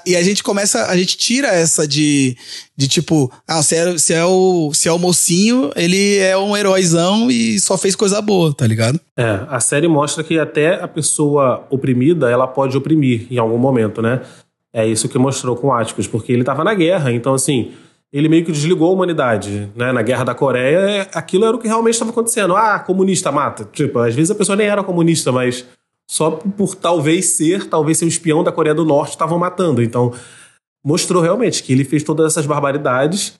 e 0.05 0.15
a 0.15 0.23
gente 0.23 0.41
começa, 0.41 0.85
a 0.87 0.95
gente 0.97 1.17
tira 1.17 1.49
essa 1.49 1.85
de, 1.87 2.35
de 2.77 2.87
tipo, 2.87 3.31
ah, 3.45 3.61
se 3.61 3.75
é, 3.75 3.97
se, 3.97 4.13
é 4.13 4.23
o, 4.25 4.71
se 4.73 4.87
é 4.87 4.91
o 4.91 4.97
mocinho, 4.97 5.69
ele 5.75 6.17
é 6.17 6.35
um 6.37 6.55
heróizão 6.55 7.29
e 7.29 7.59
só 7.59 7.77
fez 7.77 7.95
coisa 7.95 8.21
boa, 8.21 8.53
tá 8.53 8.65
ligado? 8.65 8.99
É, 9.17 9.41
a 9.49 9.59
série 9.59 9.87
mostra 9.87 10.23
que 10.23 10.39
até 10.39 10.81
a 10.81 10.87
pessoa 10.87 11.67
oprimida, 11.69 12.29
ela 12.31 12.47
pode 12.47 12.75
oprimir 12.77 13.27
em 13.29 13.37
algum 13.37 13.57
momento, 13.57 14.01
né? 14.01 14.21
É 14.73 14.85
isso 14.87 15.09
que 15.09 15.17
mostrou 15.17 15.55
com 15.55 15.67
o 15.67 15.73
Atticus, 15.73 16.07
porque 16.07 16.31
ele 16.31 16.43
tava 16.43 16.63
na 16.63 16.73
guerra, 16.73 17.11
então 17.11 17.33
assim, 17.33 17.73
ele 18.11 18.29
meio 18.29 18.45
que 18.45 18.51
desligou 18.51 18.89
a 18.89 18.93
humanidade, 18.93 19.69
né? 19.75 19.91
Na 19.91 20.01
guerra 20.01 20.23
da 20.23 20.33
Coreia, 20.35 20.77
é- 20.79 21.09
aquilo 21.13 21.45
era 21.45 21.55
o 21.55 21.59
que 21.59 21.67
realmente 21.67 21.93
estava 21.95 22.11
acontecendo. 22.11 22.55
Ah, 22.55 22.79
comunista 22.79 23.31
mata. 23.31 23.67
Tipo, 23.71 23.99
às 23.99 24.13
vezes 24.15 24.31
a 24.31 24.35
pessoa 24.35 24.55
nem 24.55 24.67
era 24.67 24.83
comunista, 24.83 25.31
mas 25.31 25.65
só 26.09 26.31
por 26.31 26.75
talvez 26.75 27.37
ser, 27.37 27.67
talvez 27.67 27.97
ser 27.97 28.05
um 28.05 28.09
espião 28.09 28.43
da 28.43 28.51
Coreia 28.51 28.75
do 28.75 28.85
Norte, 28.85 29.11
estavam 29.11 29.37
matando. 29.39 29.81
Então, 29.81 30.13
mostrou 30.85 31.21
realmente 31.21 31.63
que 31.63 31.71
ele 31.73 31.83
fez 31.85 32.03
todas 32.03 32.25
essas 32.31 32.45
barbaridades, 32.45 33.39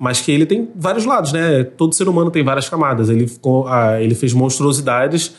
mas 0.00 0.20
que 0.20 0.30
ele 0.32 0.46
tem 0.46 0.68
vários 0.76 1.04
lados, 1.04 1.32
né? 1.32 1.62
Todo 1.64 1.94
ser 1.94 2.08
humano 2.08 2.30
tem 2.30 2.42
várias 2.44 2.68
camadas. 2.68 3.08
Ele, 3.08 3.26
ficou- 3.26 3.66
ah, 3.68 4.00
ele 4.00 4.14
fez 4.14 4.32
monstruosidades, 4.32 5.34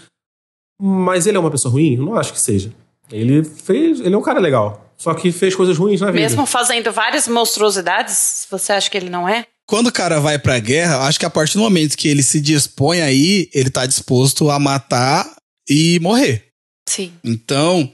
mas 0.82 1.26
ele 1.28 1.38
é 1.38 1.40
uma 1.40 1.52
pessoa 1.52 1.72
ruim? 1.72 1.96
Não 1.98 2.16
acho 2.16 2.34
que 2.34 2.40
seja. 2.40 2.72
Ele 3.12 3.44
fez. 3.44 4.00
Ele 4.00 4.14
é 4.14 4.18
um 4.18 4.22
cara 4.22 4.40
legal. 4.40 4.91
Só 5.02 5.16
que 5.16 5.32
fez 5.32 5.56
coisas 5.56 5.76
ruins 5.76 6.00
na 6.00 6.12
vida. 6.12 6.20
Mesmo 6.20 6.46
fazendo 6.46 6.92
várias 6.92 7.28
monstruosidades, 7.28 8.46
você 8.52 8.72
acha 8.72 8.88
que 8.88 8.96
ele 8.96 9.10
não 9.10 9.28
é? 9.28 9.48
Quando 9.68 9.88
o 9.88 9.92
cara 9.92 10.20
vai 10.20 10.38
pra 10.38 10.60
guerra, 10.60 11.08
acho 11.08 11.20
que 11.20 11.26
a 11.26 11.30
partir 11.30 11.56
do 11.56 11.64
momento 11.64 11.98
que 11.98 12.08
ele 12.08 12.22
se 12.22 12.40
dispõe 12.40 13.02
aí, 13.02 13.50
ele 13.52 13.72
tá 13.72 13.88
disposto 13.88 14.52
a 14.52 14.60
matar 14.60 15.28
e 15.68 16.00
morrer. 16.02 16.50
Sim. 16.88 17.14
Então, 17.24 17.92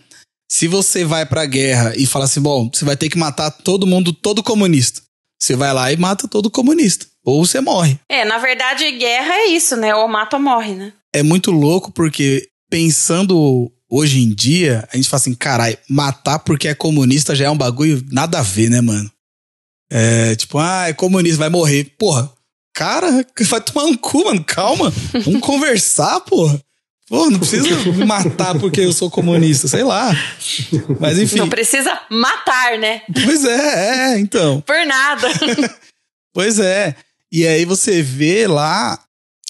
se 0.51 0.67
você 0.67 1.05
vai 1.05 1.25
pra 1.25 1.45
guerra 1.45 1.93
e 1.95 2.05
fala 2.05 2.25
assim, 2.25 2.41
bom, 2.41 2.69
você 2.73 2.83
vai 2.83 2.97
ter 2.97 3.07
que 3.07 3.17
matar 3.17 3.51
todo 3.51 3.87
mundo, 3.87 4.11
todo 4.11 4.43
comunista. 4.43 5.01
Você 5.41 5.55
vai 5.55 5.73
lá 5.73 5.89
e 5.89 5.95
mata 5.95 6.27
todo 6.27 6.51
comunista. 6.51 7.05
Ou 7.23 7.45
você 7.45 7.61
morre. 7.61 7.97
É, 8.09 8.25
na 8.25 8.37
verdade, 8.37 8.91
guerra 8.91 9.33
é 9.33 9.45
isso, 9.45 9.77
né? 9.77 9.95
Ou 9.95 10.09
mata 10.09 10.35
ou 10.35 10.43
morre, 10.43 10.73
né? 10.73 10.91
É 11.15 11.23
muito 11.23 11.51
louco 11.51 11.89
porque 11.89 12.49
pensando 12.69 13.71
hoje 13.89 14.19
em 14.19 14.33
dia, 14.33 14.87
a 14.91 14.95
gente 14.95 15.09
fala 15.09 15.21
assim, 15.21 15.33
caralho, 15.33 15.77
matar 15.89 16.39
porque 16.39 16.67
é 16.67 16.75
comunista 16.75 17.35
já 17.35 17.45
é 17.45 17.49
um 17.49 17.57
bagulho 17.57 18.03
nada 18.11 18.39
a 18.39 18.43
ver, 18.43 18.69
né, 18.69 18.81
mano? 18.81 19.09
É 19.89 20.35
tipo, 20.35 20.57
ah, 20.57 20.89
é 20.89 20.93
comunista, 20.93 21.37
vai 21.37 21.49
morrer. 21.49 21.95
Porra, 21.97 22.29
cara, 22.73 23.25
vai 23.39 23.61
tomar 23.61 23.85
um 23.85 23.95
cu, 23.95 24.25
mano, 24.25 24.43
calma. 24.43 24.93
Vamos 25.23 25.41
conversar, 25.41 26.19
porra. 26.21 26.61
Pô, 27.09 27.29
não 27.29 27.39
precisa 27.39 27.69
me 27.93 28.03
matar 28.03 28.59
porque 28.59 28.81
eu 28.81 28.91
sou 28.91 29.09
comunista, 29.09 29.69
sei 29.69 29.81
lá. 29.81 30.13
Mas 30.99 31.17
enfim. 31.17 31.37
Não 31.37 31.47
precisa 31.47 31.97
matar, 32.11 32.77
né? 32.77 33.01
Pois 33.23 33.45
é, 33.45 34.15
é, 34.15 34.19
então. 34.19 34.61
Por 34.61 34.85
nada. 34.85 35.27
Pois 36.33 36.59
é. 36.59 36.95
E 37.31 37.47
aí 37.47 37.65
você 37.65 38.03
vê 38.03 38.45
lá 38.45 38.99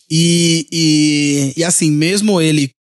E, 0.10 0.66
e, 0.72 1.54
e 1.58 1.64
assim, 1.66 1.92
mesmo 1.92 2.40
ele 2.40 2.72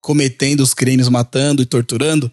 cometendo 0.00 0.60
os 0.60 0.74
crimes, 0.74 1.08
matando 1.08 1.62
e 1.62 1.66
torturando, 1.66 2.30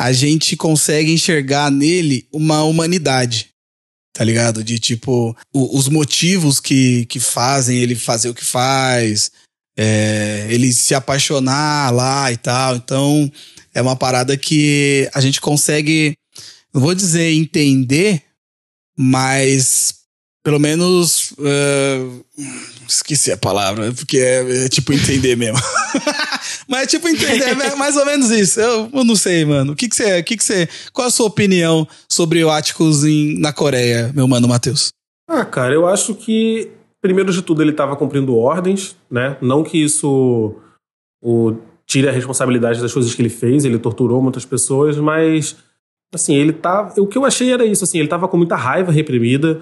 a 0.00 0.12
gente 0.12 0.56
consegue 0.56 1.12
enxergar 1.12 1.70
nele 1.70 2.26
uma 2.32 2.62
humanidade. 2.64 3.50
Tá 4.14 4.24
ligado? 4.24 4.62
De 4.62 4.78
tipo, 4.78 5.34
o- 5.54 5.78
os 5.78 5.88
motivos 5.88 6.60
que, 6.60 7.06
que 7.06 7.18
fazem 7.18 7.78
ele 7.78 7.94
fazer 7.94 8.28
o 8.28 8.34
que 8.34 8.44
faz, 8.44 9.30
é, 9.78 10.46
ele 10.50 10.70
se 10.72 10.94
apaixonar 10.94 11.90
lá 11.94 12.30
e 12.30 12.36
tal. 12.36 12.76
Então, 12.76 13.32
é 13.72 13.80
uma 13.80 13.96
parada 13.96 14.36
que 14.36 15.08
a 15.14 15.20
gente 15.20 15.40
consegue, 15.40 16.12
não 16.74 16.80
vou 16.82 16.94
dizer 16.94 17.30
entender, 17.32 18.22
mas 18.98 19.94
pelo 20.44 20.58
menos. 20.58 21.32
é, 21.38 21.98
esqueci 22.88 23.32
a 23.32 23.36
palavra, 23.36 23.92
porque 23.94 24.18
é, 24.18 24.64
é 24.64 24.68
tipo 24.68 24.92
entender 24.92 25.36
mesmo. 25.36 25.58
mas 26.68 26.88
tipo 26.88 27.08
entender, 27.08 27.48
é 27.48 27.74
mais 27.74 27.96
ou 27.96 28.04
menos 28.04 28.30
isso. 28.30 28.60
Eu, 28.60 28.88
eu 28.92 29.04
não 29.04 29.16
sei, 29.16 29.44
mano. 29.44 29.72
O 29.72 29.76
que, 29.76 29.88
que 29.88 29.96
você. 29.96 30.20
O 30.20 30.24
que, 30.24 30.36
que 30.36 30.44
você. 30.44 30.68
Qual 30.92 31.06
a 31.06 31.10
sua 31.10 31.26
opinião 31.26 31.86
sobre 32.08 32.44
o 32.44 32.50
Áticos 32.50 33.04
em, 33.04 33.38
na 33.38 33.52
Coreia, 33.52 34.12
meu 34.14 34.26
mano 34.28 34.48
Matheus? 34.48 34.90
Ah, 35.28 35.44
cara, 35.44 35.72
eu 35.74 35.86
acho 35.86 36.14
que, 36.14 36.70
primeiro 37.00 37.32
de 37.32 37.42
tudo, 37.42 37.62
ele 37.62 37.70
estava 37.70 37.96
cumprindo 37.96 38.36
ordens, 38.36 38.96
né? 39.10 39.36
Não 39.40 39.62
que 39.64 39.82
isso 39.82 40.56
o 41.22 41.56
tire 41.86 42.08
a 42.08 42.12
responsabilidade 42.12 42.80
das 42.80 42.92
coisas 42.92 43.14
que 43.14 43.22
ele 43.22 43.28
fez, 43.28 43.64
ele 43.64 43.78
torturou 43.78 44.22
muitas 44.22 44.44
pessoas, 44.44 44.96
mas, 44.96 45.56
assim, 46.12 46.34
ele 46.34 46.52
tá. 46.52 46.92
O 46.98 47.06
que 47.06 47.16
eu 47.16 47.24
achei 47.24 47.52
era 47.52 47.64
isso, 47.64 47.84
assim, 47.84 47.98
ele 47.98 48.08
tava 48.08 48.28
com 48.28 48.36
muita 48.36 48.56
raiva 48.56 48.90
reprimida, 48.90 49.60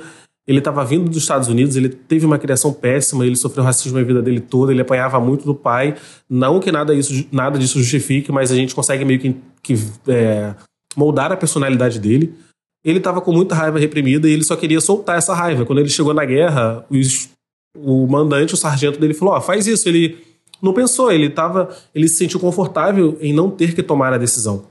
ele 0.51 0.61
tava 0.61 0.85
vindo 0.85 1.09
dos 1.09 1.19
Estados 1.19 1.49
Unidos, 1.49 1.77
ele 1.77 1.89
teve 1.89 2.27
uma 2.27 2.39
criação 2.39 2.73
péssima, 2.73 3.25
ele 3.25 3.37
sofreu 3.37 3.63
racismo 3.65 3.99
na 3.99 4.05
vida 4.05 4.21
dele 4.21 4.41
toda, 4.41 4.73
ele 4.73 4.81
apanhava 4.83 5.21
muito 5.21 5.45
do 5.45 5.55
pai. 5.55 5.95
Não 6.29 6.59
que 6.61 6.73
nada, 6.73 6.93
isso, 6.95 7.25
nada 7.31 7.59
disso 7.59 7.79
justifique, 7.79 8.33
mas 8.33 8.51
a 8.51 8.57
gente 8.57 8.75
consegue 8.75 9.05
meio 9.05 9.21
que, 9.21 9.37
que 9.63 9.75
é, 10.09 10.55
moldar 10.97 11.31
a 11.33 11.37
personalidade 11.37 11.99
dele 11.99 12.35
ele 12.83 12.97
estava 12.97 13.21
com 13.21 13.31
muita 13.31 13.55
raiva 13.55 13.79
reprimida 13.79 14.27
e 14.27 14.33
ele 14.33 14.43
só 14.43 14.57
queria 14.57 14.81
soltar 14.81 15.19
essa 15.19 15.35
raiva. 15.35 15.67
Quando 15.67 15.81
ele 15.81 15.91
chegou 15.91 16.15
na 16.15 16.25
guerra, 16.25 16.83
os- 16.91 17.29
o 17.77 18.07
mandante, 18.07 18.55
o 18.55 18.57
sargento 18.57 18.99
dele 18.99 19.13
falou: 19.13 19.35
Ó, 19.35 19.41
faz 19.43 19.67
isso. 19.67 19.87
Ele 19.87 20.17
não 20.63 20.73
pensou, 20.73 21.13
ele 21.13 21.29
tava, 21.29 21.69
ele 21.95 22.09
se 22.09 22.17
sentiu 22.17 22.41
confortável 22.41 23.19
em 23.21 23.35
não 23.35 23.51
ter 23.51 23.75
que 23.75 23.83
tomar 23.83 24.15
a 24.15 24.17
decisão. 24.19 24.65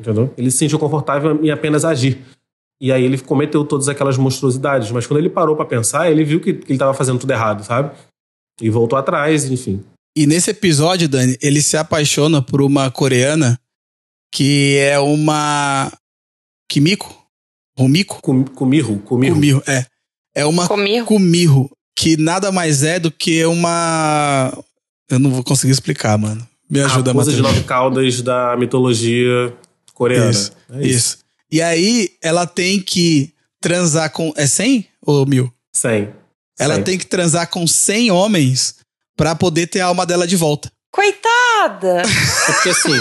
Entendeu? 0.00 0.32
Ele 0.38 0.52
se 0.52 0.58
sentiu 0.58 0.78
confortável 0.78 1.44
em 1.44 1.50
apenas 1.50 1.84
agir. 1.84 2.18
E 2.80 2.92
aí 2.92 3.04
ele 3.04 3.18
cometeu 3.18 3.64
todas 3.64 3.88
aquelas 3.88 4.16
monstruosidades. 4.16 4.90
Mas 4.90 5.06
quando 5.06 5.18
ele 5.18 5.30
parou 5.30 5.56
pra 5.56 5.64
pensar, 5.64 6.10
ele 6.10 6.24
viu 6.24 6.40
que, 6.40 6.54
que 6.54 6.66
ele 6.66 6.74
estava 6.74 6.94
fazendo 6.94 7.18
tudo 7.18 7.32
errado, 7.32 7.64
sabe? 7.64 7.90
E 8.60 8.70
voltou 8.70 8.98
atrás, 8.98 9.50
enfim. 9.50 9.82
E 10.16 10.26
nesse 10.26 10.50
episódio, 10.50 11.08
Dani, 11.08 11.36
ele 11.40 11.62
se 11.62 11.76
apaixona 11.76 12.42
por 12.42 12.62
uma 12.62 12.90
coreana 12.90 13.58
que 14.32 14.76
é 14.78 14.98
uma. 14.98 15.92
Kimiko? 16.68 17.16
Rumiko? 17.78 18.20
Com, 18.20 18.44
comirro, 18.44 18.98
comirro. 19.00 19.34
Kumiho, 19.34 19.62
é. 19.66 19.86
É 20.34 20.44
uma 20.44 20.68
Comigo. 20.68 21.06
Kumiho, 21.06 21.70
que 21.96 22.16
nada 22.16 22.52
mais 22.52 22.82
é 22.82 22.98
do 22.98 23.10
que 23.10 23.44
uma. 23.44 24.52
Eu 25.08 25.18
não 25.18 25.30
vou 25.30 25.42
conseguir 25.42 25.72
explicar, 25.72 26.18
mano. 26.18 26.46
Me 26.70 26.80
ajuda, 26.80 27.12
Raposa 27.12 27.32
de 27.32 27.40
nove 27.40 27.62
caudas 27.64 28.20
da 28.20 28.56
mitologia 28.56 29.54
coreana. 29.94 30.30
Isso, 30.30 30.52
É 30.70 30.86
isso. 30.86 31.18
E 31.50 31.62
aí, 31.62 32.10
ela 32.22 32.46
tem 32.46 32.80
que 32.80 33.32
transar 33.60 34.10
com. 34.12 34.32
É 34.36 34.46
100 34.46 34.86
ou 35.04 35.26
mil? 35.26 35.52
100. 35.72 36.08
Ela 36.58 36.74
100. 36.76 36.84
tem 36.84 36.98
que 36.98 37.06
transar 37.06 37.48
com 37.48 37.66
100 37.66 38.10
homens 38.10 38.76
pra 39.16 39.34
poder 39.34 39.66
ter 39.66 39.80
a 39.80 39.86
alma 39.86 40.04
dela 40.04 40.26
de 40.26 40.36
volta. 40.36 40.70
Coitada! 40.90 42.02
É 42.02 42.52
porque 42.52 42.70
assim, 42.70 42.94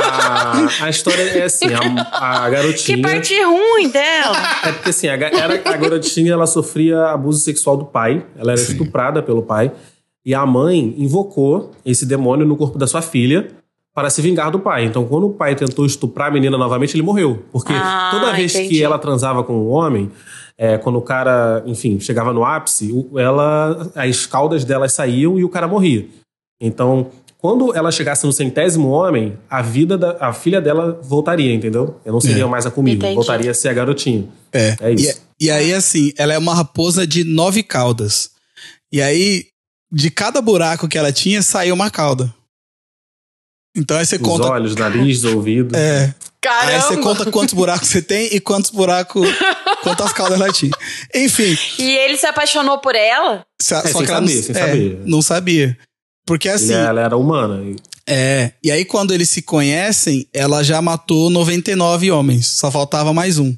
a, 0.00 0.84
a 0.84 0.88
história 0.88 1.22
é 1.22 1.42
assim, 1.42 1.66
a, 1.66 2.44
a 2.44 2.48
Que 2.48 2.50
garotinha. 2.50 3.02
parte 3.02 3.42
ruim 3.42 3.88
dela! 3.88 4.36
É 4.64 4.72
porque 4.72 4.90
assim, 4.90 5.08
a, 5.08 5.14
era, 5.14 5.54
a 5.54 5.76
garotinha 5.76 6.32
ela 6.32 6.46
sofria 6.46 7.06
abuso 7.10 7.40
sexual 7.40 7.76
do 7.76 7.84
pai, 7.84 8.24
ela 8.36 8.52
era 8.52 8.60
estuprada 8.60 9.22
pelo 9.22 9.42
pai, 9.42 9.72
e 10.24 10.34
a 10.34 10.46
mãe 10.46 10.94
invocou 10.96 11.72
esse 11.84 12.06
demônio 12.06 12.46
no 12.46 12.56
corpo 12.56 12.78
da 12.78 12.86
sua 12.86 13.02
filha 13.02 13.48
para 13.94 14.10
se 14.10 14.20
vingar 14.20 14.50
do 14.50 14.58
pai. 14.58 14.84
Então, 14.84 15.04
quando 15.06 15.26
o 15.28 15.32
pai 15.32 15.54
tentou 15.54 15.86
estuprar 15.86 16.28
a 16.28 16.30
menina 16.30 16.58
novamente, 16.58 16.94
ele 16.96 17.02
morreu. 17.02 17.44
Porque 17.52 17.72
Ah, 17.72 18.08
toda 18.10 18.32
vez 18.32 18.54
entendi. 18.54 18.70
que 18.70 18.82
ela 18.82 18.98
transava 18.98 19.44
com 19.44 19.54
um 19.54 19.68
homem, 19.70 20.10
é, 20.58 20.76
quando 20.78 20.96
o 20.96 21.02
cara, 21.02 21.62
enfim, 21.66 22.00
chegava 22.00 22.32
no 22.32 22.44
ápice, 22.44 22.92
ela, 23.16 23.90
as 23.94 24.26
caudas 24.26 24.64
delas 24.64 24.92
saíam 24.92 25.38
e 25.38 25.44
o 25.44 25.48
cara 25.48 25.68
morria. 25.68 26.08
Então, 26.60 27.08
quando 27.38 27.74
ela 27.76 27.92
chegasse 27.92 28.24
no 28.26 28.32
centésimo 28.32 28.88
homem, 28.88 29.36
a 29.50 29.60
vida 29.62 29.98
da 29.98 30.16
a 30.18 30.32
filha 30.32 30.60
dela 30.60 30.98
voltaria, 31.02 31.52
entendeu? 31.52 32.00
Eu 32.04 32.12
não 32.12 32.20
seria 32.20 32.44
É. 32.44 32.46
mais 32.46 32.64
a 32.66 32.70
comigo, 32.70 32.96
Entendi. 32.98 33.14
voltaria 33.14 33.50
a 33.50 33.54
ser 33.54 33.68
a 33.68 33.72
garotinha. 33.74 34.24
É. 34.52 34.76
É 34.80 34.92
isso. 34.92 35.20
E, 35.40 35.46
e 35.46 35.50
aí, 35.50 35.72
assim, 35.74 36.12
ela 36.16 36.32
é 36.32 36.38
uma 36.38 36.54
raposa 36.54 37.06
de 37.06 37.22
nove 37.22 37.62
caudas. 37.62 38.30
E 38.92 39.02
aí, 39.02 39.44
de 39.92 40.10
cada 40.10 40.40
buraco 40.40 40.88
que 40.88 40.96
ela 40.96 41.12
tinha, 41.12 41.42
saiu 41.42 41.74
uma 41.74 41.90
cauda. 41.90 42.32
Então 43.76 43.96
aí 43.96 44.06
você 44.06 44.16
Os 44.16 44.22
conta. 44.22 44.48
olhos, 44.48 44.74
nariz, 44.76 45.24
ouvido. 45.24 45.74
É. 45.76 46.14
Aí 46.46 46.80
você 46.80 46.88
Caramba! 46.88 47.02
conta 47.02 47.30
quantos 47.30 47.54
buracos 47.54 47.88
você 47.88 48.02
tem 48.02 48.28
e 48.34 48.38
quantos 48.40 48.70
buracos. 48.70 49.26
quantas 49.82 50.12
caudas 50.12 50.40
ela 50.40 50.52
tinha. 50.52 50.72
Enfim, 51.14 51.56
E 51.78 51.90
ele 51.96 52.16
se 52.16 52.26
apaixonou 52.26 52.78
por 52.78 52.94
ela? 52.94 53.44
só, 53.60 53.76
É, 53.78 53.88
só 53.88 53.98
sem 53.98 54.04
que 54.06 54.10
ela 54.12 54.20
não, 54.20 54.28
saber, 54.28 54.42
sem 54.42 54.56
é, 54.56 54.58
saber. 54.58 55.02
não 55.06 55.22
sabia. 55.22 55.78
Porque 56.26 56.48
Ele- 56.48 56.54
assim. 56.56 56.72
ela 56.72 57.00
era 57.00 57.16
humana. 57.16 57.62
E- 57.64 57.76
É, 58.06 58.52
e 58.62 58.70
aí 58.70 58.84
quando 58.84 59.12
eles 59.14 59.30
se 59.30 59.40
conhecem, 59.42 60.26
ela 60.32 60.62
já 60.62 60.80
matou 60.82 61.30
99 61.30 62.10
homens, 62.10 62.46
só 62.46 62.70
faltava 62.70 63.12
mais 63.14 63.38
um. 63.38 63.56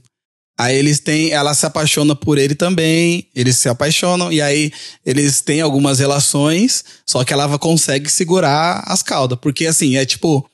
Aí 0.59 0.74
eles 0.76 1.00
têm, 1.00 1.30
ela 1.32 1.52
se 1.54 1.66
apaixona 1.66 2.16
por 2.16 2.38
ele 2.38 2.54
também, 2.54 3.28
eles 3.34 3.57
se 3.59 3.68
apaixonam 3.68 4.32
e 4.32 4.40
aí 4.40 4.72
eles 5.04 5.42
têm 5.42 5.61
algumas 5.61 5.98
relações, 5.98 6.82
só 7.07 7.22
que 7.24 7.32
ela 7.32 7.59
consegue 7.59 8.09
segurar 8.11 8.82
as 8.86 9.02
caudas, 9.02 9.38
porque 9.40 9.66
assim, 9.66 9.96
é 9.96 10.07
tipo 10.07 10.48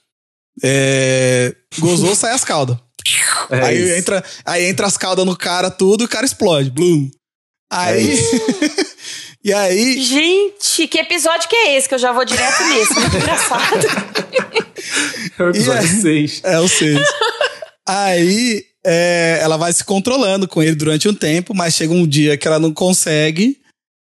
é, 0.62 1.54
gozou, 1.78 2.14
sai 2.16 2.32
as 2.32 2.44
caudas. 2.44 2.76
É 3.50 3.60
aí 3.64 3.82
isso. 3.82 3.94
entra, 3.94 4.24
aí 4.44 4.64
entra 4.66 4.86
as 4.86 4.96
caudas 4.96 5.24
no 5.24 5.36
cara 5.36 5.70
tudo, 5.70 6.02
e 6.02 6.06
o 6.06 6.08
cara 6.08 6.26
explode, 6.26 6.70
blum. 6.70 7.08
Aí 7.72 8.18
E 9.44 9.52
aí 9.52 10.00
Gente, 10.00 10.86
que 10.86 10.98
episódio 10.98 11.48
que 11.48 11.56
é 11.56 11.76
esse? 11.76 11.88
Que 11.88 11.94
eu 11.94 11.98
já 11.98 12.12
vou 12.12 12.24
direto 12.24 12.62
nesse. 12.64 12.94
Muito 12.94 13.16
engraçado. 13.16 13.86
É 15.38 15.42
o 15.42 15.48
episódio 15.50 15.88
E 15.88 15.98
é- 15.98 16.00
6. 16.02 16.40
É 16.44 16.60
o 16.60 16.68
6. 16.68 17.00
Aí 17.88 18.64
é, 18.84 19.38
ela 19.40 19.56
vai 19.56 19.72
se 19.72 19.84
controlando 19.84 20.46
com 20.48 20.62
ele 20.62 20.74
durante 20.74 21.08
um 21.08 21.14
tempo, 21.14 21.54
mas 21.54 21.74
chega 21.74 21.92
um 21.92 22.06
dia 22.06 22.36
que 22.36 22.46
ela 22.46 22.58
não 22.58 22.72
consegue. 22.72 23.58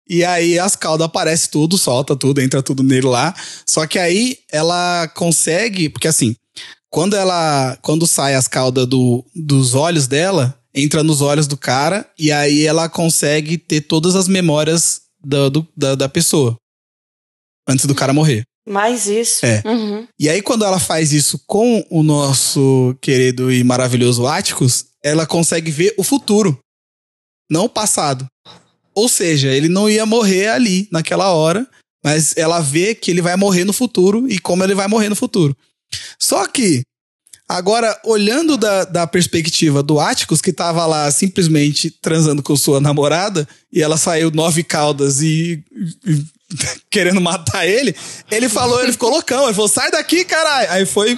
E 0.07 0.23
aí 0.25 0.57
as 0.57 0.75
caudas 0.75 1.05
aparecem 1.05 1.51
tudo, 1.51 1.77
solta 1.77 2.15
tudo, 2.15 2.41
entra 2.41 2.63
tudo 2.63 2.81
nele 2.81 3.05
lá. 3.07 3.35
Só 3.65 3.85
que 3.85 3.99
aí 3.99 4.37
ela 4.51 5.07
consegue, 5.09 5.87
porque 5.89 6.07
assim, 6.07 6.35
quando 6.89 7.15
ela. 7.15 7.77
Quando 7.81 8.07
sai 8.07 8.33
as 8.33 8.47
caudas 8.47 8.87
do, 8.87 9.23
dos 9.35 9.75
olhos 9.75 10.07
dela, 10.07 10.59
entra 10.73 11.03
nos 11.03 11.21
olhos 11.21 11.45
do 11.47 11.55
cara, 11.57 12.09
e 12.17 12.31
aí 12.31 12.65
ela 12.65 12.89
consegue 12.89 13.57
ter 13.57 13.81
todas 13.81 14.15
as 14.15 14.27
memórias 14.27 15.01
do- 15.23 15.67
da, 15.77 15.93
da 15.95 16.09
pessoa. 16.09 16.55
Antes 17.67 17.85
do 17.85 17.93
cara 17.93 18.11
morrer. 18.13 18.43
Mais 18.69 19.07
isso. 19.07 19.45
É. 19.45 19.63
Uhum. 19.65 20.07
E 20.19 20.29
aí, 20.29 20.41
quando 20.41 20.63
ela 20.63 20.79
faz 20.79 21.11
isso 21.11 21.41
com 21.47 21.83
o 21.89 22.03
nosso 22.03 22.95
querido 23.01 23.51
e 23.51 23.63
maravilhoso 23.63 24.27
Atticus, 24.27 24.85
ela 25.03 25.25
consegue 25.25 25.71
ver 25.71 25.93
o 25.97 26.03
futuro, 26.03 26.59
não 27.49 27.65
o 27.65 27.69
passado. 27.69 28.27
Ou 28.93 29.09
seja, 29.09 29.47
ele 29.49 29.69
não 29.69 29.89
ia 29.89 30.05
morrer 30.05 30.49
ali, 30.49 30.87
naquela 30.91 31.29
hora, 31.33 31.67
mas 32.03 32.35
ela 32.37 32.59
vê 32.59 32.93
que 32.93 33.09
ele 33.09 33.21
vai 33.21 33.35
morrer 33.35 33.63
no 33.63 33.73
futuro 33.73 34.27
e 34.29 34.37
como 34.39 34.63
ele 34.63 34.75
vai 34.75 34.87
morrer 34.87 35.09
no 35.09 35.15
futuro. 35.15 35.55
Só 36.19 36.45
que, 36.45 36.81
agora, 37.47 37.99
olhando 38.05 38.55
da, 38.57 38.83
da 38.85 39.07
perspectiva 39.07 39.81
do 39.81 39.99
Atticus, 39.99 40.41
que 40.41 40.53
tava 40.53 40.85
lá 40.85 41.09
simplesmente 41.11 41.89
transando 41.89 42.43
com 42.43 42.55
sua 42.55 42.79
namorada, 42.79 43.47
e 43.73 43.81
ela 43.81 43.97
saiu 43.97 44.29
nove 44.31 44.63
caudas 44.63 45.21
e- 45.21 45.63
e 46.05 46.23
querendo 46.89 47.21
matar 47.21 47.65
ele, 47.65 47.95
ele 48.31 48.49
falou, 48.49 48.81
ele 48.81 48.91
ficou 48.91 49.09
loucão, 49.09 49.45
ele 49.45 49.53
falou, 49.53 49.69
sai 49.69 49.91
daqui, 49.91 50.23
caralho. 50.25 50.71
Aí 50.71 50.85
foi 50.85 51.17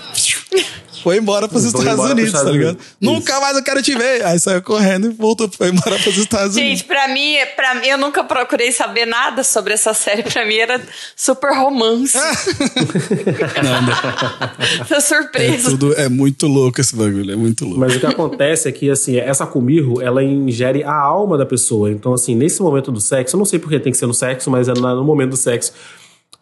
foi 1.03 1.17
embora 1.17 1.47
pros 1.47 1.63
Estados 1.63 1.87
embora 1.87 2.09
pros 2.15 2.21
Unidos, 2.23 2.41
tá 2.43 2.51
ligado? 2.51 2.69
Unidos. 2.69 2.85
Nunca 2.99 3.39
mais 3.39 3.57
eu 3.57 3.63
quero 3.63 3.81
te 3.81 3.95
ver. 3.95 4.25
Aí 4.25 4.39
saiu 4.39 4.61
correndo 4.61 5.07
e 5.07 5.09
voltou, 5.09 5.49
foi 5.49 5.69
embora 5.69 5.97
pros 5.99 6.17
Estados 6.17 6.55
Unidos. 6.55 6.79
Gente, 6.79 6.83
pra 6.85 7.07
mim, 7.07 7.35
pra 7.55 7.75
mim, 7.75 7.87
eu 7.87 7.97
nunca 7.97 8.23
procurei 8.23 8.71
saber 8.71 9.05
nada 9.05 9.43
sobre 9.43 9.73
essa 9.73 9.93
série. 9.93 10.23
Pra 10.23 10.45
mim 10.45 10.55
era 10.57 10.81
super 11.15 11.51
romance. 11.55 12.17
Não, 13.63 13.81
não. 13.81 14.85
Tô 14.87 14.95
É, 14.95 14.99
surpresa. 14.99 15.69
tudo, 15.71 15.93
é 15.93 16.09
muito 16.09 16.47
louco 16.47 16.79
esse 16.81 16.95
bagulho, 16.95 17.31
é 17.31 17.35
muito 17.35 17.63
louco. 17.65 17.79
Mas 17.79 17.95
o 17.95 17.99
que 17.99 18.05
acontece 18.05 18.67
é 18.67 18.71
que, 18.71 18.89
assim, 18.89 19.17
essa 19.17 19.45
Kumirro, 19.45 20.01
ela 20.01 20.23
ingere 20.23 20.83
a 20.83 20.93
alma 20.93 21.37
da 21.37 21.45
pessoa. 21.45 21.91
Então, 21.91 22.13
assim, 22.13 22.35
nesse 22.35 22.61
momento 22.61 22.91
do 22.91 22.99
sexo, 22.99 23.35
eu 23.35 23.37
não 23.37 23.45
sei 23.45 23.59
porque 23.59 23.79
tem 23.79 23.91
que 23.91 23.97
ser 23.97 24.07
no 24.07 24.13
sexo, 24.13 24.49
mas 24.49 24.67
é 24.67 24.73
no 24.73 25.03
momento 25.03 25.31
do 25.31 25.37
sexo, 25.37 25.73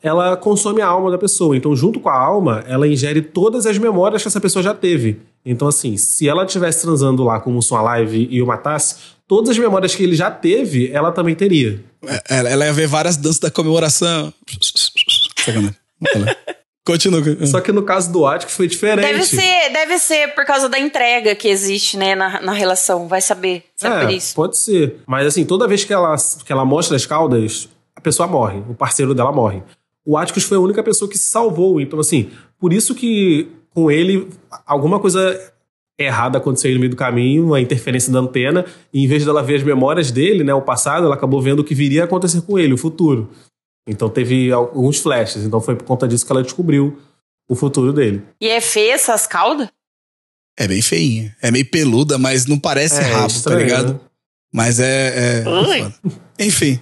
ela 0.02 0.38
consome 0.38 0.82
a 0.82 0.88
alma 0.88 1.12
da 1.12 1.18
pessoa. 1.18 1.56
Então, 1.56 1.76
junto 1.76 2.00
com 2.00 2.10
a 2.10 2.18
alma, 2.18 2.64
ela 2.68 2.88
ingere 2.88 3.22
todas 3.22 3.66
as 3.66 3.78
memórias 3.78 4.22
que 4.22 4.28
essa 4.28 4.40
pessoa 4.40 4.64
já 4.64 4.74
teve. 4.74 5.20
Então, 5.46 5.68
assim, 5.68 5.98
se 5.98 6.28
ela 6.28 6.46
estivesse 6.46 6.82
transando 6.82 7.24
lá 7.24 7.40
como 7.40 7.60
uma 7.60 7.82
live 7.82 8.28
e 8.30 8.42
o 8.42 8.48
matasse, 8.48 8.96
todas 9.28 9.50
as 9.50 9.58
memórias 9.58 9.96
que 9.96 10.04
ele 10.04 10.16
já 10.16 10.32
teve, 10.32 10.90
ela 10.92 11.12
também 11.12 11.36
teria. 11.36 11.84
É, 12.06 12.22
Ela, 12.30 12.50
ela 12.50 12.66
ia 12.66 12.74
ver 12.74 12.88
várias 12.88 13.18
danças 13.18 13.40
da 13.40 13.52
comemoração. 13.52 14.34
Continua. 16.86 17.22
Só 17.46 17.62
que 17.62 17.72
no 17.72 17.84
caso 17.84 18.12
do 18.12 18.26
Atticus 18.26 18.56
foi 18.56 18.68
diferente. 18.68 19.06
Deve 19.06 19.24
ser, 19.24 19.70
deve 19.72 20.00
ser 20.00 20.34
por 20.34 20.44
causa 20.44 20.68
da 20.68 20.80
entrega 20.80 21.36
que 21.36 21.48
existe, 21.48 21.96
né, 21.98 22.16
na, 22.16 22.42
na 22.42 22.52
relação. 22.52 23.08
Vai 23.08 23.22
saber 23.22 23.64
se 23.76 23.86
é, 23.86 24.02
por 24.02 24.10
isso. 24.10 24.34
pode 24.34 24.58
ser. 24.58 24.96
Mas 25.06 25.28
assim, 25.28 25.46
toda 25.46 25.68
vez 25.68 25.84
que 25.84 25.94
ela, 25.94 26.16
que 26.44 26.52
ela 26.52 26.66
mostra 26.66 26.96
as 26.96 27.06
caudas, 27.06 27.70
a 27.96 28.02
pessoa 28.02 28.28
morre. 28.28 28.64
O 28.68 28.74
parceiro 28.74 29.14
dela 29.14 29.32
morre. 29.32 29.62
O 30.10 30.18
Atticus 30.18 30.44
foi 30.44 30.58
a 30.58 30.60
única 30.60 30.82
pessoa 30.82 31.08
que 31.08 31.20
se 31.20 31.30
salvou. 31.30 31.80
Então, 31.80 32.00
assim, 32.00 32.32
por 32.60 32.74
isso 32.74 32.96
que 32.96 33.48
com 33.70 33.92
ele 33.92 34.28
alguma 34.66 35.00
coisa 35.00 35.40
errada 36.00 36.40
aconteceu 36.40 36.70
aí 36.70 36.74
no 36.74 36.80
meio 36.80 36.90
do 36.90 36.96
caminho, 36.96 37.46
uma 37.46 37.62
interferência 37.62 38.12
da 38.12 38.18
antena, 38.18 38.66
e 38.92 39.04
em 39.04 39.08
vez 39.08 39.24
dela 39.24 39.44
ver 39.44 39.58
as 39.58 39.64
memórias 39.64 40.10
dele, 40.10 40.44
né, 40.44 40.52
o 40.52 40.64
passado, 40.64 41.06
ela 41.06 41.14
acabou 41.14 41.40
vendo 41.40 41.60
o 41.60 41.64
que 41.64 41.76
viria 41.76 42.02
a 42.02 42.06
acontecer 42.06 42.42
com 42.42 42.58
ele, 42.58 42.74
o 42.74 42.78
futuro. 42.78 43.30
Então 43.88 44.10
teve 44.10 44.52
alguns 44.52 44.98
flashes. 44.98 45.44
Então 45.44 45.62
foi 45.62 45.76
por 45.76 45.86
conta 45.86 46.08
disso 46.08 46.26
que 46.26 46.32
ela 46.32 46.42
descobriu 46.42 46.98
o 47.48 47.54
futuro 47.54 47.94
dele. 47.94 48.24
E 48.42 48.48
é 48.48 48.60
feia 48.60 48.94
essas 48.94 49.28
caudas? 49.28 49.70
É 50.58 50.68
bem 50.68 50.82
feinha. 50.82 51.36
É 51.40 51.52
meio 51.52 51.70
peluda, 51.70 52.18
mas 52.18 52.48
não 52.48 52.58
parece 52.58 53.00
É, 53.00 53.04
rabo, 53.04 53.28
estranho, 53.28 53.60
tá 53.60 53.64
ligado? 53.64 53.94
né? 53.94 54.00
Mas 54.52 54.80
é. 54.80 55.42
é 55.42 55.44
foda. 55.44 55.94
Enfim. 56.40 56.80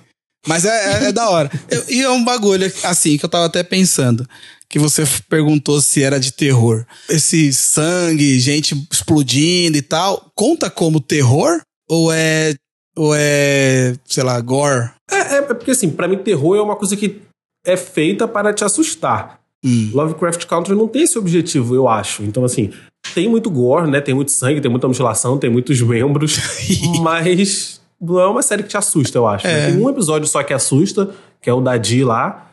Mas 0.48 0.66
é, 0.66 0.70
é- 0.70 1.10
é 1.10 1.12
da 1.12 1.30
hora. 1.30 1.52
Eu- 1.70 1.84
e 1.90 2.02
é 2.02 2.10
um 2.10 2.24
bagulho, 2.24 2.72
assim, 2.84 3.18
que 3.18 3.26
eu 3.26 3.30
tava 3.30 3.46
até 3.46 3.64
pensando. 3.64 4.28
Que 4.70 4.80
você 4.80 5.04
perguntou 5.30 5.80
se 5.80 6.04
era 6.04 6.20
de 6.20 6.34
terror. 6.34 6.86
Esse 7.10 7.54
sangue, 7.54 8.38
gente 8.40 8.76
explodindo 8.92 9.78
e 9.78 9.82
tal, 9.82 10.30
conta 10.36 10.70
como 10.70 11.00
terror? 11.00 11.62
Ou 11.90 12.12
é. 12.12 12.54
Ou 12.98 13.14
é. 13.16 13.96
sei 14.06 14.24
lá, 14.24 14.40
gore? 14.42 14.90
É, 15.10 15.36
é 15.38 15.42
porque 15.42 15.72
assim, 15.72 15.90
pra 15.90 16.08
mim 16.08 16.18
terror 16.18 16.58
é 16.58 16.62
uma 16.62 16.76
coisa 16.76 16.98
que 16.98 17.22
é 17.66 17.78
feita 17.78 18.28
para 18.28 18.54
te 18.54 18.64
assustar. 18.66 19.40
Hum. 19.64 19.90
Lovecraft 19.94 20.46
Country 20.46 20.76
não 20.76 20.88
tem 20.88 21.04
esse 21.04 21.18
objetivo, 21.18 21.74
eu 21.74 21.88
acho. 21.88 22.24
Então, 22.24 22.44
assim, 22.44 22.72
tem 23.14 23.30
muito 23.30 23.50
gore, 23.50 23.90
né? 23.90 24.02
Tem 24.02 24.14
muito 24.14 24.32
sangue, 24.32 24.62
tem 24.62 24.70
muita 24.70 24.88
mutilação, 24.88 25.38
tem 25.38 25.50
muitos 25.50 25.80
membros, 25.82 26.38
mas 27.02 27.80
não 28.00 28.20
é 28.20 28.28
uma 28.28 28.42
série 28.42 28.64
que 28.64 28.70
te 28.70 28.78
assusta, 28.78 29.18
eu 29.18 29.28
acho. 29.28 29.46
né? 29.48 29.70
É. 29.70 29.72
Tem 29.72 29.82
um 29.82 29.90
episódio 29.90 30.28
só 30.28 30.44
que 30.44 30.54
assusta, 30.54 31.10
que 31.42 31.50
é 31.50 31.54
o 31.54 31.62
da 31.62 31.78
Dee 31.78 32.04
lá, 32.04 32.52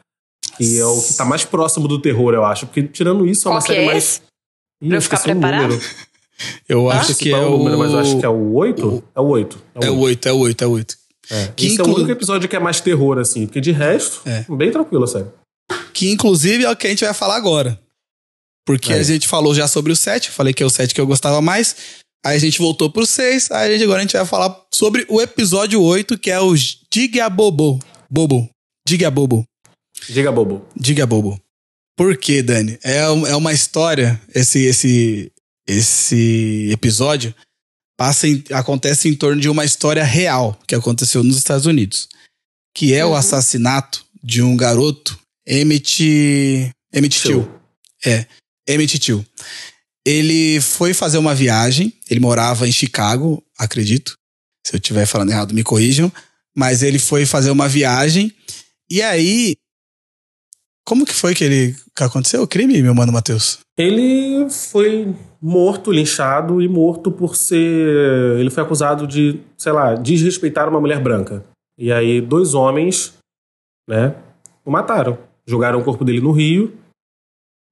que 0.57 0.79
é 0.79 0.85
o 0.87 1.01
que 1.03 1.15
tá 1.15 1.25
mais 1.25 1.45
próximo 1.45 1.87
do 1.89 1.99
terror, 2.01 2.33
eu 2.35 2.45
acho. 2.45 2.67
Porque 2.67 2.83
tirando 2.85 3.27
isso, 3.27 3.49
é 3.49 3.51
uma 3.51 3.59
Qual 3.61 3.67
série 3.67 3.81
é 3.83 3.87
mais. 3.87 3.99
esse? 4.05 4.21
Ih, 4.83 4.89
Pra 4.89 4.97
eu 4.99 5.03
ficar 5.03 5.19
preparado? 5.21 5.81
Eu 6.69 6.91
Acho 6.91 7.13
acho 7.13 7.17
que 7.21 7.33
é 7.33 7.39
qual 7.39 7.55
o. 7.55 7.59
número, 7.59 7.79
mas 7.79 7.93
eu 7.93 7.99
acho 8.01 8.19
que 8.19 8.25
é 8.27 8.29
o 8.29 8.53
8. 8.55 9.05
É 9.15 9.21
o 9.21 9.25
8. 9.27 9.59
É 9.81 9.91
o 9.91 9.99
8, 9.99 10.29
é 10.29 10.33
o 10.33 10.39
8, 10.39 10.65
é 10.65 10.67
o 10.67 10.71
8. 10.71 10.97
É. 11.31 11.47
Que 11.57 11.67
Esse 11.67 11.81
é 11.81 11.83
o 11.83 11.83
inclu- 11.87 11.95
único 11.97 12.11
episódio 12.13 12.49
que 12.49 12.57
é 12.57 12.59
mais 12.61 12.81
terror, 12.81 13.19
assim. 13.19 13.47
Porque 13.47 13.61
de 13.61 13.71
resto, 13.73 14.21
É. 14.27 14.45
bem 14.51 14.71
tranquilo, 14.71 15.07
sério. 15.07 15.33
Que 15.95 16.11
inclusive 16.11 16.65
é 16.65 16.71
o 16.71 16.77
que 16.77 16.87
a 16.87 16.91
gente 16.91 17.05
vai 17.05 17.15
falar 17.15 17.37
agora. 17.37 17.81
Porque 18.67 18.93
É. 18.93 18.97
a 18.99 19.03
gente 19.03 19.29
falou 19.29 19.55
já 19.55 19.67
sobre 19.69 19.93
o 19.93 19.97
7, 19.97 20.31
falei 20.31 20.53
que 20.53 20.63
é 20.63 20.67
o 20.67 20.71
7 20.71 20.95
que 20.95 21.01
eu 21.01 21.07
gostava 21.07 21.41
mais. 21.41 21.77
Aí 22.25 22.37
a 22.37 22.41
gente 22.41 22.59
voltou 22.59 22.91
pro 22.91 23.05
6, 23.07 23.51
aí 23.51 23.69
a 23.69 23.73
gente- 23.73 23.85
agora 23.85 23.99
a 23.99 24.03
gente 24.03 24.17
vai 24.17 24.25
falar 24.25 24.65
sobre 24.73 25.05
o 25.09 25.21
episódio 25.21 25.81
8, 25.83 26.17
que 26.19 26.31
é 26.31 26.41
o 26.41 26.55
Diga 26.91 27.29
Bobo. 27.29 27.79
Bobo. 28.11 28.49
Diga 28.87 29.11
Bobo. 29.11 29.45
Diga, 30.09 30.33
bobo. 30.33 30.67
Diga 30.77 31.07
Bobo. 31.07 31.41
Por 31.97 32.17
quê, 32.17 32.43
Dani? 32.43 32.79
É, 32.83 32.99
é 32.99 33.37
uma 33.37 33.53
história, 33.53 34.21
esse, 34.35 34.59
esse, 34.65 35.33
esse 35.67 36.69
episódio 36.73 37.35
passa 37.97 38.27
em- 38.29 38.43
acontece 38.53 39.09
em 39.09 39.15
torno 39.15 39.41
de 39.41 39.49
uma 39.49 39.65
história 39.65 40.03
real 40.05 40.59
que 40.67 40.75
aconteceu 40.75 41.23
nos 41.23 41.37
Estados 41.37 41.67
Unidos. 41.67 42.09
Que 42.77 42.93
é 42.95 43.07
o 43.07 43.15
assassinato 43.15 44.05
de 44.23 44.43
um 44.43 44.57
garoto, 44.57 45.19
Emmett, 45.47 46.71
Emmett 46.93 47.23
Till. 47.23 47.49
É, 48.05 48.27
Emmett 48.69 48.99
Till. 48.99 49.25
Ele 50.07 50.61
foi 50.61 50.93
fazer 50.93 51.19
uma 51.19 51.35
viagem, 51.35 51.93
ele 52.11 52.21
morava 52.21 52.69
em 52.69 52.73
Chicago, 52.73 53.43
acredito. 53.59 54.17
Se 54.67 54.75
eu 54.75 54.79
estiver 54.79 55.07
falando 55.07 55.31
errado, 55.31 55.55
me 55.55 55.63
corrijam. 55.63 56.13
Mas 56.57 56.83
ele 56.83 56.99
foi 56.99 57.27
fazer 57.27 57.51
uma 57.51 57.69
viagem 57.69 58.33
e 58.91 59.03
aí. 59.03 59.57
Como 60.87 61.07
que 61.07 61.15
foi 61.15 61.35
que 61.35 61.45
ele. 61.45 61.75
que 61.97 62.05
aconteceu 62.05 62.43
o 62.43 62.47
crime, 62.47 62.83
meu 62.83 62.95
mano 62.95 63.13
Matheus? 63.13 63.59
Ele 63.77 64.49
foi 64.51 65.15
morto, 65.41 65.91
linchado 65.91 66.61
e 66.61 66.69
morto 66.69 67.11
por 67.11 67.35
ser. 67.35 68.39
Ele 68.39 68.51
foi 68.51 68.63
acusado 68.63 69.07
de, 69.07 69.41
sei 69.57 69.73
lá, 69.73 69.95
desrespeitar 69.95 70.69
uma 70.69 70.81
mulher 70.81 71.03
branca. 71.03 71.45
E 71.77 71.91
aí, 71.91 72.21
dois 72.21 72.55
homens, 72.55 73.15
né, 73.89 74.15
o 74.65 74.71
mataram. 74.71 75.19
Jogaram 75.47 75.81
o 75.81 75.85
corpo 75.85 76.05
dele 76.05 76.21
no 76.21 76.31
rio. 76.31 76.79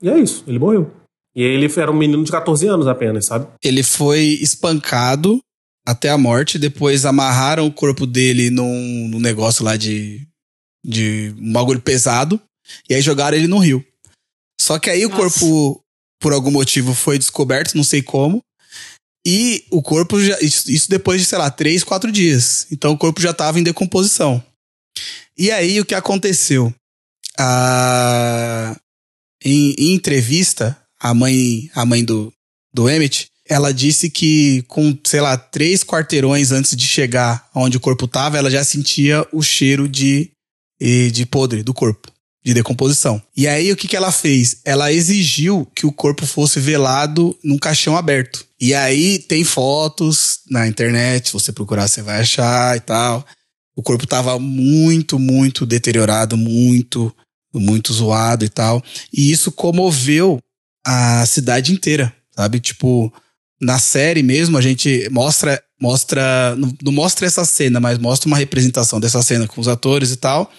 E 0.03 0.09
é 0.09 0.18
isso, 0.18 0.43
ele 0.47 0.59
morreu. 0.59 0.91
E 1.35 1.43
aí 1.43 1.51
ele 1.51 1.72
era 1.76 1.91
um 1.91 1.97
menino 1.97 2.22
de 2.22 2.30
14 2.30 2.66
anos 2.66 2.87
apenas, 2.87 3.26
sabe? 3.26 3.47
Ele 3.62 3.83
foi 3.83 4.39
espancado 4.41 5.41
até 5.87 6.11
a 6.11 6.18
morte, 6.18 6.59
depois 6.59 7.05
amarraram 7.05 7.66
o 7.66 7.72
corpo 7.72 8.07
dele 8.07 8.51
num, 8.51 9.09
num 9.09 9.20
negócio 9.20 9.64
lá 9.64 9.76
de. 9.76 10.26
de 10.85 11.35
um 11.39 11.53
bagulho 11.53 11.80
pesado, 11.80 12.41
e 12.89 12.95
aí 12.95 13.03
jogaram 13.03 13.37
ele 13.37 13.49
no 13.49 13.59
rio. 13.59 13.85
Só 14.61 14.78
que 14.78 14.91
aí 14.91 15.05
o 15.05 15.09
Nossa. 15.09 15.22
corpo, 15.22 15.83
por 16.20 16.33
algum 16.33 16.51
motivo, 16.51 16.95
foi 16.95 17.18
descoberto, 17.18 17.74
não 17.74 17.85
sei 17.85 18.03
como. 18.03 18.43
E 19.26 19.64
o 19.70 19.83
corpo 19.83 20.20
já. 20.20 20.39
Isso, 20.41 20.89
depois 20.89 21.20
de, 21.20 21.26
sei 21.26 21.39
lá, 21.39 21.51
três, 21.51 21.83
quatro 21.83 22.12
dias. 22.12 22.66
Então 22.70 22.93
o 22.93 22.99
corpo 22.99 23.20
já 23.20 23.30
estava 23.30 23.59
em 23.59 23.62
decomposição. 23.62 24.43
E 25.37 25.51
aí 25.51 25.80
o 25.80 25.85
que 25.85 25.95
aconteceu? 25.95 26.72
A, 27.39 28.76
em, 29.43 29.74
em 29.78 29.95
entrevista, 29.95 30.78
a 31.03 31.13
mãe, 31.13 31.69
a 31.75 31.85
mãe 31.85 32.05
do, 32.05 32.33
do 32.73 32.89
Emmett, 32.89 33.27
ela 33.49 33.75
disse 33.75 34.09
que 34.09 34.63
com, 34.69 34.97
sei 35.05 35.21
lá, 35.21 35.37
três 35.37 35.83
quarteirões 35.83 36.53
antes 36.53 36.77
de 36.77 36.87
chegar 36.87 37.51
onde 37.53 37.77
o 37.77 37.81
corpo 37.81 38.05
estava, 38.05 38.39
ela 38.39 38.49
já 38.49 38.63
sentia 38.63 39.27
o 39.33 39.43
cheiro 39.43 39.89
de, 39.89 40.31
de 40.81 41.27
podre 41.27 41.65
do 41.65 41.75
corpo, 41.75 42.09
de 42.45 42.55
decomposição. 42.55 43.21
E 43.37 43.49
aí 43.49 43.73
o 43.73 43.77
que, 43.77 43.89
que 43.89 43.97
ela 43.97 44.13
fez? 44.13 44.59
Ela 44.65 44.93
exigiu 44.93 45.67
que 45.75 45.85
o 45.85 45.93
corpo 45.93 46.25
fosse 46.25 46.61
velado 46.61 47.37
num 47.43 47.59
caixão 47.59 47.97
aberto. 47.97 48.47
E 48.61 48.73
aí 48.73 49.19
tem 49.19 49.43
fotos 49.43 50.39
na 50.49 50.69
internet, 50.69 51.27
se 51.27 51.33
você 51.33 51.53
procurar 51.53 51.89
você 51.89 52.01
vai 52.01 52.21
achar 52.21 52.77
e 52.77 52.81
tal. 52.81 53.27
O 53.75 53.83
corpo 53.83 54.07
tava 54.07 54.39
muito, 54.39 55.19
muito 55.19 55.67
deteriorado, 55.67 56.37
muito, 56.37 57.13
muito 57.53 57.93
zoado 57.93 58.45
e 58.45 58.49
tal. 58.49 58.81
E 59.13 59.33
isso 59.33 59.51
comoveu 59.51 60.39
a 60.85 61.24
cidade 61.26 61.72
inteira, 61.72 62.12
sabe? 62.35 62.61
Tipo, 62.61 63.12
na 63.61 63.78
série 63.78 64.22
mesmo, 64.22 64.59
a 64.59 64.61
gente 64.61 65.09
mostra, 65.11 65.62
mostra, 65.80 66.57
não, 66.57 66.93
mostra 66.93 67.26
essa 67.26 67.45
cena, 67.45 67.78
mas 67.78 67.99
mostra 67.99 68.26
uma 68.26 68.37
representação 68.37 68.99
dessa 68.99 69.22
cena 69.22 69.47
com 69.47 69.61
os 69.61 69.68
atores 69.68 70.11
e 70.11 70.16
tal. 70.16 70.53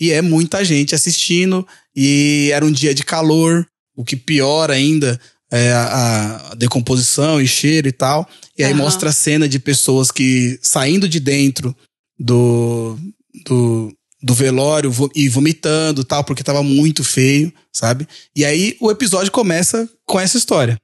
E 0.00 0.10
é 0.10 0.20
muita 0.20 0.64
gente 0.64 0.94
assistindo, 0.94 1.66
e 1.94 2.50
era 2.52 2.64
um 2.64 2.72
dia 2.72 2.94
de 2.94 3.04
calor, 3.04 3.64
o 3.96 4.04
que 4.04 4.16
piora 4.16 4.72
ainda 4.72 5.20
é 5.52 5.70
a, 5.70 6.50
a 6.50 6.54
decomposição 6.54 7.40
e 7.40 7.46
cheiro 7.46 7.86
e 7.86 7.92
tal. 7.92 8.28
E 8.58 8.64
aí 8.64 8.74
mostra 8.74 9.10
a 9.10 9.12
cena 9.12 9.48
de 9.48 9.58
pessoas 9.58 10.10
que 10.10 10.58
saindo 10.62 11.08
de 11.08 11.20
dentro 11.20 11.76
do, 12.18 12.98
do, 13.44 13.94
do 14.22 14.34
velório 14.34 14.90
e 15.14 15.28
vomitando 15.28 16.04
tal, 16.04 16.22
porque 16.22 16.44
tava 16.44 16.62
muito 16.62 17.02
feio, 17.02 17.52
sabe? 17.72 18.06
E 18.36 18.44
aí 18.44 18.76
o 18.80 18.90
episódio 18.90 19.32
começa 19.32 19.88
com 20.06 20.20
essa 20.20 20.36
história. 20.38 20.78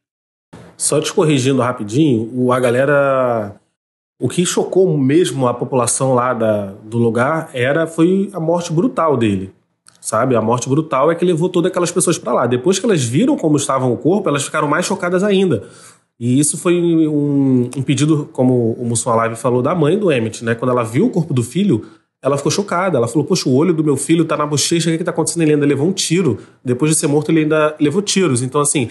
Só 0.76 1.00
te 1.00 1.12
corrigindo 1.12 1.62
rapidinho, 1.62 2.52
a 2.52 2.60
galera. 2.60 3.54
O 4.20 4.28
que 4.28 4.44
chocou 4.44 4.98
mesmo 4.98 5.46
a 5.46 5.54
população 5.54 6.12
lá 6.14 6.34
da, 6.34 6.72
do 6.82 6.98
lugar 6.98 7.50
era 7.52 7.86
foi 7.86 8.28
a 8.32 8.40
morte 8.40 8.72
brutal 8.72 9.16
dele. 9.16 9.52
sabe? 10.00 10.34
A 10.34 10.40
morte 10.40 10.68
brutal 10.68 11.10
é 11.10 11.14
que 11.14 11.24
levou 11.24 11.48
todas 11.48 11.70
aquelas 11.70 11.92
pessoas 11.92 12.18
para 12.18 12.32
lá. 12.32 12.46
Depois 12.46 12.78
que 12.78 12.86
elas 12.86 13.04
viram 13.04 13.36
como 13.36 13.56
estava 13.56 13.86
o 13.86 13.96
corpo, 13.96 14.28
elas 14.28 14.42
ficaram 14.42 14.66
mais 14.66 14.86
chocadas 14.86 15.22
ainda. 15.22 15.68
E 16.18 16.40
isso 16.40 16.58
foi 16.58 17.06
um, 17.06 17.70
um 17.76 17.82
pedido, 17.82 18.28
como 18.32 18.72
o 18.72 18.84
Mussum 18.84 19.10
Live 19.14 19.36
falou, 19.36 19.62
da 19.62 19.74
mãe 19.74 19.96
do 19.96 20.10
Emmett, 20.10 20.44
né? 20.44 20.54
Quando 20.54 20.72
ela 20.72 20.82
viu 20.82 21.06
o 21.06 21.10
corpo 21.10 21.32
do 21.32 21.44
filho, 21.44 21.86
ela 22.22 22.36
ficou 22.36 22.50
chocada. 22.50 22.98
Ela 22.98 23.08
falou: 23.08 23.24
Poxa, 23.24 23.48
o 23.48 23.54
olho 23.54 23.72
do 23.72 23.84
meu 23.84 23.96
filho 23.96 24.24
tá 24.24 24.36
na 24.36 24.46
bochecha, 24.46 24.88
o 24.88 24.92
que, 24.92 24.98
que 24.98 25.04
tá 25.04 25.10
acontecendo? 25.10 25.42
Ele 25.42 25.54
ainda 25.54 25.66
levou 25.66 25.86
um 25.86 25.92
tiro. 25.92 26.38
Depois 26.64 26.90
de 26.90 26.98
ser 26.98 27.06
morto, 27.06 27.30
ele 27.30 27.40
ainda 27.40 27.76
levou 27.80 28.02
tiros. 28.02 28.42
Então, 28.42 28.60
assim, 28.60 28.88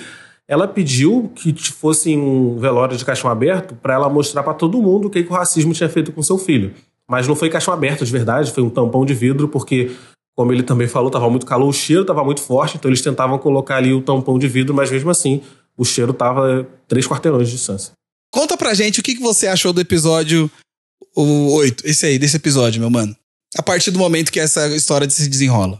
ela 0.48 0.68
pediu 0.68 1.32
que 1.36 1.54
fosse 1.72 2.16
um 2.16 2.58
velório 2.58 2.96
de 2.96 3.04
caixão 3.04 3.30
aberto 3.30 3.76
para 3.76 3.96
ela 3.96 4.10
mostrar 4.10 4.44
para 4.44 4.54
todo 4.54 4.82
mundo 4.82 5.08
o 5.08 5.10
que, 5.10 5.24
que 5.24 5.30
o 5.30 5.36
racismo 5.36 5.74
tinha 5.74 5.90
feito 5.90 6.12
com 6.12 6.24
seu 6.24 6.38
filho. 6.38 6.74
Mas 7.10 7.28
não 7.28 7.36
foi 7.36 7.50
caixão 7.50 7.74
aberto 7.74 8.06
de 8.06 8.12
verdade, 8.12 8.52
foi 8.52 8.64
um 8.64 8.70
tampão 8.70 9.06
de 9.06 9.14
vidro, 9.14 9.48
porque, 9.48 9.92
como 10.36 10.52
ele 10.52 10.64
também 10.64 10.88
falou, 10.88 11.10
tava 11.10 11.30
muito 11.30 11.46
calor, 11.46 11.68
o 11.68 11.74
cheiro 11.74 12.06
tava 12.06 12.24
muito 12.24 12.42
forte, 12.42 12.78
então 12.78 12.90
eles 12.90 13.02
tentavam 13.02 13.38
colocar 13.38 13.78
ali 13.78 13.94
o 13.94 14.02
tampão 14.02 14.38
de 14.38 14.48
vidro, 14.48 14.74
mas 14.74 14.92
mesmo 14.92 15.10
assim, 15.10 15.42
o 15.78 15.86
cheiro 15.86 16.14
tava 16.14 16.68
três 16.88 17.08
quarteirões 17.08 17.48
de 17.48 17.56
distância. 17.56 17.94
Conta 18.32 18.58
pra 18.58 18.74
gente 18.74 19.00
o 19.00 19.04
que, 19.04 19.16
que 19.16 19.22
você 19.22 19.48
achou 19.48 19.72
do 19.72 19.82
episódio 19.82 20.50
o 21.24 21.52
8, 21.54 21.88
esse 21.88 22.06
aí, 22.06 22.20
desse 22.20 22.38
episódio, 22.38 22.80
meu 22.80 22.90
mano. 22.90 23.16
A 23.58 23.64
partir 23.64 23.92
do 23.92 23.98
momento 23.98 24.32
que 24.32 24.40
essa 24.40 24.68
história 24.68 25.10
se 25.10 25.28
desenrola. 25.28 25.80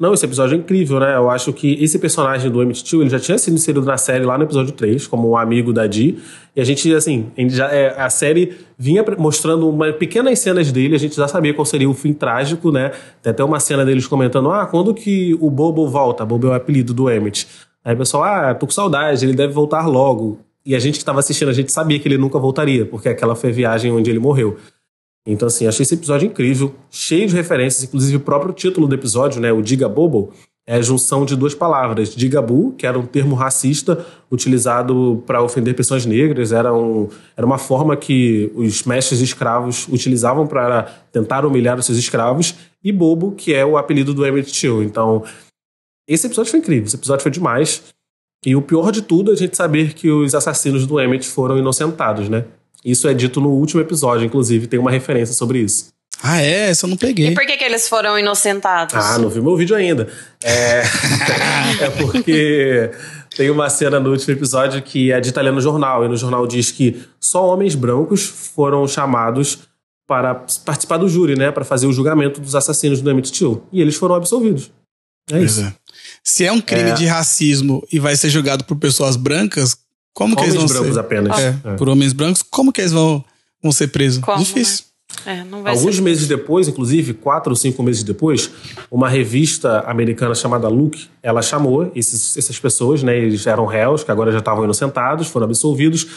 Não, 0.00 0.14
esse 0.14 0.24
episódio 0.24 0.54
é 0.54 0.58
incrível, 0.58 1.00
né? 1.00 1.16
Eu 1.16 1.28
acho 1.28 1.52
que 1.52 1.74
esse 1.82 1.98
personagem 1.98 2.48
do 2.50 2.62
Emmett 2.62 2.84
Till, 2.84 3.00
ele 3.00 3.10
já 3.10 3.18
tinha 3.18 3.36
sido 3.36 3.54
inserido 3.54 3.84
na 3.84 3.98
série 3.98 4.24
lá 4.24 4.38
no 4.38 4.44
episódio 4.44 4.72
3, 4.72 5.08
como 5.08 5.30
um 5.30 5.36
amigo 5.36 5.72
da 5.72 5.88
Dee. 5.88 6.18
E 6.54 6.60
a 6.60 6.64
gente, 6.64 6.94
assim, 6.94 7.26
já, 7.48 7.68
é, 7.72 8.00
a 8.00 8.08
série 8.08 8.56
vinha 8.78 9.04
mostrando 9.18 9.68
uma 9.68 9.92
pequenas 9.92 10.38
cenas 10.38 10.70
dele, 10.70 10.94
a 10.94 10.98
gente 10.98 11.16
já 11.16 11.26
sabia 11.26 11.52
qual 11.52 11.66
seria 11.66 11.90
o 11.90 11.94
fim 11.94 12.12
trágico, 12.12 12.70
né? 12.70 12.92
Tem 13.20 13.32
até 13.32 13.42
uma 13.42 13.58
cena 13.58 13.84
deles 13.84 14.06
comentando, 14.06 14.52
ah, 14.52 14.66
quando 14.66 14.94
que 14.94 15.36
o 15.40 15.50
Bobo 15.50 15.88
volta? 15.88 16.24
Bobo 16.24 16.46
é 16.46 16.50
o 16.50 16.54
apelido 16.54 16.94
do 16.94 17.10
Emmett. 17.10 17.48
Aí 17.84 17.94
o 17.94 17.98
pessoal, 17.98 18.22
ah, 18.22 18.54
tô 18.54 18.66
com 18.66 18.72
saudade, 18.72 19.26
ele 19.26 19.34
deve 19.34 19.52
voltar 19.52 19.84
logo. 19.86 20.38
E 20.64 20.74
a 20.74 20.78
gente 20.78 20.94
que 20.94 20.98
estava 20.98 21.20
assistindo, 21.20 21.48
a 21.48 21.54
gente 21.54 21.72
sabia 21.72 21.98
que 21.98 22.06
ele 22.06 22.18
nunca 22.18 22.38
voltaria, 22.38 22.84
porque 22.84 23.08
aquela 23.08 23.34
foi 23.34 23.50
a 23.50 23.52
viagem 23.52 23.90
onde 23.92 24.10
ele 24.10 24.18
morreu. 24.18 24.56
Então, 25.26 25.48
assim, 25.48 25.66
achei 25.66 25.82
esse 25.82 25.94
episódio 25.94 26.26
incrível, 26.26 26.74
cheio 26.90 27.28
de 27.28 27.34
referências, 27.34 27.84
inclusive 27.84 28.16
o 28.16 28.20
próprio 28.20 28.52
título 28.52 28.86
do 28.86 28.94
episódio, 28.94 29.40
né, 29.40 29.52
o 29.52 29.60
Diga 29.60 29.88
Bobo, 29.88 30.32
é 30.68 30.74
a 30.74 30.82
junção 30.82 31.24
de 31.24 31.34
duas 31.34 31.54
palavras. 31.54 32.14
Digabu, 32.14 32.74
que 32.76 32.86
era 32.86 32.98
um 32.98 33.06
termo 33.06 33.34
racista 33.34 34.04
utilizado 34.30 35.24
para 35.26 35.42
ofender 35.42 35.74
pessoas 35.74 36.04
negras, 36.04 36.52
era, 36.52 36.74
um, 36.74 37.08
era 37.34 37.46
uma 37.46 37.56
forma 37.56 37.96
que 37.96 38.52
os 38.54 38.82
mestres 38.82 39.20
escravos 39.20 39.88
utilizavam 39.88 40.46
para 40.46 40.82
tentar 41.10 41.46
humilhar 41.46 41.78
os 41.78 41.86
seus 41.86 41.96
escravos, 41.96 42.54
e 42.84 42.92
Bobo, 42.92 43.32
que 43.32 43.54
é 43.54 43.64
o 43.64 43.78
apelido 43.78 44.12
do 44.12 44.26
Emmett 44.26 44.52
Till. 44.52 44.82
Então, 44.82 45.24
esse 46.06 46.26
episódio 46.26 46.50
foi 46.50 46.60
incrível, 46.60 46.84
esse 46.84 46.96
episódio 46.96 47.22
foi 47.22 47.32
demais. 47.32 47.82
E 48.44 48.54
o 48.54 48.62
pior 48.62 48.92
de 48.92 49.02
tudo 49.02 49.30
é 49.30 49.34
a 49.34 49.36
gente 49.36 49.56
saber 49.56 49.94
que 49.94 50.10
os 50.10 50.34
assassinos 50.34 50.86
do 50.86 51.00
Emmett 51.00 51.26
foram 51.26 51.58
inocentados, 51.58 52.28
né? 52.28 52.44
Isso 52.84 53.08
é 53.08 53.14
dito 53.14 53.40
no 53.40 53.50
último 53.50 53.80
episódio, 53.80 54.24
inclusive, 54.24 54.66
tem 54.66 54.78
uma 54.78 54.90
referência 54.90 55.34
sobre 55.34 55.58
isso. 55.58 55.88
Ah, 56.22 56.40
é? 56.40 56.70
Essa 56.70 56.86
eu 56.86 56.90
não 56.90 56.96
peguei. 56.96 57.28
E 57.28 57.34
por 57.34 57.46
que, 57.46 57.56
que 57.56 57.64
eles 57.64 57.88
foram 57.88 58.18
inocentados? 58.18 58.94
Ah, 58.94 59.18
não 59.18 59.28
viu 59.28 59.42
meu 59.42 59.56
vídeo 59.56 59.76
ainda. 59.76 60.08
É, 60.42 60.82
é 61.80 61.90
porque 61.90 62.90
tem 63.36 63.50
uma 63.50 63.70
cena 63.70 64.00
no 64.00 64.10
último 64.10 64.32
episódio 64.32 64.82
que 64.82 65.12
é 65.12 65.20
dita 65.20 65.40
ali 65.40 65.50
no 65.50 65.60
jornal, 65.60 66.04
e 66.04 66.08
no 66.08 66.16
jornal 66.16 66.46
diz 66.46 66.70
que 66.70 67.02
só 67.20 67.46
homens 67.46 67.74
brancos 67.74 68.24
foram 68.26 68.86
chamados 68.86 69.60
para 70.06 70.34
participar 70.64 70.96
do 70.96 71.08
júri, 71.08 71.36
né? 71.36 71.52
Para 71.52 71.64
fazer 71.64 71.86
o 71.86 71.92
julgamento 71.92 72.40
dos 72.40 72.54
assassinos 72.54 73.00
do 73.00 73.10
Emmett 73.10 73.30
Till. 73.30 73.62
E 73.70 73.80
eles 73.80 73.94
foram 73.94 74.14
absolvidos. 74.14 74.72
É 75.30 75.40
isso. 75.40 75.60
é. 75.60 75.72
Se 76.30 76.44
é 76.44 76.52
um 76.52 76.60
crime 76.60 76.90
É. 76.90 76.94
de 76.94 77.06
racismo 77.06 77.82
e 77.90 77.98
vai 77.98 78.14
ser 78.14 78.28
julgado 78.28 78.62
por 78.64 78.76
pessoas 78.76 79.16
brancas, 79.16 79.78
como 80.12 80.36
que 80.36 80.42
Homens 80.42 80.54
eles 80.56 80.70
vão 80.70 80.76
brancos 80.82 80.94
ser? 80.94 81.00
apenas. 81.00 81.38
É, 81.38 81.54
É. 81.64 81.74
por 81.76 81.88
homens 81.88 82.12
brancos, 82.12 82.42
como 82.42 82.70
que 82.70 82.82
eles 82.82 82.92
vão, 82.92 83.24
vão 83.62 83.72
ser 83.72 83.88
presos? 83.88 84.18
Como, 84.22 84.38
Difícil. 84.38 84.84
É, 85.24 85.42
não 85.42 85.62
vai 85.62 85.72
Alguns 85.74 85.96
ser. 85.96 86.02
meses 86.02 86.28
depois, 86.28 86.68
inclusive, 86.68 87.14
quatro 87.14 87.50
ou 87.50 87.56
cinco 87.56 87.82
meses 87.82 88.02
depois, 88.02 88.50
uma 88.90 89.08
revista 89.08 89.80
americana 89.86 90.34
chamada 90.34 90.68
Look, 90.68 90.98
ela 91.22 91.40
chamou 91.40 91.90
esses, 91.94 92.36
essas 92.36 92.58
pessoas, 92.58 93.02
né? 93.02 93.16
Eles 93.18 93.46
eram 93.46 93.64
réus, 93.64 94.04
que 94.04 94.10
agora 94.10 94.30
já 94.30 94.38
estavam 94.38 94.64
inocentados, 94.64 95.28
foram 95.28 95.46
absolvidos, 95.46 96.08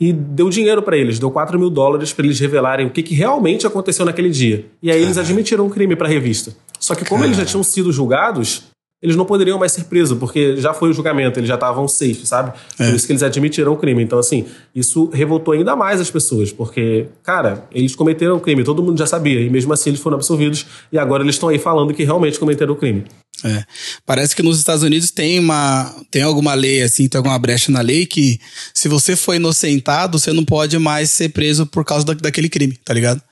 e 0.00 0.12
deu 0.12 0.50
dinheiro 0.50 0.82
para 0.82 0.96
eles, 0.96 1.20
deu 1.20 1.30
4 1.30 1.60
mil 1.60 1.70
dólares 1.70 2.12
para 2.12 2.24
eles 2.26 2.40
revelarem 2.40 2.86
o 2.86 2.90
que, 2.90 3.04
que 3.04 3.14
realmente 3.14 3.66
aconteceu 3.68 4.04
naquele 4.04 4.30
dia. 4.30 4.66
E 4.82 4.90
aí 4.90 5.00
eles 5.00 5.16
admitiram 5.16 5.64
o 5.66 5.70
crime 5.70 5.94
para 5.94 6.08
a 6.08 6.10
revista. 6.10 6.52
Só 6.80 6.94
que 6.96 7.04
como 7.04 7.22
eles 7.24 7.36
já 7.36 7.44
tinham 7.44 7.62
sido 7.62 7.92
julgados, 7.92 8.64
eles 9.02 9.16
não 9.16 9.24
poderiam 9.24 9.58
mais 9.58 9.72
ser 9.72 9.84
presos, 9.84 10.18
porque 10.18 10.56
já 10.58 10.74
foi 10.74 10.90
o 10.90 10.92
julgamento, 10.92 11.38
eles 11.38 11.48
já 11.48 11.54
estavam 11.54 11.88
safe, 11.88 12.26
sabe? 12.26 12.52
Por 12.76 12.86
isso 12.94 13.06
que 13.06 13.12
eles 13.12 13.22
admitiram 13.22 13.72
o 13.72 13.76
crime. 13.76 14.02
Então, 14.02 14.18
assim, 14.18 14.44
isso 14.74 15.08
revoltou 15.12 15.54
ainda 15.54 15.74
mais 15.74 16.00
as 16.00 16.10
pessoas, 16.10 16.52
porque, 16.52 17.06
cara, 17.22 17.64
eles 17.72 17.94
cometeram 17.94 18.36
o 18.36 18.40
crime, 18.40 18.62
todo 18.62 18.82
mundo 18.82 18.98
já 18.98 19.06
sabia, 19.06 19.40
e 19.40 19.48
mesmo 19.48 19.72
assim 19.72 19.90
eles 19.90 20.00
foram 20.00 20.16
absolvidos, 20.16 20.66
e 20.92 20.98
agora 20.98 21.22
eles 21.22 21.36
estão 21.36 21.48
aí 21.48 21.58
falando 21.58 21.94
que 21.94 22.04
realmente 22.04 22.38
cometeram 22.38 22.74
o 22.74 22.76
crime. 22.76 23.04
É. 23.42 23.64
Parece 24.04 24.36
que 24.36 24.42
nos 24.42 24.58
Estados 24.58 24.82
Unidos 24.82 25.10
tem 25.10 25.38
uma 25.38 25.94
tem 26.10 26.20
alguma 26.20 26.52
lei 26.52 26.82
assim, 26.82 27.08
tem 27.08 27.16
alguma 27.18 27.38
brecha 27.38 27.72
na 27.72 27.80
lei 27.80 28.04
que 28.04 28.38
se 28.74 28.86
você 28.86 29.16
for 29.16 29.34
inocentado, 29.34 30.18
você 30.18 30.30
não 30.30 30.44
pode 30.44 30.78
mais 30.78 31.10
ser 31.10 31.30
preso 31.30 31.64
por 31.64 31.82
causa 31.82 32.04
da- 32.04 32.12
daquele 32.12 32.50
crime, 32.50 32.76
tá 32.84 32.92
ligado? 32.92 33.22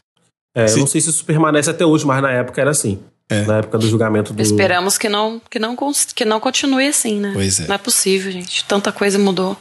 É, 0.56 0.64
eu 0.64 0.68
Sim. 0.68 0.80
não 0.80 0.86
sei 0.86 1.02
se 1.02 1.10
isso 1.10 1.24
permanece 1.26 1.68
até 1.68 1.84
hoje, 1.84 2.06
mas 2.06 2.22
na 2.22 2.30
época 2.30 2.58
era 2.58 2.70
assim. 2.70 2.98
É. 3.30 3.42
Na 3.44 3.58
época 3.58 3.76
do 3.76 3.86
julgamento 3.86 4.32
do. 4.32 4.40
Esperamos 4.40 4.96
que 4.96 5.06
não, 5.06 5.38
que, 5.50 5.58
não, 5.58 5.76
que 6.14 6.24
não 6.24 6.40
continue 6.40 6.86
assim, 6.88 7.20
né? 7.20 7.32
Pois 7.34 7.60
é. 7.60 7.66
Não 7.66 7.74
é 7.74 7.78
possível, 7.78 8.32
gente. 8.32 8.64
Tanta 8.64 8.90
coisa 8.90 9.18
mudou. 9.18 9.54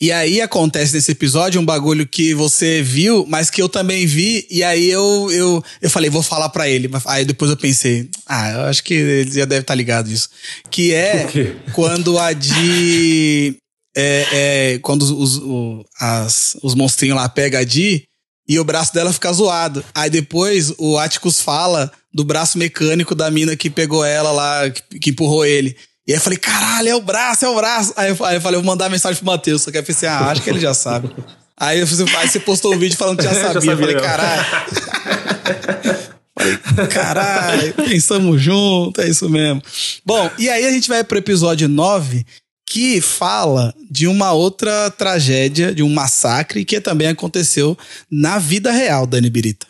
E 0.00 0.10
aí 0.10 0.40
acontece 0.40 0.92
nesse 0.94 1.12
episódio 1.12 1.60
um 1.60 1.64
bagulho 1.64 2.04
que 2.04 2.34
você 2.34 2.82
viu, 2.82 3.24
mas 3.28 3.48
que 3.48 3.62
eu 3.62 3.68
também 3.68 4.06
vi, 4.06 4.44
e 4.50 4.64
aí 4.64 4.90
eu 4.90 5.28
eu, 5.30 5.62
eu 5.80 5.88
falei, 5.88 6.10
vou 6.10 6.22
falar 6.22 6.48
pra 6.48 6.68
ele. 6.68 6.88
Mas 6.88 7.06
Aí 7.06 7.24
depois 7.24 7.48
eu 7.52 7.56
pensei, 7.56 8.10
ah, 8.26 8.50
eu 8.50 8.60
acho 8.62 8.82
que 8.82 8.94
ele 8.94 9.30
já 9.38 9.44
deve 9.44 9.60
estar 9.60 9.74
ligado 9.76 10.08
nisso. 10.08 10.28
Que 10.68 10.92
é 10.92 11.28
quando 11.72 12.18
a 12.18 12.32
Di. 12.32 13.56
É, 13.96 14.26
é, 14.74 14.78
quando 14.80 15.02
os, 15.02 15.10
os, 15.10 15.36
o- 15.38 15.84
as- 16.00 16.56
os 16.62 16.74
monstrinhos 16.74 17.16
lá 17.16 17.28
pegam 17.28 17.60
a 17.60 17.64
Di 17.64 18.04
e 18.48 18.58
o 18.58 18.64
braço 18.64 18.92
dela 18.94 19.12
fica 19.12 19.32
zoado. 19.32 19.84
Aí 19.94 20.08
depois 20.08 20.72
o 20.78 20.96
Atticus 20.98 21.40
fala 21.40 21.90
do 22.12 22.24
braço 22.24 22.58
mecânico 22.58 23.14
da 23.14 23.30
mina 23.30 23.56
que 23.56 23.70
pegou 23.70 24.04
ela 24.04 24.32
lá, 24.32 24.70
que, 24.70 24.98
que 24.98 25.10
empurrou 25.10 25.44
ele. 25.44 25.76
E 26.06 26.12
aí 26.12 26.18
eu 26.18 26.22
falei, 26.22 26.38
caralho, 26.38 26.88
é 26.88 26.94
o 26.94 27.00
braço, 27.00 27.44
é 27.44 27.48
o 27.48 27.54
braço. 27.54 27.92
Aí 27.96 28.10
eu, 28.10 28.24
aí 28.24 28.36
eu 28.36 28.40
falei, 28.40 28.58
eu 28.58 28.62
vou 28.62 28.72
mandar 28.72 28.88
mensagem 28.88 29.16
pro 29.16 29.26
Matheus. 29.26 29.62
Só 29.62 29.70
que 29.70 29.78
eu 29.78 29.82
pensei, 29.82 30.08
ah, 30.08 30.30
acho 30.30 30.42
que 30.42 30.50
ele 30.50 30.60
já 30.60 30.74
sabe. 30.74 31.10
Aí, 31.56 31.78
eu 31.78 31.86
aí 32.18 32.28
você 32.28 32.40
postou 32.40 32.74
um 32.74 32.78
vídeo 32.78 32.96
falando 32.96 33.18
que 33.18 33.24
já 33.24 33.34
Já 33.34 33.52
sabia. 33.52 33.72
Eu 33.72 33.78
falei, 33.78 33.94
sabia. 33.94 34.08
caralho. 34.08 34.44
Falei, 36.34 36.88
caralho, 36.88 37.74
pensamos 37.74 38.40
junto, 38.40 39.00
é 39.00 39.08
isso 39.08 39.28
mesmo. 39.28 39.62
Bom, 40.04 40.30
e 40.38 40.48
aí 40.48 40.64
a 40.64 40.70
gente 40.72 40.88
vai 40.88 41.04
pro 41.04 41.18
episódio 41.18 41.68
9, 41.68 42.24
que 42.66 43.00
fala 43.00 43.74
de 43.90 44.06
uma 44.06 44.32
outra 44.32 44.90
tragédia, 44.90 45.74
de 45.74 45.82
um 45.82 45.90
massacre 45.90 46.64
que 46.64 46.80
também 46.80 47.08
aconteceu 47.08 47.76
na 48.10 48.38
vida 48.38 48.72
real, 48.72 49.06
Dani 49.06 49.28
Birita. 49.28 49.66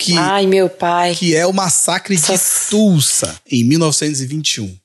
Que, 0.00 0.16
Ai, 0.16 0.46
meu 0.46 0.68
pai. 0.70 1.14
que 1.14 1.34
é 1.34 1.46
o 1.46 1.52
massacre 1.52 2.14
de. 2.16 2.22
Tulsa, 2.70 3.34
em 3.50 3.64
1921. 3.64 4.76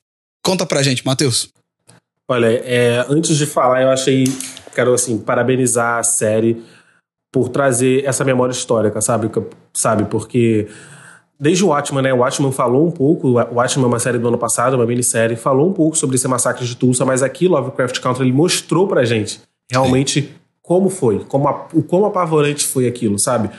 Conta 0.43 0.65
pra 0.65 0.81
gente, 0.81 1.05
Matheus. 1.05 1.49
Olha, 2.29 2.47
é, 2.47 3.05
antes 3.09 3.37
de 3.37 3.45
falar, 3.45 3.81
eu 3.83 3.89
achei. 3.89 4.23
Quero, 4.73 4.93
assim, 4.93 5.19
parabenizar 5.19 5.99
a 5.99 6.03
série 6.03 6.63
por 7.31 7.49
trazer 7.49 8.03
essa 8.05 8.23
memória 8.23 8.51
histórica, 8.51 9.01
sabe? 9.01 9.29
Sabe? 9.73 10.05
Porque. 10.05 10.67
Desde 11.39 11.63
o 11.63 11.67
Watchman, 11.67 12.01
né? 12.03 12.13
O 12.13 12.17
Watchman 12.19 12.51
falou 12.51 12.87
um 12.87 12.91
pouco. 12.91 13.27
O 13.27 13.55
Watchman 13.55 13.83
é 13.85 13.87
uma 13.87 13.99
série 13.99 14.17
do 14.17 14.27
ano 14.27 14.37
passado, 14.37 14.75
uma 14.75 14.85
minissérie, 14.85 15.35
falou 15.35 15.69
um 15.69 15.73
pouco 15.73 15.95
sobre 15.97 16.15
esse 16.15 16.27
massacre 16.27 16.65
de 16.65 16.75
Tulsa, 16.75 17.03
mas 17.05 17.21
aqui 17.21 17.47
Lovecraft 17.47 17.99
Country 17.99 18.23
ele 18.23 18.31
mostrou 18.31 18.87
pra 18.87 19.03
gente 19.03 19.41
realmente 19.69 20.33
como 20.61 20.89
foi, 20.89 21.19
como 21.25 21.47
a- 21.49 21.67
o 21.73 21.83
quão 21.83 22.05
apavorante 22.05 22.65
foi 22.65 22.87
aquilo, 22.87 23.19
sabe? 23.19 23.49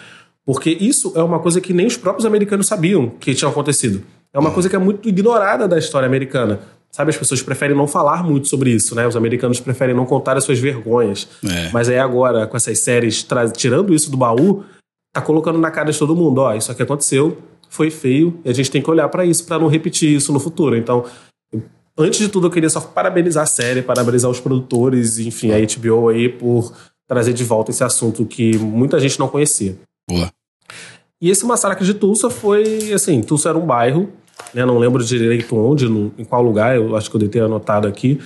Porque 0.47 0.70
isso 0.70 1.12
é 1.16 1.22
uma 1.22 1.38
coisa 1.38 1.61
que 1.61 1.72
nem 1.72 1.86
os 1.86 1.97
próprios 1.97 2.26
americanos 2.26 2.66
sabiam 2.66 3.09
que 3.09 3.34
tinha 3.34 3.51
acontecido. 3.51 4.03
É 4.32 4.38
uma 4.38 4.51
coisa 4.51 4.68
que 4.68 4.76
é 4.76 4.78
muito 4.78 5.09
ignorada 5.09 5.66
da 5.66 5.78
história 5.78 6.07
americana. 6.07 6.61
Sabe, 6.90 7.11
as 7.11 7.16
pessoas 7.16 7.42
preferem 7.42 7.76
não 7.76 7.88
falar 7.88 8.22
muito 8.22 8.47
sobre 8.47 8.70
isso, 8.70 8.95
né? 8.95 9.07
Os 9.07 9.16
americanos 9.16 9.59
preferem 9.59 9.97
não 9.97 10.07
contar 10.07 10.36
as 10.36 10.45
suas 10.45 10.59
vergonhas. 10.59 11.26
É. 11.45 11.70
Mas 11.72 11.88
aí 11.88 11.99
agora, 11.99 12.47
com 12.47 12.57
essas 12.57 12.78
séries, 12.78 13.26
tirando 13.57 13.92
isso 13.92 14.11
do 14.11 14.16
baú, 14.16 14.62
tá 15.12 15.20
colocando 15.20 15.59
na 15.59 15.70
cara 15.70 15.90
de 15.90 15.99
todo 15.99 16.14
mundo, 16.14 16.38
ó, 16.38 16.55
isso 16.55 16.70
aqui 16.70 16.82
aconteceu, 16.82 17.38
foi 17.68 17.90
feio, 17.90 18.38
e 18.45 18.51
a 18.51 18.53
gente 18.53 18.70
tem 18.70 18.82
que 18.82 18.90
olhar 18.90 19.09
pra 19.09 19.24
isso 19.24 19.45
pra 19.45 19.59
não 19.59 19.66
repetir 19.66 20.14
isso 20.14 20.32
no 20.32 20.38
futuro. 20.38 20.76
Então, 20.76 21.05
antes 21.99 22.18
de 22.18 22.28
tudo, 22.28 22.49
eu 22.49 22.51
queria 22.51 22.70
só 22.70 22.80
parabenizar 22.80 23.42
a 23.45 23.47
série, 23.47 23.82
parabenizar 23.82 24.30
os 24.30 24.38
produtores, 24.38 25.18
enfim, 25.18 25.51
a 25.51 25.57
HBO 25.59 26.09
aí 26.09 26.28
por 26.28 26.72
trazer 27.09 27.32
de 27.32 27.45
volta 27.45 27.70
esse 27.70 27.82
assunto 27.82 28.24
que 28.24 28.57
muita 28.59 29.01
gente 29.01 29.18
não 29.18 29.28
conhecia. 29.28 29.76
Boa. 30.09 30.30
E 31.20 31.30
esse 31.30 31.46
massacre 31.46 31.84
de 31.84 31.94
Tulsa 31.94 32.28
foi, 32.28 32.92
assim, 32.92 33.22
Tulsa 33.22 33.48
era 33.48 33.59
um 33.59 33.66
bairro 33.66 34.12
né? 34.52 34.64
Não 34.64 34.78
lembro 34.78 35.05
direito 35.05 35.57
onde, 35.57 35.86
em 35.86 36.24
qual 36.24 36.42
lugar, 36.42 36.76
eu 36.76 36.96
acho 36.96 37.11
que 37.11 37.16
eu 37.16 37.20
devo 37.20 37.32
ter 37.32 37.42
anotado 37.42 37.86
aqui, 37.86 38.20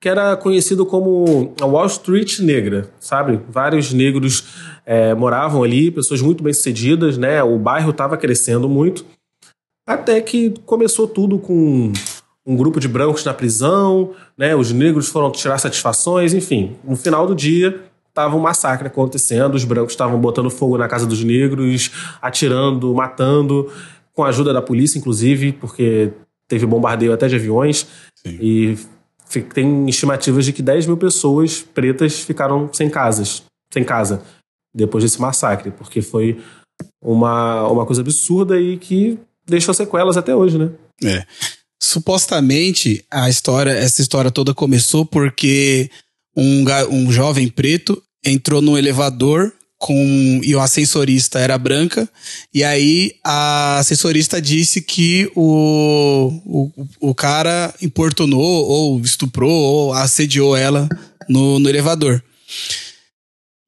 que 0.00 0.08
era 0.08 0.36
conhecido 0.36 0.84
como 0.84 1.54
a 1.60 1.64
Wall 1.64 1.86
Street 1.86 2.40
negra, 2.40 2.90
sabe? 2.98 3.40
Vários 3.48 3.92
negros 3.92 4.44
é, 4.84 5.14
moravam 5.14 5.62
ali, 5.62 5.90
pessoas 5.90 6.20
muito 6.20 6.42
bem 6.42 6.52
sucedidas, 6.52 7.16
né? 7.16 7.42
O 7.42 7.58
bairro 7.58 7.90
estava 7.90 8.16
crescendo 8.16 8.68
muito, 8.68 9.04
até 9.86 10.20
que 10.20 10.54
começou 10.66 11.06
tudo 11.06 11.38
com 11.38 11.92
um 12.44 12.56
grupo 12.56 12.80
de 12.80 12.88
brancos 12.88 13.24
na 13.24 13.32
prisão, 13.32 14.12
né? 14.36 14.56
Os 14.56 14.72
negros 14.72 15.08
foram 15.08 15.30
tirar 15.30 15.58
satisfações, 15.58 16.34
enfim. 16.34 16.76
No 16.82 16.96
final 16.96 17.26
do 17.26 17.34
dia, 17.34 17.80
estava 18.12 18.36
um 18.36 18.40
massacre 18.40 18.86
acontecendo, 18.86 19.54
os 19.54 19.64
brancos 19.64 19.94
estavam 19.94 20.20
botando 20.20 20.50
fogo 20.50 20.76
na 20.76 20.86
casa 20.86 21.06
dos 21.06 21.24
negros, 21.24 21.90
atirando, 22.20 22.94
matando, 22.94 23.72
com 24.12 24.22
a 24.22 24.28
ajuda 24.28 24.52
da 24.52 24.60
polícia, 24.60 24.98
inclusive, 24.98 25.52
porque 25.52 26.12
teve 26.46 26.66
bombardeio 26.66 27.12
até 27.12 27.26
de 27.26 27.36
aviões. 27.36 27.86
Sim. 28.14 28.38
E 28.40 28.78
tem 29.54 29.88
estimativas 29.88 30.44
de 30.44 30.52
que 30.52 30.60
10 30.62 30.86
mil 30.86 30.98
pessoas 30.98 31.62
pretas 31.62 32.20
ficaram 32.20 32.68
sem 32.72 32.90
casas, 32.90 33.42
sem 33.72 33.82
casa, 33.82 34.22
depois 34.74 35.02
desse 35.02 35.18
massacre, 35.18 35.70
porque 35.70 36.02
foi 36.02 36.38
uma, 37.02 37.66
uma 37.68 37.86
coisa 37.86 38.02
absurda 38.02 38.60
e 38.60 38.76
que 38.76 39.18
deixou 39.46 39.72
sequelas 39.72 40.18
até 40.18 40.36
hoje, 40.36 40.58
né? 40.58 40.70
É. 41.02 41.24
Supostamente, 41.82 43.04
a 43.10 43.30
história, 43.30 43.70
essa 43.70 44.02
história 44.02 44.30
toda 44.30 44.54
começou 44.54 45.06
porque 45.06 45.90
um, 46.36 46.64
um 46.90 47.12
jovem 47.12 47.48
preto 47.48 48.02
entrou 48.24 48.62
num 48.62 48.78
elevador 48.78 49.52
com 49.78 50.40
e 50.44 50.54
o 50.54 50.60
ascensorista 50.60 51.40
era 51.40 51.58
branca 51.58 52.08
e 52.54 52.62
aí 52.62 53.14
a 53.24 53.78
ascensorista 53.78 54.40
disse 54.40 54.80
que 54.80 55.28
o, 55.34 56.30
o, 56.46 56.70
o 57.00 57.14
cara 57.14 57.74
importunou 57.82 58.40
ou 58.40 59.00
estuprou 59.00 59.50
ou 59.50 59.92
assediou 59.92 60.56
ela 60.56 60.88
no, 61.28 61.58
no 61.58 61.68
elevador. 61.68 62.22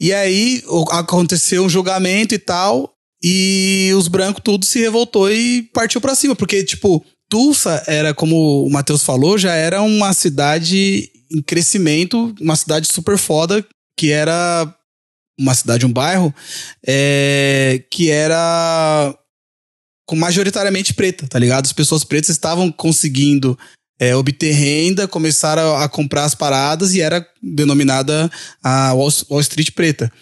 E 0.00 0.12
aí 0.12 0.62
aconteceu 0.90 1.64
um 1.64 1.68
julgamento 1.68 2.34
e 2.34 2.38
tal, 2.38 2.92
e 3.22 3.90
os 3.96 4.08
brancos 4.08 4.42
tudo 4.44 4.64
se 4.64 4.80
revoltou 4.80 5.30
e 5.32 5.62
partiu 5.72 6.00
pra 6.00 6.14
cima, 6.14 6.36
porque 6.36 6.62
tipo, 6.62 7.04
Tulsa 7.28 7.82
era 7.86 8.12
como 8.12 8.66
o 8.66 8.70
Matheus 8.70 9.02
falou, 9.02 9.38
já 9.38 9.54
era 9.54 9.80
uma 9.80 10.12
cidade 10.12 11.10
em 11.34 11.42
crescimento, 11.42 12.34
uma 12.40 12.56
cidade 12.56 12.86
super 12.90 13.18
foda, 13.18 13.66
que 13.98 14.10
era 14.10 14.72
uma 15.38 15.54
cidade, 15.54 15.84
um 15.84 15.92
bairro, 15.92 16.32
é, 16.86 17.82
que 17.90 18.10
era 18.10 19.14
com 20.06 20.16
majoritariamente 20.16 20.94
preta, 20.94 21.26
tá 21.26 21.38
ligado? 21.38 21.64
As 21.64 21.72
pessoas 21.72 22.04
pretas 22.04 22.30
estavam 22.30 22.70
conseguindo 22.70 23.58
é, 23.98 24.14
obter 24.14 24.52
renda, 24.52 25.08
começaram 25.08 25.76
a 25.76 25.88
comprar 25.88 26.24
as 26.24 26.34
paradas 26.34 26.94
e 26.94 27.00
era 27.00 27.26
denominada 27.42 28.30
a 28.62 28.92
Wall, 28.92 29.10
Wall 29.30 29.40
Street 29.40 29.70
preta. 29.70 30.12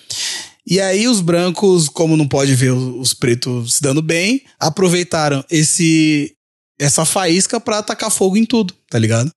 E 0.67 0.81
aí 0.81 1.09
os 1.09 1.21
brancos, 1.21 1.89
como 1.89 2.17
não 2.17 2.29
pode 2.29 2.55
ver 2.55 2.71
os, 2.71 3.09
os 3.09 3.15
pretos 3.15 3.75
se 3.75 3.83
dando 3.83 4.01
bem, 4.01 4.43
aproveitaram 4.59 5.45
esse 5.51 6.35
essa 6.81 7.05
faísca 7.05 7.61
pra 7.61 7.79
atacar 7.79 8.11
fogo 8.11 8.37
em 8.37 8.45
tudo, 8.45 8.75
tá 8.89 8.99
ligado? 8.99 9.31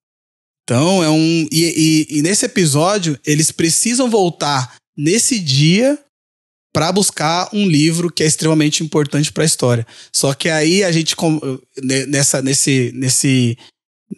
Então 0.66 1.04
é 1.04 1.10
um. 1.10 1.48
E, 1.52 2.08
e- 2.10 2.18
e 2.18 2.22
nesse 2.24 2.46
episódio, 2.46 3.18
eles 3.26 3.52
precisam 3.52 4.10
voltar 4.10 4.76
nesse 4.98 5.40
dia 5.40 5.98
pra 6.74 6.92
buscar 6.92 7.48
um 7.54 7.66
livro 7.68 8.12
que 8.12 8.24
é 8.24 8.26
extremamente 8.26 8.84
importante 8.84 9.32
pra 9.32 9.46
história. 9.46 9.86
Só 10.14 10.34
que 10.34 10.50
aí 10.50 10.84
a 10.84 10.92
gente 10.92 11.16
nessa 12.08 12.42
nesse 12.42 12.92
nesse 12.96 13.58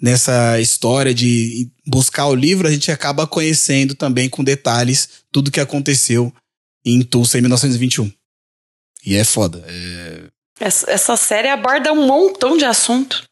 nessa 0.01 0.59
história 0.59 1.13
de 1.13 1.69
buscar 1.85 2.27
o 2.27 2.35
livro, 2.35 2.67
a 2.67 2.71
gente 2.71 2.91
acaba 2.91 3.27
conhecendo 3.27 3.93
também 3.93 4.29
com 4.29 4.43
detalhes 4.43 5.09
tudo 5.31 5.51
que 5.51 5.59
aconteceu 5.59 6.33
em 6.85 7.01
Tulsa 7.03 7.37
em 7.37 7.41
1921. 7.41 8.11
E 9.05 9.15
é 9.15 9.23
foda. 9.23 9.63
É... 9.67 10.23
Essa, 10.59 10.89
essa 10.89 11.15
série 11.17 11.49
aborda 11.49 11.93
um 11.93 12.07
montão 12.07 12.57
de 12.57 12.65
assunto. 12.65 13.23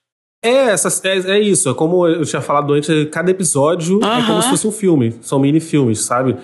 É, 0.46 0.72
essa, 0.72 0.90
é, 1.08 1.38
é 1.38 1.40
isso. 1.40 1.70
É 1.70 1.74
como 1.74 2.08
eu 2.08 2.24
tinha 2.24 2.42
falado 2.42 2.74
antes, 2.74 2.90
cada 3.12 3.32
episódio 3.32 4.00
é 4.04 4.26
como 4.26 4.42
se 4.42 4.50
fosse 4.50 4.68
um 4.68 4.72
filme. 4.72 5.16
São 5.22 5.40
mini-filmes, 5.40 6.00
sabe? 6.00 6.36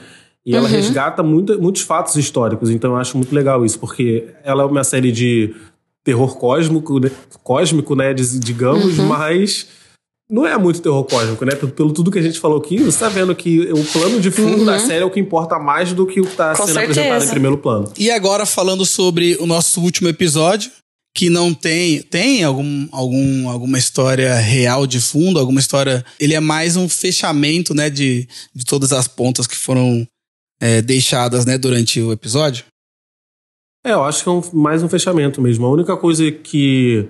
E 0.45 0.55
ela 0.55 0.67
resgata 0.67 1.21
muito, 1.21 1.61
muitos 1.61 1.83
fatos 1.83 2.15
históricos. 2.15 2.69
Então 2.69 2.91
eu 2.91 2.97
acho 2.97 3.15
muito 3.15 3.33
legal 3.33 3.63
isso, 3.63 3.79
porque 3.79 4.27
ela 4.43 4.63
é 4.63 4.65
uma 4.65 4.83
série 4.83 5.11
de 5.11 5.53
terror 6.03 6.35
cósmico, 6.37 6.99
né? 6.99 7.11
cósmico, 7.43 7.95
né? 7.95 8.13
Digamos, 8.13 8.97
mas 8.97 9.67
não 10.31 10.47
é 10.47 10.57
muito 10.57 10.81
terror 10.81 11.03
cósmico, 11.03 11.45
né? 11.45 11.53
Pelo, 11.55 11.71
pelo 11.71 11.93
tudo 11.93 12.09
que 12.09 12.17
a 12.17 12.21
gente 12.21 12.39
falou 12.39 12.57
aqui, 12.57 12.81
você 12.81 12.97
tá 12.97 13.09
vendo 13.09 13.35
que 13.35 13.71
o 13.71 13.83
plano 13.83 14.19
de 14.19 14.31
fundo 14.31 14.65
da 14.65 14.79
série 14.79 15.03
é 15.03 15.05
o 15.05 15.11
que 15.11 15.19
importa 15.19 15.59
mais 15.59 15.93
do 15.93 16.07
que 16.07 16.21
o 16.21 16.25
que 16.25 16.35
tá 16.35 16.55
Com 16.55 16.65
sendo 16.65 16.73
certeza. 16.73 17.01
apresentado 17.01 17.23
em 17.25 17.29
primeiro 17.29 17.57
plano. 17.57 17.91
E 17.97 18.09
agora 18.09 18.45
falando 18.45 18.85
sobre 18.85 19.35
o 19.39 19.45
nosso 19.45 19.81
último 19.81 20.07
episódio, 20.07 20.71
que 21.13 21.29
não 21.29 21.53
tem 21.53 22.01
tem 22.03 22.43
algum, 22.43 22.87
algum 22.91 23.49
alguma 23.49 23.77
história 23.77 24.33
real 24.35 24.87
de 24.87 24.99
fundo, 25.01 25.39
alguma 25.39 25.59
história. 25.59 26.05
Ele 26.19 26.33
é 26.33 26.39
mais 26.39 26.75
um 26.77 26.87
fechamento, 26.87 27.73
né, 27.73 27.89
de, 27.89 28.27
de 28.55 28.63
todas 28.65 28.91
as 28.93 29.07
pontas 29.07 29.45
que 29.47 29.55
foram 29.55 30.07
é, 30.61 30.81
deixadas, 30.81 31.45
né, 31.45 31.57
durante 31.57 31.99
o 31.99 32.11
episódio. 32.11 32.63
É, 33.85 33.91
eu 33.93 34.03
acho 34.03 34.23
que 34.23 34.29
é 34.29 34.31
um- 34.31 34.41
mais 34.53 34.83
um 34.83 34.87
fechamento 34.89 35.41
mesmo. 35.41 35.65
A 35.65 35.71
única 35.71 35.97
coisa 35.97 36.31
que, 36.31 37.07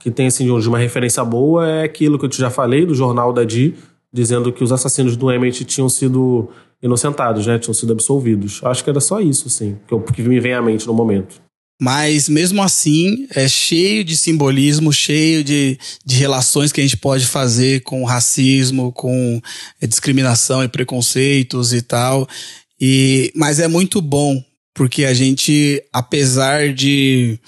que 0.00 0.10
tem 0.10 0.28
assim, 0.28 0.44
de 0.60 0.68
uma 0.68 0.78
referência 0.78 1.24
boa 1.24 1.68
é 1.68 1.82
aquilo 1.82 2.18
que 2.18 2.24
eu 2.24 2.28
te 2.28 2.38
já 2.38 2.50
falei 2.50 2.86
do 2.86 2.94
jornal 2.94 3.32
da 3.32 3.44
Di, 3.44 3.74
dizendo 4.12 4.52
que 4.52 4.62
os 4.62 4.70
assassinos 4.70 5.16
do 5.16 5.30
Emmett 5.30 5.64
tinham 5.64 5.88
sido 5.88 6.48
inocentados, 6.80 7.46
né? 7.48 7.58
Tinham 7.58 7.74
sido 7.74 7.92
absolvidos. 7.92 8.60
Acho 8.62 8.84
que 8.84 8.90
era 8.90 9.00
só 9.00 9.20
isso, 9.20 9.48
assim, 9.48 9.76
que, 9.88 9.92
eu- 9.92 10.02
que 10.02 10.22
me 10.22 10.38
vem 10.38 10.52
à 10.54 10.62
mente 10.62 10.86
no 10.86 10.94
momento. 10.94 11.42
Mas 11.80 12.28
mesmo 12.28 12.62
assim, 12.62 13.26
é 13.30 13.48
cheio 13.48 14.04
de 14.04 14.16
simbolismo, 14.16 14.92
cheio 14.92 15.42
de, 15.42 15.78
de 16.04 16.14
relações 16.14 16.70
que 16.72 16.80
a 16.80 16.84
gente 16.84 16.96
pode 16.96 17.26
fazer 17.26 17.82
com 17.82 18.04
racismo, 18.04 18.92
com 18.92 19.40
é, 19.80 19.86
discriminação 19.86 20.62
e 20.62 20.68
preconceitos 20.68 21.72
e 21.72 21.82
tal. 21.82 22.28
E, 22.80 23.32
mas 23.34 23.58
é 23.58 23.66
muito 23.66 24.00
bom, 24.00 24.42
porque 24.74 25.04
a 25.04 25.12
gente, 25.14 25.82
apesar 25.92 26.72
de. 26.72 27.38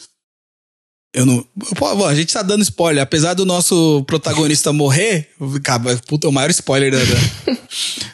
Eu 1.15 1.25
não. 1.25 1.47
Bom, 1.79 2.05
a 2.05 2.15
gente 2.15 2.33
tá 2.33 2.43
dando 2.43 2.63
spoiler. 2.63 3.03
Apesar 3.03 3.35
do 3.35 3.47
nosso 3.47 4.05
protagonista 4.07 4.73
morrer. 4.73 5.31
Cara, 5.63 5.97
puta, 6.07 6.27
é 6.27 6.31
o 6.31 6.33
maior 6.33 6.51
spoiler 6.51 6.91
da- 6.93 7.53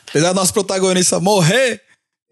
apesar 0.09 0.33
do 0.33 0.37
nosso 0.37 0.53
protagonista 0.53 1.19
morrer. 1.19 1.81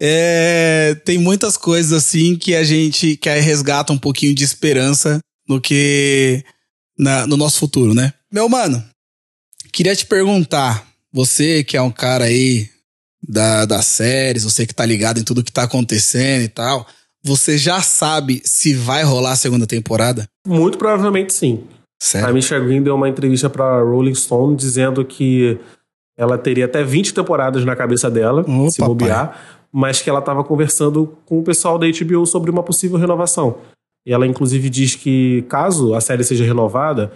É, 0.03 0.95
tem 1.05 1.19
muitas 1.19 1.55
coisas 1.57 1.93
assim 1.93 2.35
que 2.35 2.55
a 2.55 2.63
gente 2.63 3.15
que 3.17 3.29
resgata 3.29 3.93
um 3.93 3.97
pouquinho 3.99 4.33
de 4.33 4.43
esperança 4.43 5.19
no 5.47 5.61
que 5.61 6.43
na- 6.97 7.27
no 7.27 7.37
nosso 7.37 7.59
futuro, 7.59 7.93
né? 7.93 8.11
Meu 8.33 8.49
mano, 8.49 8.83
queria 9.71 9.95
te 9.95 10.05
perguntar, 10.07 10.87
você 11.13 11.63
que 11.63 11.77
é 11.77 11.81
um 11.81 11.91
cara 11.91 12.25
aí 12.25 12.67
da, 13.27 13.65
das 13.65 13.85
séries, 13.85 14.43
você 14.43 14.65
que 14.65 14.73
tá 14.73 14.85
ligado 14.85 15.19
em 15.19 15.23
tudo 15.23 15.43
que 15.43 15.51
tá 15.51 15.63
acontecendo 15.63 16.41
e 16.43 16.47
tal, 16.49 16.87
você 17.23 17.55
já 17.55 17.79
sabe 17.81 18.41
se 18.43 18.73
vai 18.73 19.03
rolar 19.03 19.33
a 19.33 19.35
segunda 19.35 19.67
temporada? 19.67 20.27
Muito 20.47 20.79
provavelmente 20.79 21.31
sim. 21.31 21.63
A? 22.23 22.33
Misha 22.33 22.59
Green 22.59 22.81
deu 22.81 22.95
uma 22.95 23.07
entrevista 23.07 23.47
pra 23.47 23.79
Rolling 23.81 24.15
Stone 24.15 24.55
dizendo 24.55 25.05
que 25.05 25.59
ela 26.17 26.35
teria 26.39 26.65
até 26.65 26.83
20 26.83 27.13
temporadas 27.13 27.63
na 27.63 27.75
cabeça 27.75 28.09
dela, 28.09 28.43
se 28.71 28.77
papai. 28.79 28.87
bobear, 28.87 29.60
mas 29.71 30.01
que 30.01 30.09
ela 30.09 30.19
estava 30.19 30.43
conversando 30.43 31.17
com 31.25 31.39
o 31.39 31.43
pessoal 31.43 31.77
da 31.77 31.87
HBO 31.87 32.25
sobre 32.25 32.51
uma 32.51 32.63
possível 32.63 32.97
renovação. 32.97 33.57
E 34.05 34.11
ela, 34.11 34.27
inclusive, 34.27 34.69
diz 34.69 34.95
que 34.95 35.43
caso 35.43 35.93
a 35.93 36.01
série 36.01 36.23
seja 36.23 36.43
renovada, 36.43 37.11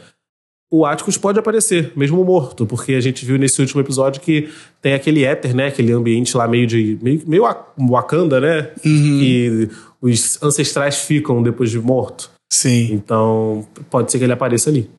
o 0.72 0.86
Atticus 0.86 1.18
pode 1.18 1.40
aparecer, 1.40 1.92
mesmo 1.96 2.24
morto, 2.24 2.66
porque 2.66 2.94
a 2.94 3.00
gente 3.00 3.26
viu 3.26 3.38
nesse 3.38 3.62
último 3.62 3.82
episódio 3.82 4.22
que 4.22 4.50
tem 4.82 4.94
aquele 4.94 5.24
éter, 5.24 5.56
né? 5.56 5.68
Aquele 5.68 5.92
ambiente 5.92 6.36
lá 6.36 6.48
meio 6.48 6.68
de. 6.68 6.98
meio, 7.02 7.22
meio 7.26 7.44
Wakanda, 7.78 8.40
né? 8.40 8.72
Uhum. 8.86 9.20
Que 9.20 9.70
os 10.02 10.42
ancestrais 10.42 10.98
ficam 11.00 11.42
depois 11.42 11.70
de 11.70 11.80
morto. 11.80 12.32
Sim. 12.52 12.94
Então, 12.94 13.66
pode 13.90 14.12
ser 14.12 14.18
que 14.18 14.24
ele 14.24 14.34
apareça 14.34 14.70
ali. 14.70 14.90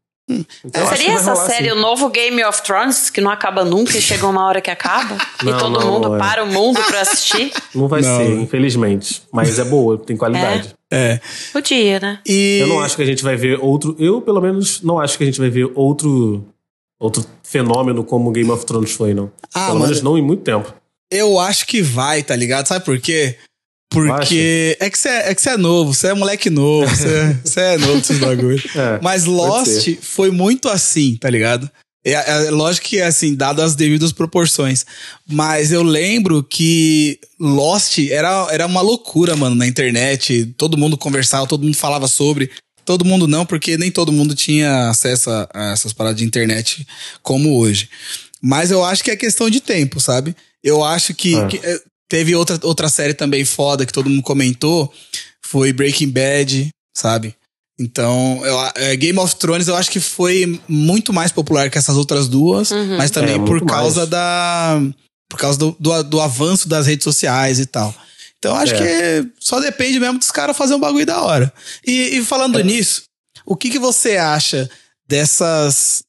Então, 0.64 0.86
Seria 0.88 1.12
essa 1.12 1.36
série 1.36 1.66
sim. 1.66 1.72
o 1.72 1.80
novo 1.80 2.08
Game 2.10 2.42
of 2.44 2.60
Thrones, 2.62 3.10
que 3.10 3.20
não 3.20 3.30
acaba 3.30 3.64
nunca 3.64 3.96
e 3.96 4.02
chega 4.02 4.26
uma 4.26 4.44
hora 4.44 4.60
que 4.60 4.70
acaba? 4.70 5.16
Não, 5.42 5.56
e 5.56 5.58
todo 5.58 5.78
não, 5.78 5.92
mundo 5.92 6.16
é. 6.16 6.18
para 6.18 6.42
o 6.42 6.46
mundo 6.46 6.82
pra 6.82 7.02
assistir? 7.02 7.52
Não 7.74 7.86
vai 7.86 8.00
Não. 8.00 8.16
ser, 8.16 8.30
infelizmente. 8.40 9.22
Mas 9.32 9.58
é 9.58 9.64
boa, 9.64 9.96
tem 9.98 10.16
qualidade. 10.16 10.74
É. 10.90 11.20
Podia, 11.52 12.00
né? 12.00 12.20
E 12.26 12.58
Eu 12.60 12.68
não 12.68 12.80
acho 12.80 12.96
que 12.96 13.02
a 13.02 13.06
gente 13.06 13.22
vai 13.22 13.36
ver 13.36 13.58
outro. 13.60 13.94
Eu, 13.98 14.20
pelo 14.22 14.40
menos, 14.40 14.82
não 14.82 14.98
acho 14.98 15.18
que 15.18 15.24
a 15.24 15.26
gente 15.26 15.38
vai 15.38 15.50
ver 15.50 15.70
outro. 15.74 16.44
Outro 16.98 17.26
fenômeno 17.42 18.02
como 18.02 18.30
Game 18.30 18.50
of 18.50 18.64
Thrones 18.64 18.92
foi, 18.92 19.12
não. 19.12 19.30
Ah, 19.52 19.66
pelo 19.66 19.74
mano. 19.74 19.86
menos 19.86 20.02
não 20.02 20.16
em 20.16 20.22
muito 20.22 20.42
tempo. 20.42 20.72
Eu 21.10 21.38
acho 21.38 21.66
que 21.66 21.82
vai, 21.82 22.22
tá 22.22 22.34
ligado? 22.34 22.66
Sabe 22.66 22.84
por 22.84 22.98
quê? 22.98 23.36
Porque 24.04 24.76
é 24.80 24.90
que 24.90 24.98
você 24.98 25.08
é, 25.08 25.30
é, 25.30 25.34
que 25.34 25.42
você 25.42 25.50
é 25.50 25.56
novo, 25.56 25.94
você 25.94 26.08
é 26.08 26.14
moleque 26.14 26.50
novo, 26.50 26.88
você, 26.88 27.36
você 27.44 27.60
é 27.74 27.78
novo 27.78 27.98
desses 27.98 28.18
bagulhos. 28.18 28.64
É, 28.74 28.98
Mas 29.02 29.24
Lost 29.24 29.96
foi 30.02 30.30
muito 30.30 30.68
assim, 30.68 31.16
tá 31.16 31.30
ligado? 31.30 31.70
É, 32.04 32.12
é 32.12 32.50
lógico 32.50 32.86
que 32.86 32.98
é 32.98 33.06
assim, 33.06 33.34
dado 33.34 33.60
as 33.60 33.74
devidas 33.74 34.12
proporções. 34.12 34.86
Mas 35.28 35.72
eu 35.72 35.82
lembro 35.82 36.42
que 36.42 37.18
Lost 37.40 37.98
era, 38.10 38.46
era 38.50 38.66
uma 38.66 38.80
loucura, 38.80 39.34
mano, 39.34 39.56
na 39.56 39.66
internet. 39.66 40.54
Todo 40.56 40.78
mundo 40.78 40.96
conversava, 40.96 41.48
todo 41.48 41.64
mundo 41.64 41.76
falava 41.76 42.06
sobre. 42.06 42.50
Todo 42.84 43.04
mundo 43.04 43.26
não, 43.26 43.44
porque 43.44 43.76
nem 43.76 43.90
todo 43.90 44.12
mundo 44.12 44.36
tinha 44.36 44.88
acesso 44.88 45.28
a, 45.30 45.48
a 45.52 45.72
essas 45.72 45.92
paradas 45.92 46.18
de 46.18 46.24
internet 46.24 46.86
como 47.20 47.58
hoje. 47.58 47.88
Mas 48.40 48.70
eu 48.70 48.84
acho 48.84 49.02
que 49.02 49.10
é 49.10 49.16
questão 49.16 49.50
de 49.50 49.60
tempo, 49.60 49.98
sabe? 49.98 50.36
Eu 50.62 50.84
acho 50.84 51.12
que, 51.12 51.34
É. 51.34 51.46
que, 51.48 51.56
eh, 51.56 51.80
teve 52.08 52.34
outra, 52.34 52.58
outra 52.62 52.88
série 52.88 53.14
também 53.14 53.44
foda 53.44 53.84
que 53.86 53.92
todo 53.92 54.10
mundo 54.10 54.22
comentou. 54.22 54.92
Foi 55.44 55.72
Breaking 55.72 56.10
Bad, 56.10 56.68
sabe? 56.96 57.34
Então, 57.78 58.40
eu, 58.44 58.58
é, 58.74 58.96
Game 58.96 59.18
of 59.18 59.36
Thrones 59.36 59.68
eu 59.68 59.76
acho 59.76 59.90
que 59.90 60.00
foi 60.00 60.60
muito 60.66 61.12
mais 61.12 61.30
popular 61.30 61.70
que 61.70 61.76
essas 61.78 61.96
outras 61.96 62.26
duas, 62.26 62.70
mas 62.96 63.10
também 63.10 63.34
É, 63.34 63.38
por 63.38 63.64
causa 63.66 64.00
mais. 64.00 64.10
da. 64.10 64.80
Por 65.28 65.38
causa 65.38 65.58
do, 65.58 65.76
do, 65.78 66.02
do 66.04 66.20
avanço 66.20 66.68
das 66.68 66.86
redes 66.86 67.04
sociais 67.04 67.58
e 67.58 67.66
tal. 67.66 67.94
Então, 68.38 68.54
eu 68.54 68.60
acho 68.62 68.74
É. 68.74 68.78
que 69.22 69.28
só 69.40 69.60
depende 69.60 69.98
mesmo 70.00 70.18
dos 70.18 70.30
caras 70.30 70.56
fazer 70.56 70.74
um 70.74 70.80
bagulho 70.80 71.04
da 71.04 71.20
hora. 71.20 71.52
E, 71.86 72.16
e 72.16 72.24
falando 72.24 72.58
nisso, 72.62 73.02
o 73.44 73.56
que, 73.56 73.68
que 73.70 73.78
você 73.78 74.16
acha 74.16 74.70
dessas 75.06 76.02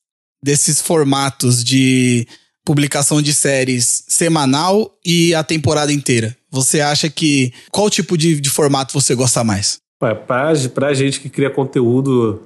desses 0.44 0.80
formatos 0.80 1.64
de 1.64 2.28
publicação 2.68 3.22
de 3.22 3.34
séries 3.34 4.04
semanal 4.10 4.94
e 5.06 5.34
a 5.34 5.42
temporada 5.42 5.94
inteira? 5.94 6.36
Você 6.52 6.82
acha 6.82 7.10
que. 7.10 7.54
Qual 7.72 7.90
tipo 7.90 8.18
de, 8.18 8.42
de 8.42 8.50
formato 8.50 8.92
você 8.92 9.16
gosta 9.16 9.42
mais? 9.42 9.78
Ué, 10.04 10.14
pra, 10.14 10.94
gente 10.94 11.22
que 11.22 11.30
cria 11.30 11.50
conteúdo, 11.50 12.42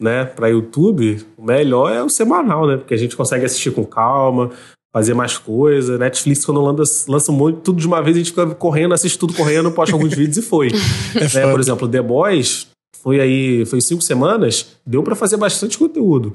né, 0.00 0.26
pra 0.26 0.48
YouTube, 0.48 1.24
o 1.38 1.44
melhor 1.44 1.90
é 1.90 2.02
o 2.02 2.10
semanal, 2.10 2.66
né? 2.66 2.76
Porque 2.76 2.92
a 2.92 2.98
gente 2.98 3.16
consegue 3.16 3.46
assistir 3.46 3.72
com 3.72 3.84
calma, 3.84 4.50
fazer 4.94 5.14
mais 5.14 5.38
coisa. 5.38 5.96
Netflix, 5.96 6.44
quando 6.44 6.60
lança, 6.60 7.10
lança 7.10 7.32
muito, 7.32 7.60
tudo 7.60 7.80
de 7.80 7.86
uma 7.86 8.02
vez, 8.02 8.14
a 8.14 8.20
gente 8.20 8.30
fica 8.30 8.46
correndo, 8.54 8.92
assiste 8.92 9.18
tudo 9.18 9.32
correndo, 9.32 9.72
posta 9.72 9.96
alguns 9.96 10.12
vídeos 10.14 10.36
e 10.36 10.42
foi. 10.42 10.70
né? 11.14 11.28
foda. 11.28 11.50
Por 11.50 11.60
exemplo, 11.60 11.88
The 11.88 12.02
Boys 12.02 12.66
foi 13.02 13.20
aí, 13.20 13.64
foi 13.64 13.80
cinco 13.80 14.02
semanas, 14.02 14.76
deu 14.86 15.02
pra 15.02 15.16
fazer 15.16 15.38
bastante 15.38 15.78
conteúdo. 15.78 16.34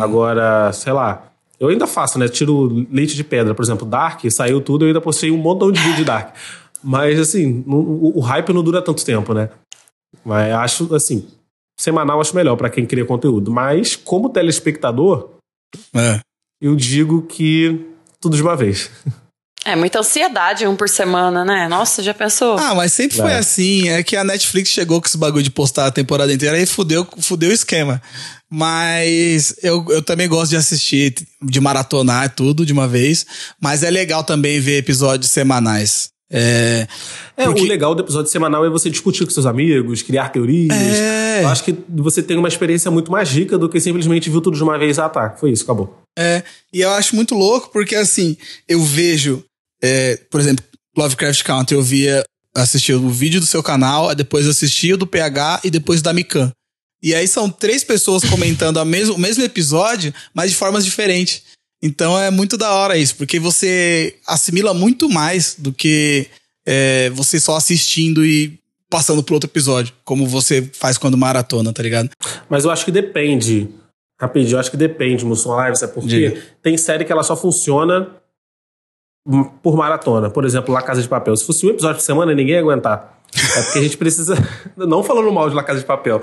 Agora, 0.00 0.72
sei 0.72 0.92
lá, 0.92 1.27
eu 1.60 1.68
ainda 1.68 1.86
faço, 1.86 2.18
né? 2.18 2.28
Tiro 2.28 2.86
leite 2.90 3.14
de 3.16 3.24
pedra, 3.24 3.54
por 3.54 3.62
exemplo, 3.62 3.86
Dark, 3.86 4.22
saiu 4.30 4.60
tudo, 4.60 4.84
eu 4.84 4.88
ainda 4.88 5.00
postei 5.00 5.30
um 5.30 5.36
montão 5.36 5.72
de 5.72 5.80
vídeo 5.80 5.96
de 5.96 6.04
Dark. 6.04 6.34
Mas, 6.82 7.18
assim, 7.18 7.64
o, 7.66 8.18
o 8.18 8.20
hype 8.20 8.52
não 8.52 8.62
dura 8.62 8.80
tanto 8.80 9.04
tempo, 9.04 9.34
né? 9.34 9.50
Mas 10.24 10.52
acho, 10.54 10.94
assim, 10.94 11.26
semanal 11.78 12.20
acho 12.20 12.34
melhor 12.36 12.56
pra 12.56 12.70
quem 12.70 12.86
cria 12.86 13.04
conteúdo. 13.04 13.50
Mas, 13.50 13.96
como 13.96 14.30
telespectador, 14.30 15.30
É. 15.94 16.20
eu 16.62 16.76
digo 16.76 17.22
que 17.22 17.84
tudo 18.20 18.36
de 18.36 18.42
uma 18.42 18.56
vez. 18.56 18.90
É 19.70 19.76
muita 19.76 19.98
ansiedade 20.00 20.66
um 20.66 20.74
por 20.74 20.88
semana, 20.88 21.44
né? 21.44 21.68
Nossa, 21.68 22.02
já 22.02 22.14
pensou? 22.14 22.56
Ah, 22.58 22.74
mas 22.74 22.92
sempre 22.92 23.16
foi 23.18 23.30
É. 23.32 23.36
assim. 23.38 23.88
É 23.88 24.02
que 24.02 24.16
a 24.16 24.24
Netflix 24.24 24.70
chegou 24.70 25.00
com 25.00 25.06
esse 25.06 25.18
bagulho 25.18 25.42
de 25.44 25.50
postar 25.50 25.86
a 25.86 25.90
temporada 25.90 26.32
inteira 26.32 26.58
e 26.58 26.64
fudeu, 26.64 27.06
fudeu 27.20 27.50
o 27.50 27.52
esquema. 27.52 28.00
Mas 28.50 29.54
eu, 29.62 29.84
eu 29.90 30.02
também 30.02 30.28
gosto 30.28 30.50
de 30.50 30.56
assistir, 30.56 31.14
de 31.42 31.60
maratonar 31.60 32.34
tudo 32.34 32.64
de 32.64 32.72
uma 32.72 32.88
vez. 32.88 33.26
Mas 33.60 33.82
é 33.82 33.90
legal 33.90 34.24
também 34.24 34.58
ver 34.58 34.78
episódios 34.78 35.30
semanais. 35.30 36.08
É, 36.30 36.86
É, 37.36 37.44
Porque- 37.44 37.62
o 37.62 37.64
legal 37.64 37.94
do 37.94 38.02
episódio 38.02 38.30
semanal 38.30 38.64
é 38.64 38.68
você 38.68 38.90
discutir 38.90 39.24
com 39.24 39.30
seus 39.30 39.46
amigos, 39.46 40.02
criar 40.02 40.28
teorias. 40.30 40.76
É. 40.76 41.42
Eu 41.42 41.48
acho 41.48 41.62
que 41.64 41.74
você 41.88 42.22
tem 42.22 42.36
uma 42.36 42.48
experiência 42.48 42.90
muito 42.90 43.10
mais 43.12 43.30
rica 43.30 43.56
do 43.56 43.68
que 43.68 43.80
simplesmente 43.80 44.28
viu 44.28 44.40
tudo 44.40 44.56
de 44.56 44.62
uma 44.62 44.76
vez. 44.78 44.98
Ah, 44.98 45.08
tá, 45.08 45.34
foi 45.38 45.52
isso, 45.52 45.62
acabou. 45.64 45.96
É, 46.18 46.42
e 46.72 46.80
eu 46.80 46.90
acho 46.90 47.14
muito 47.14 47.34
louco 47.34 47.70
porque, 47.72 47.94
assim, 47.94 48.36
eu 48.68 48.82
vejo, 48.82 49.42
é, 49.82 50.16
por 50.30 50.40
exemplo, 50.40 50.64
Lovecraft 50.96 51.42
Country, 51.42 51.76
eu 51.76 51.82
via, 51.82 52.24
assistia 52.54 52.98
o 52.98 53.08
vídeo 53.08 53.40
do 53.40 53.46
seu 53.46 53.62
canal, 53.62 54.14
depois 54.14 54.44
eu 54.44 54.50
assistia 54.50 54.94
o 54.94 54.98
do 54.98 55.06
PH 55.06 55.60
e 55.64 55.70
depois 55.70 56.02
da 56.02 56.12
Mikan. 56.12 56.52
E 57.02 57.14
aí 57.14 57.28
são 57.28 57.48
três 57.48 57.84
pessoas 57.84 58.24
comentando 58.24 58.78
a 58.78 58.84
mesmo, 58.84 59.14
o 59.14 59.18
mesmo 59.18 59.44
episódio, 59.44 60.12
mas 60.34 60.50
de 60.50 60.56
formas 60.56 60.84
diferentes. 60.84 61.42
Então 61.80 62.18
é 62.18 62.30
muito 62.30 62.56
da 62.56 62.72
hora 62.72 62.98
isso, 62.98 63.14
porque 63.14 63.38
você 63.38 64.16
assimila 64.26 64.74
muito 64.74 65.08
mais 65.08 65.54
do 65.56 65.72
que 65.72 66.26
é, 66.66 67.08
você 67.10 67.38
só 67.38 67.56
assistindo 67.56 68.24
e 68.26 68.58
passando 68.90 69.22
pro 69.22 69.34
outro 69.34 69.48
episódio, 69.48 69.94
como 70.04 70.26
você 70.26 70.68
faz 70.72 70.98
quando 70.98 71.16
maratona, 71.16 71.72
tá 71.72 71.82
ligado? 71.82 72.10
Mas 72.48 72.64
eu 72.64 72.70
acho 72.70 72.84
que 72.84 72.90
depende. 72.90 73.68
Rapidinho, 74.20 74.56
eu 74.56 74.58
acho 74.58 74.70
que 74.70 74.76
depende, 74.76 75.24
Mussum 75.24 75.50
Live, 75.50 75.76
sabe 75.76 75.92
por 75.92 76.02
quê? 76.02 76.30
Diga. 76.30 76.42
Tem 76.60 76.76
série 76.76 77.04
que 77.04 77.12
ela 77.12 77.22
só 77.22 77.36
funciona 77.36 78.10
por 79.62 79.76
maratona. 79.76 80.30
Por 80.30 80.44
exemplo, 80.44 80.72
La 80.72 80.82
Casa 80.82 81.02
de 81.02 81.08
Papel. 81.08 81.36
Se 81.36 81.44
fosse 81.44 81.66
um 81.66 81.70
episódio 81.70 81.96
por 81.96 82.02
semana, 82.02 82.34
ninguém 82.34 82.54
ia 82.54 82.60
aguentar. 82.60 83.18
É 83.56 83.62
porque 83.62 83.78
a 83.78 83.82
gente 83.82 83.96
precisa. 83.96 84.34
Não 84.76 85.02
falando 85.02 85.30
mal 85.32 85.48
de 85.50 85.54
La 85.54 85.62
Casa 85.62 85.80
de 85.80 85.86
Papel, 85.86 86.20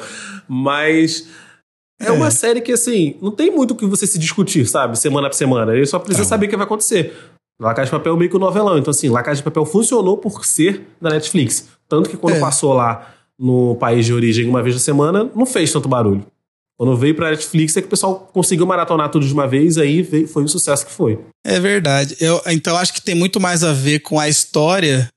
mas. 0.48 1.28
É, 2.02 2.12
uma 2.12 2.30
série 2.30 2.60
que, 2.60 2.74
assim, 2.74 3.16
não 3.22 3.32
tem 3.32 3.50
muito 3.50 3.72
o 3.72 3.76
que 3.78 3.86
você 3.86 4.06
se 4.06 4.20
discutir, 4.20 4.68
sabe? 4.68 5.00
Semana 5.00 5.30
por 5.30 5.36
semana. 5.36 5.74
Ele 5.74 5.86
só 5.86 5.98
precisa 5.98 6.28
saber 6.28 6.48
o 6.48 6.50
que 6.50 6.58
vai 6.58 6.66
acontecer. 6.66 7.14
La 7.58 7.74
Casa 7.74 7.86
de 7.86 7.92
Papel 7.92 8.14
é 8.16 8.18
meio 8.18 8.30
que 8.30 8.36
um 8.36 8.40
novelão. 8.40 8.78
Então, 8.78 8.92
assim, 8.92 9.08
La 9.08 9.24
Casa 9.24 9.38
de 9.38 9.44
Papel 9.44 9.66
funcionou 9.66 10.18
por 10.18 10.44
ser 10.44 10.86
da 11.00 11.10
Netflix. 11.12 11.70
Tanto 11.88 12.10
que 12.10 12.18
quando 12.18 12.36
É. 12.36 12.40
passou 12.42 12.74
lá 12.74 13.14
no 13.40 13.76
país 13.78 14.06
de 14.06 14.14
origem 14.14 14.46
uma 14.50 14.62
vez 14.62 14.76
na 14.76 14.82
semana, 14.82 15.32
não 15.34 15.46
fez 15.46 15.72
tanto 15.72 15.88
barulho. 15.88 16.26
Quando 16.78 16.98
veio 16.98 17.16
pra 17.16 17.30
Netflix 17.32 17.76
é 17.78 17.82
que 17.82 17.88
o 17.88 17.90
pessoal 17.90 18.30
conseguiu 18.34 18.66
maratonar 18.66 19.10
tudo 19.10 19.26
de 19.26 19.34
uma 19.34 19.48
vez, 19.48 19.78
aí 19.78 20.02
veio- 20.02 20.28
foi 20.28 20.44
o 20.44 20.48
sucesso 20.48 20.86
que 20.86 20.92
foi. 20.92 21.18
É 21.46 21.60
verdade. 21.60 22.18
Eu, 22.20 22.42
então 22.48 22.76
acho 22.78 22.94
que 22.94 23.02
tem 23.02 23.16
muito 23.16 23.40
mais 23.40 23.64
a 23.64 23.72
ver 23.72 24.00
com 24.00 24.20
a 24.20 24.28
história, 24.28 25.08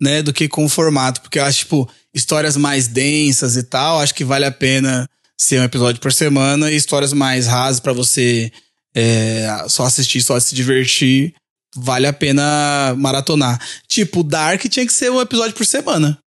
né, 0.00 0.22
do 0.22 0.32
que 0.32 0.48
com 0.48 0.64
o 0.64 0.68
formato. 0.68 1.20
Porque 1.20 1.38
eu 1.38 1.44
acho, 1.44 1.60
tipo, 1.60 1.88
histórias 2.12 2.56
mais 2.56 2.88
densas 2.88 3.56
e 3.56 3.62
tal, 3.62 4.00
acho 4.00 4.14
que 4.14 4.24
vale 4.24 4.44
a 4.44 4.50
pena 4.52 5.08
ser 5.40 5.60
um 5.60 5.64
episódio 5.64 6.00
por 6.00 6.12
semana. 6.12 6.70
E 6.70 6.74
histórias 6.76 7.12
mais 7.12 7.46
rasas 7.46 7.78
pra 7.78 7.92
você 7.92 8.50
é, 8.96 9.64
só 9.68 9.84
assistir, 9.84 10.20
só 10.20 10.38
se 10.40 10.54
divertir, 10.54 11.32
vale 11.76 12.06
a 12.08 12.12
pena 12.12 12.94
maratonar. 12.98 13.60
Tipo, 13.88 14.22
Dark 14.24 14.62
tinha 14.68 14.84
que 14.86 14.92
ser 14.92 15.10
um 15.12 15.20
episódio 15.20 15.54
por 15.54 15.64
semana. 15.66 16.18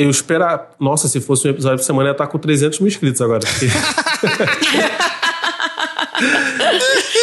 Eu 0.00 0.08
esperar. 0.08 0.70
Nossa, 0.80 1.08
se 1.08 1.20
fosse 1.20 1.46
um 1.46 1.50
episódio 1.50 1.78
por 1.78 1.84
semana, 1.84 2.08
eu 2.08 2.10
ia 2.10 2.12
estar 2.12 2.26
com 2.26 2.38
300 2.38 2.80
mil 2.80 2.88
inscritos 2.88 3.20
agora. 3.20 3.40
Porque, 3.40 3.66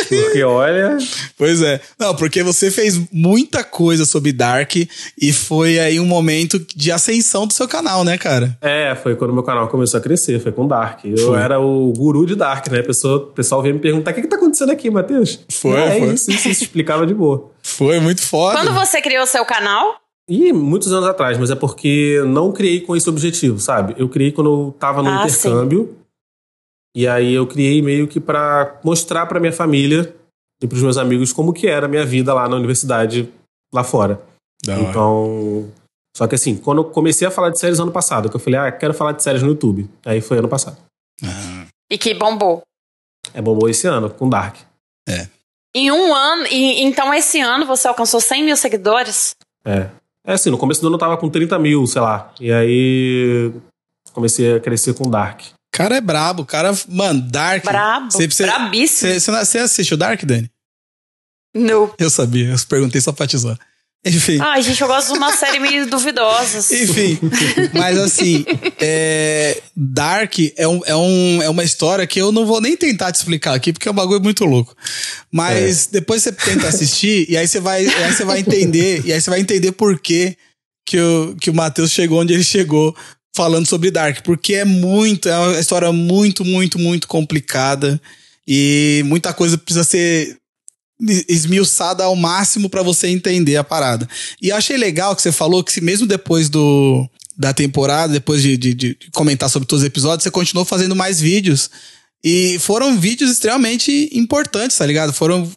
Porque, 0.07 0.43
olha. 0.43 0.97
Pois 1.37 1.61
é. 1.61 1.79
Não, 1.99 2.15
porque 2.15 2.41
você 2.43 2.71
fez 2.71 2.99
muita 3.11 3.63
coisa 3.63 4.05
sobre 4.05 4.31
Dark 4.31 4.75
e 4.75 5.33
foi 5.33 5.79
aí 5.79 5.99
um 5.99 6.05
momento 6.05 6.63
de 6.75 6.91
ascensão 6.91 7.45
do 7.45 7.53
seu 7.53 7.67
canal, 7.67 8.03
né, 8.03 8.17
cara? 8.17 8.57
É, 8.61 8.95
foi 8.95 9.15
quando 9.15 9.33
meu 9.33 9.43
canal 9.43 9.67
começou 9.67 9.99
a 9.99 10.01
crescer, 10.01 10.39
foi 10.39 10.51
com 10.51 10.67
Dark. 10.67 11.05
Eu 11.05 11.27
Foi. 11.27 11.39
era 11.39 11.59
o 11.59 11.91
guru 11.93 12.25
de 12.25 12.35
Dark, 12.35 12.67
né? 12.67 12.79
O 12.79 13.19
pessoal 13.33 13.61
veio 13.61 13.75
me 13.75 13.81
perguntar: 13.81 14.11
o 14.11 14.13
que, 14.13 14.21
que 14.21 14.27
tá 14.27 14.35
acontecendo 14.35 14.71
aqui, 14.71 14.89
Matheus? 14.89 15.39
Foi, 15.49 15.79
é 15.79 15.99
foi. 15.99 16.13
isso, 16.13 16.31
isso, 16.31 16.49
isso 16.49 16.63
explicava 16.63 17.05
de 17.05 17.13
boa. 17.13 17.51
Foi 17.61 17.99
muito 17.99 18.21
foda. 18.21 18.57
Quando 18.57 18.73
você 18.73 19.01
criou 19.01 19.25
seu 19.25 19.45
canal? 19.45 19.95
E 20.29 20.51
muitos 20.51 20.91
anos 20.91 21.07
atrás, 21.07 21.37
mas 21.37 21.49
é 21.49 21.55
porque 21.55 22.21
não 22.27 22.51
criei 22.51 22.81
com 22.81 22.95
esse 22.95 23.09
objetivo, 23.09 23.59
sabe? 23.59 23.95
Eu 23.97 24.09
criei 24.09 24.31
quando 24.31 24.49
eu 24.51 24.75
tava 24.77 25.01
no 25.01 25.09
Ah, 25.09 25.25
intercâmbio. 25.25 25.97
E 26.95 27.07
aí 27.07 27.33
eu 27.33 27.47
criei 27.47 27.81
meio 27.81 28.07
que 28.07 28.19
pra 28.19 28.79
mostrar 28.83 29.25
pra 29.25 29.39
minha 29.39 29.53
família 29.53 30.13
e 30.61 30.67
pros 30.67 30.81
meus 30.81 30.97
amigos 30.97 31.31
como 31.31 31.53
que 31.53 31.67
era 31.67 31.85
a 31.85 31.89
minha 31.89 32.05
vida 32.05 32.33
lá 32.33 32.49
na 32.49 32.55
universidade 32.55 33.31
lá 33.73 33.83
fora. 33.83 34.21
Da 34.65 34.73
hora. 34.73 34.89
Então, 34.89 35.71
só 36.15 36.27
que 36.27 36.35
assim, 36.35 36.57
quando 36.57 36.79
eu 36.79 36.85
comecei 36.85 37.27
a 37.27 37.31
falar 37.31 37.51
de 37.51 37.59
séries 37.59 37.79
ano 37.79 37.91
passado, 37.91 38.29
que 38.29 38.35
eu 38.35 38.39
falei, 38.39 38.59
ah, 38.59 38.71
quero 38.71 38.93
falar 38.93 39.11
de 39.13 39.23
séries 39.23 39.43
no 39.43 39.49
YouTube. 39.49 39.89
Aí 40.05 40.19
foi 40.19 40.39
ano 40.39 40.49
passado. 40.49 40.77
E 41.89 41.97
que 41.97 42.13
bombou. 42.13 42.63
É 43.33 43.41
bombou 43.41 43.69
esse 43.69 43.87
ano 43.87 44.09
com 44.09 44.27
Dark. 44.27 44.57
Em 45.75 45.91
um 45.91 46.13
ano, 46.13 46.47
e, 46.47 46.81
então 46.81 47.13
esse 47.13 47.39
ano 47.39 47.65
você 47.65 47.87
alcançou 47.87 48.19
100 48.19 48.43
mil 48.43 48.57
seguidores? 48.57 49.35
É. 49.63 49.89
É 50.27 50.33
assim, 50.33 50.49
no 50.49 50.57
começo 50.57 50.81
do 50.81 50.87
ano 50.87 50.95
eu 50.95 50.99
tava 50.99 51.17
com 51.17 51.29
30 51.29 51.57
mil, 51.57 51.87
sei 51.87 52.01
lá. 52.01 52.33
E 52.39 52.51
aí 52.51 53.53
comecei 54.11 54.55
a 54.55 54.59
crescer 54.59 54.93
com 54.93 55.09
Dark. 55.09 55.41
cara 55.71 55.95
é 55.97 56.01
brabo, 56.01 56.41
o 56.41 56.45
cara, 56.45 56.71
mano, 56.89 57.21
Dark. 57.21 57.63
Brabo, 57.63 58.11
Você- 58.11 58.27
você- 58.29 58.43
brabíssimo. 58.45 59.11
Você, 59.11 59.19
você, 59.19 59.31
não- 59.31 59.45
você 59.45 59.57
assistiu 59.59 59.95
Dark, 59.95 60.23
Dani? 60.23 60.49
No. 61.55 61.93
Eu 61.97 62.09
sabia, 62.09 62.49
eu 62.51 62.57
perguntei 62.67 62.99
só 62.99 63.11
pra 63.11 63.25
te 63.27 63.37
zoar. 63.37 63.57
Enfim. 64.07 64.39
Ai, 64.41 64.61
gente, 64.61 64.81
eu 64.81 64.87
gosto 64.87 65.11
de 65.11 65.17
uma 65.17 65.35
série 65.35 65.59
meio 65.59 65.87
duvidosas. 65.89 66.71
Enfim, 66.71 67.19
mas 67.73 67.97
assim, 67.97 68.45
é, 68.79 69.61
Dark 69.75 70.33
é, 70.55 70.67
um, 70.67 70.81
é, 70.85 70.95
um, 70.95 71.41
é 71.43 71.49
uma 71.49 71.63
história 71.63 72.05
que 72.07 72.19
eu 72.19 72.31
não 72.31 72.45
vou 72.45 72.61
nem 72.61 72.75
tentar 72.75 73.11
te 73.11 73.15
explicar 73.15 73.53
aqui, 73.53 73.73
porque 73.73 73.87
é 73.87 73.91
um 73.91 73.95
bagulho 73.95 74.21
muito 74.21 74.45
louco. 74.45 74.75
Mas 75.31 75.87
depois 75.87 76.23
você 76.23 76.31
tenta 76.31 76.67
assistir, 76.67 77.29
e 77.29 77.37
aí 77.37 77.47
você 77.47 77.59
vai, 77.59 77.85
aí 77.85 78.13
você 78.13 78.23
vai 78.23 78.39
entender, 78.39 79.03
e 79.05 79.13
aí 79.13 79.21
você 79.21 79.29
vai 79.29 79.39
entender 79.39 79.71
por 79.71 79.99
que, 79.99 80.37
que 80.85 80.99
o, 80.99 81.35
que 81.39 81.49
o 81.49 81.53
Matheus 81.53 81.91
chegou 81.91 82.21
onde 82.21 82.33
ele 82.33 82.43
chegou 82.43 82.95
falando 83.35 83.67
sobre 83.67 83.91
Dark, 83.91 84.21
porque 84.23 84.55
é 84.55 84.65
muito, 84.65 85.29
é 85.29 85.37
uma 85.37 85.59
história 85.59 85.91
muito, 85.91 86.43
muito, 86.43 86.79
muito 86.79 87.07
complicada 87.07 88.01
e 88.47 89.03
muita 89.05 89.31
coisa 89.33 89.57
precisa 89.57 89.83
ser 89.83 90.37
esmiuçada 90.99 92.03
ao 92.03 92.15
máximo 92.15 92.69
para 92.69 92.81
você 92.81 93.07
entender 93.07 93.55
a 93.55 93.63
parada. 93.63 94.07
E 94.41 94.51
achei 94.51 94.77
legal 94.77 95.15
que 95.15 95.21
você 95.21 95.31
falou 95.31 95.63
que 95.63 95.71
se 95.71 95.81
mesmo 95.81 96.07
depois 96.07 96.49
do 96.49 97.07
da 97.37 97.53
temporada, 97.53 98.13
depois 98.13 98.41
de, 98.41 98.57
de, 98.57 98.73
de 98.73 98.97
comentar 99.13 99.47
sobre 99.47 99.67
todos 99.67 99.83
os 99.83 99.87
episódios, 99.87 100.23
você 100.23 100.31
continuou 100.31 100.65
fazendo 100.65 100.95
mais 100.95 101.21
vídeos. 101.21 101.69
E 102.23 102.57
foram 102.59 102.97
vídeos 102.97 103.29
extremamente 103.29 104.09
importantes, 104.11 104.75
tá 104.75 104.85
ligado? 104.85 105.13
Foram 105.13 105.49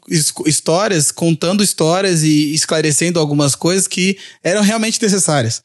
histórias, 0.44 1.10
contando 1.10 1.64
histórias 1.64 2.22
e 2.22 2.54
esclarecendo 2.54 3.18
algumas 3.18 3.54
coisas 3.54 3.88
que 3.88 4.18
eram 4.44 4.60
realmente 4.60 5.00
necessárias. 5.00 5.62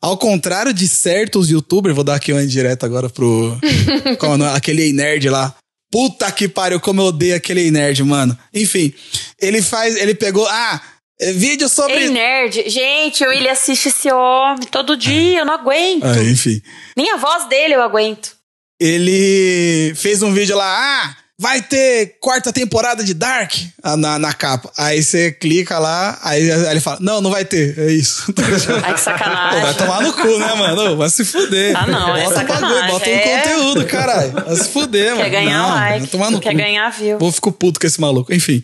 Ao 0.00 0.16
contrário 0.16 0.72
de 0.72 0.86
certos 0.86 1.50
youtubers, 1.50 1.94
vou 1.94 2.04
dar 2.04 2.14
aqui 2.14 2.32
uma 2.32 2.44
indireta 2.44 2.86
agora 2.86 3.10
pro. 3.10 3.58
é 4.44 4.56
aquele 4.56 4.92
nerd 4.92 5.28
lá. 5.28 5.54
Puta 5.96 6.30
que 6.30 6.46
pariu, 6.46 6.78
como 6.78 7.00
eu 7.00 7.06
odeio 7.06 7.34
aquele 7.34 7.70
nerd, 7.70 8.04
mano. 8.04 8.38
Enfim, 8.52 8.92
ele 9.40 9.62
faz. 9.62 9.96
Ele 9.96 10.14
pegou. 10.14 10.46
Ah, 10.46 10.78
é 11.18 11.32
vídeo 11.32 11.70
sobre. 11.70 11.94
Ei, 11.94 12.10
nerd. 12.10 12.68
Gente, 12.68 13.24
o 13.24 13.30
William 13.30 13.52
assiste 13.52 13.88
esse 13.88 14.12
homem 14.12 14.66
todo 14.70 14.94
dia, 14.94 15.38
eu 15.38 15.46
não 15.46 15.54
aguento. 15.54 16.04
Ah, 16.04 16.22
enfim. 16.22 16.60
Nem 16.94 17.10
a 17.12 17.16
voz 17.16 17.48
dele 17.48 17.76
eu 17.76 17.80
aguento. 17.80 18.36
Ele 18.78 19.94
fez 19.96 20.22
um 20.22 20.34
vídeo 20.34 20.54
lá, 20.54 20.66
ah, 20.66 21.16
vai 21.38 21.60
ter 21.60 22.16
quarta 22.20 22.52
temporada 22.52 23.04
de 23.04 23.12
Dark 23.12 23.52
ah, 23.82 23.96
na, 23.96 24.18
na 24.18 24.32
capa. 24.32 24.72
Aí 24.76 25.02
você 25.02 25.30
clica 25.30 25.78
lá, 25.78 26.18
aí, 26.22 26.50
aí 26.50 26.70
ele 26.70 26.80
fala, 26.80 26.98
não, 27.00 27.20
não 27.20 27.30
vai 27.30 27.44
ter, 27.44 27.78
é 27.78 27.92
isso. 27.92 28.32
Ai, 28.82 28.94
que 28.94 29.00
sacanagem. 29.00 29.60
Pô, 29.60 29.66
vai 29.66 29.74
tomar 29.74 30.02
no 30.02 30.12
cu, 30.14 30.38
né, 30.38 30.54
mano? 30.54 30.96
Vai 30.96 31.10
se 31.10 31.24
fuder. 31.24 31.76
Ah, 31.76 31.86
não, 31.86 32.16
é 32.16 32.24
bota 32.24 32.34
sacanagem. 32.36 32.66
Um 32.66 32.70
bagulho, 32.70 32.92
bota 32.92 33.10
um 33.10 33.12
É. 33.12 33.38
conteúdo, 33.38 33.86
caralho. 33.86 34.32
Vai 34.32 34.56
se 34.56 34.68
fuder, 34.68 35.10
mano. 35.10 35.22
Quer 35.24 35.30
ganhar 35.30 35.62
não, 35.62 35.68
like, 35.74 35.98
vai 36.00 36.08
tomar 36.08 36.30
no 36.30 36.40
quer 36.40 36.52
cu. 36.52 36.56
ganhar 36.56 36.90
view. 36.90 37.18
Vou 37.18 37.30
ficar 37.32 37.52
puto 37.52 37.78
com 37.80 37.86
esse 37.86 38.00
maluco. 38.00 38.32
Enfim, 38.32 38.62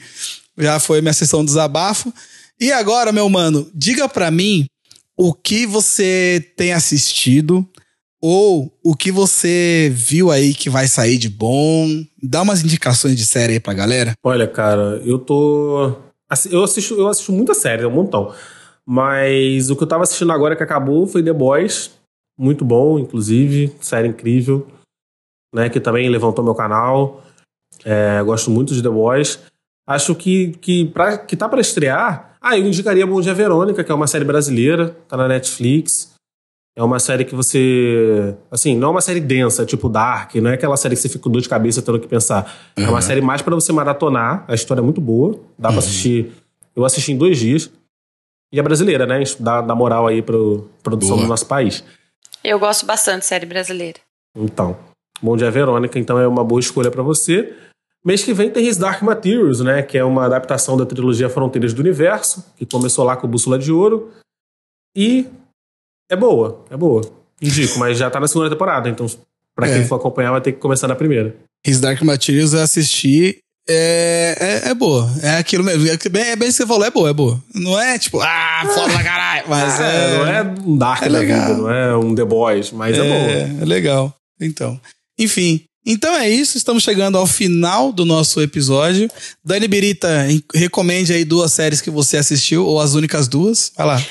já 0.58 0.80
foi 0.80 1.00
minha 1.00 1.12
sessão 1.12 1.40
de 1.40 1.46
desabafo. 1.46 2.12
E 2.60 2.72
agora, 2.72 3.12
meu 3.12 3.28
mano, 3.28 3.70
diga 3.74 4.08
pra 4.08 4.30
mim 4.30 4.66
o 5.16 5.34
que 5.34 5.66
você 5.66 6.44
tem 6.56 6.72
assistido 6.72 7.68
ou 8.22 8.72
o 8.84 8.94
que 8.94 9.10
você 9.10 9.90
viu 9.92 10.30
aí 10.30 10.54
que 10.54 10.70
vai 10.70 10.86
sair 10.86 11.18
de 11.18 11.28
bom. 11.28 11.88
Dá 12.22 12.42
umas 12.42 12.62
indicações 12.62 13.16
de 13.16 13.26
série 13.26 13.54
aí 13.54 13.60
pra 13.60 13.74
galera. 13.74 14.12
Olha, 14.22 14.46
cara, 14.46 15.02
eu 15.04 15.18
tô. 15.18 15.96
Eu 16.48 16.62
assisto, 16.62 16.94
eu 16.94 17.08
assisto 17.08 17.32
muita 17.32 17.52
série, 17.52 17.84
um 17.84 17.90
montão. 17.90 18.32
Mas 18.86 19.70
o 19.70 19.76
que 19.76 19.82
eu 19.82 19.86
tava 19.88 20.04
assistindo 20.04 20.32
agora 20.32 20.56
que 20.56 20.62
acabou 20.62 21.06
foi 21.06 21.22
The 21.22 21.32
Boys. 21.32 21.90
Muito 22.38 22.64
bom, 22.64 22.98
inclusive. 22.98 23.74
Série 23.80 24.08
incrível. 24.08 24.66
Né, 25.54 25.68
que 25.68 25.80
também 25.80 26.08
levantou 26.08 26.44
meu 26.44 26.54
canal. 26.54 27.22
É, 27.84 28.22
gosto 28.22 28.50
muito 28.50 28.72
de 28.72 28.82
The 28.82 28.88
Boys. 28.88 29.40
Acho 29.86 30.14
que, 30.14 30.52
que, 30.60 30.86
pra, 30.86 31.18
que 31.18 31.36
tá 31.36 31.48
pra 31.48 31.60
estrear. 31.60 32.36
Ah, 32.40 32.56
eu 32.56 32.66
indicaria 32.66 33.06
Bom 33.06 33.20
Dia 33.20 33.34
Verônica, 33.34 33.84
que 33.84 33.92
é 33.92 33.94
uma 33.94 34.06
série 34.06 34.24
brasileira, 34.24 34.96
tá 35.06 35.16
na 35.16 35.28
Netflix. 35.28 36.11
É 36.74 36.82
uma 36.82 36.98
série 36.98 37.24
que 37.24 37.34
você. 37.34 38.34
Assim, 38.50 38.76
não 38.76 38.88
é 38.88 38.90
uma 38.92 39.00
série 39.02 39.20
densa, 39.20 39.66
tipo 39.66 39.88
Dark, 39.90 40.34
não 40.36 40.50
é 40.50 40.54
aquela 40.54 40.76
série 40.76 40.94
que 40.94 41.02
você 41.02 41.08
fica 41.08 41.22
com 41.22 41.30
dor 41.30 41.42
de 41.42 41.48
cabeça 41.48 41.82
tendo 41.82 42.00
que 42.00 42.08
pensar. 42.08 42.50
É 42.74 42.88
uma 42.88 43.02
série 43.02 43.20
mais 43.20 43.42
pra 43.42 43.54
você 43.54 43.72
maratonar. 43.72 44.44
A 44.48 44.54
história 44.54 44.80
é 44.80 44.84
muito 44.84 45.00
boa. 45.00 45.38
Dá 45.58 45.68
pra 45.68 45.78
assistir. 45.78 46.32
Eu 46.74 46.84
assisti 46.84 47.12
em 47.12 47.18
dois 47.18 47.38
dias. 47.38 47.70
E 48.50 48.58
é 48.58 48.62
brasileira, 48.62 49.06
né? 49.06 49.22
Isso 49.22 49.42
Dá, 49.42 49.60
dá 49.60 49.74
moral 49.74 50.06
aí 50.06 50.22
pra 50.22 50.36
produção 50.82 51.16
Boa. 51.16 51.26
do 51.26 51.28
nosso 51.28 51.46
país. 51.46 51.84
Eu 52.44 52.58
gosto 52.58 52.84
bastante 52.86 53.20
de 53.20 53.26
série 53.26 53.46
brasileira. 53.46 53.98
Então, 54.36 54.76
Bom 55.22 55.36
Dia 55.36 55.50
Verônica, 55.50 55.98
então 55.98 56.18
é 56.18 56.26
uma 56.26 56.42
boa 56.42 56.60
escolha 56.60 56.90
pra 56.90 57.02
você. 57.02 57.54
Mês 58.04 58.24
que 58.24 58.32
vem 58.34 58.50
tem 58.50 58.66
His 58.66 58.76
Dark 58.76 59.00
Materials, 59.02 59.60
né? 59.60 59.82
Que 59.82 59.96
é 59.96 60.04
uma 60.04 60.24
adaptação 60.24 60.76
da 60.76 60.84
trilogia 60.84 61.28
Fronteiras 61.28 61.72
do 61.72 61.80
Universo, 61.80 62.44
que 62.56 62.66
começou 62.66 63.04
lá 63.04 63.16
com 63.16 63.28
Bússola 63.28 63.58
de 63.58 63.70
Ouro. 63.70 64.10
E 64.96 65.26
é 66.11 66.16
boa, 66.16 66.64
é 66.70 66.76
boa. 66.76 67.03
Indico, 67.40 67.78
mas 67.78 67.98
já 67.98 68.09
tá 68.11 68.20
na 68.20 68.28
segunda 68.28 68.48
temporada, 68.50 68.88
então 68.88 69.07
pra 69.55 69.66
quem 69.66 69.78
É. 69.82 69.84
for 69.84 69.96
acompanhar 69.96 70.30
vai 70.30 70.40
ter 70.40 70.53
que 70.53 70.59
começar 70.59 70.86
na 70.88 70.94
primeira. 70.94 71.34
His 71.66 71.80
Dark 71.80 72.00
Materials 72.03 72.53
eu 72.53 72.61
assisti. 72.61 73.38
É, 73.68 74.62
é, 74.66 74.70
é 74.70 74.74
boa. 74.74 75.09
É 75.22 75.36
aquilo 75.38 75.62
mesmo. 75.62 75.86
É, 75.88 75.96
bem, 76.09 76.22
é 76.30 76.36
bem 76.36 76.48
isso 76.48 76.59
que 76.59 76.64
você 76.64 76.66
falou, 76.68 76.84
é 76.84 76.90
boa, 76.90 77.11
é 77.11 77.12
boa. 77.12 77.42
Não 77.55 77.78
é 77.80 77.98
tipo, 77.98 78.20
ah, 78.20 78.62
foda 78.74 78.92
pra 78.92 79.05
caralho. 79.05 79.44
Mas 79.48 79.80
é. 79.80 80.18
não 80.18 80.26
é 80.26 80.42
um 80.66 80.76
Dark 80.76 81.03
é 81.03 81.09
da 81.09 81.18
legal. 81.18 81.46
vida, 81.48 81.59
não 81.59 81.70
é 81.70 81.96
um 81.96 82.14
The 82.14 82.24
Boys, 82.24 82.72
mas 82.72 82.96
é, 82.98 83.03
boa. 83.03 83.14
É, 83.14 83.57
é 83.61 83.64
legal. 83.64 84.14
Então. 84.40 84.80
Enfim. 85.18 85.62
Então 85.84 86.16
é 86.16 86.28
isso, 86.28 86.57
estamos 86.57 86.84
chegando 86.84 87.18
ao 87.18 87.26
final 87.26 87.92
do 87.92 88.05
nosso 88.05 88.40
episódio. 88.40 89.11
Dani 89.44 89.66
Birita, 89.66 90.26
recomende 90.55 91.12
aí 91.12 91.24
duas 91.24 91.53
séries 91.53 91.80
que 91.80 91.90
você 91.90 92.16
assistiu, 92.16 92.64
ou 92.64 92.80
as 92.80 92.94
únicas 92.94 93.26
duas. 93.26 93.72
Vai 93.76 93.86
lá. 93.86 94.03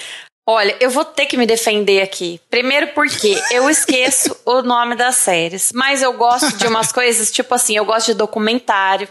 Olha, 0.52 0.76
eu 0.80 0.90
vou 0.90 1.06
ter 1.06 1.26
que 1.26 1.38
me 1.38 1.46
defender 1.46 2.02
aqui. 2.02 2.40
Primeiro 2.50 2.88
porque 2.88 3.40
eu 3.52 3.70
esqueço 3.70 4.36
o 4.46 4.62
nome 4.62 4.96
das 4.96 5.16
séries, 5.16 5.72
mas 5.74 6.02
eu 6.02 6.14
gosto 6.14 6.58
de 6.58 6.68
umas 6.68 6.92
coisas, 6.92 7.32
tipo 7.32 7.54
assim, 7.56 7.78
eu 7.78 7.86
gosto 7.86 8.08
de 8.08 8.16
documentário. 8.16 9.08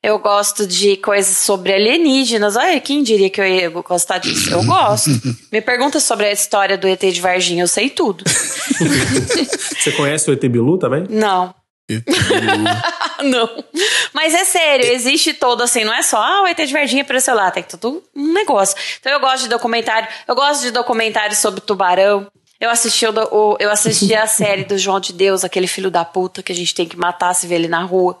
Eu 0.00 0.16
gosto 0.20 0.64
de 0.64 0.96
coisas 0.98 1.38
sobre 1.38 1.72
alienígenas. 1.72 2.54
Olha, 2.54 2.80
quem 2.80 3.02
diria 3.02 3.28
que 3.28 3.40
eu 3.40 3.44
ia 3.44 3.68
gostar 3.68 4.18
disso? 4.18 4.48
Eu 4.48 4.64
gosto. 4.64 5.10
Me 5.50 5.60
pergunta 5.60 5.98
sobre 5.98 6.26
a 6.26 6.32
história 6.32 6.78
do 6.78 6.86
ET 6.86 7.00
de 7.00 7.20
Varginha, 7.20 7.64
eu 7.64 7.68
sei 7.68 7.90
tudo. 7.90 8.22
Você 8.30 9.90
conhece 9.90 10.30
o 10.30 10.32
ET 10.32 10.40
Bilu 10.46 10.78
também? 10.78 11.04
Não. 11.10 11.52
não. 13.24 13.64
Mas 14.12 14.34
é 14.34 14.44
sério, 14.44 14.84
existe 14.86 15.32
todo 15.34 15.62
assim, 15.62 15.84
não 15.84 15.94
é 15.94 16.02
só, 16.02 16.18
ah, 16.18 16.42
o 16.42 16.46
ET 16.46 16.56
de 16.56 16.72
Verdinha 16.72 17.02
apareceu 17.02 17.34
lá, 17.34 17.50
tem 17.50 17.62
todo 17.62 18.02
um 18.14 18.32
negócio. 18.32 18.76
Então 19.00 19.12
eu 19.12 19.20
gosto 19.20 19.44
de 19.44 19.48
documentário, 19.48 20.08
eu 20.26 20.34
gosto 20.34 20.62
de 20.62 20.70
documentário 20.70 21.34
sobre 21.36 21.60
tubarão. 21.60 22.26
Eu 22.60 22.70
assisti, 22.70 23.06
o, 23.06 23.12
o- 23.30 23.56
eu 23.60 23.70
assisti 23.70 24.14
a 24.14 24.26
série 24.28 24.64
do 24.64 24.76
João 24.76 24.98
de 25.00 25.12
Deus, 25.12 25.44
aquele 25.44 25.66
filho 25.68 25.90
da 25.90 26.04
puta 26.04 26.42
que 26.42 26.52
a 26.52 26.54
gente 26.54 26.74
tem 26.74 26.86
que 26.88 26.96
matar 26.96 27.32
se 27.34 27.46
vê 27.46 27.54
ele 27.54 27.68
na 27.68 27.82
rua 27.84 28.18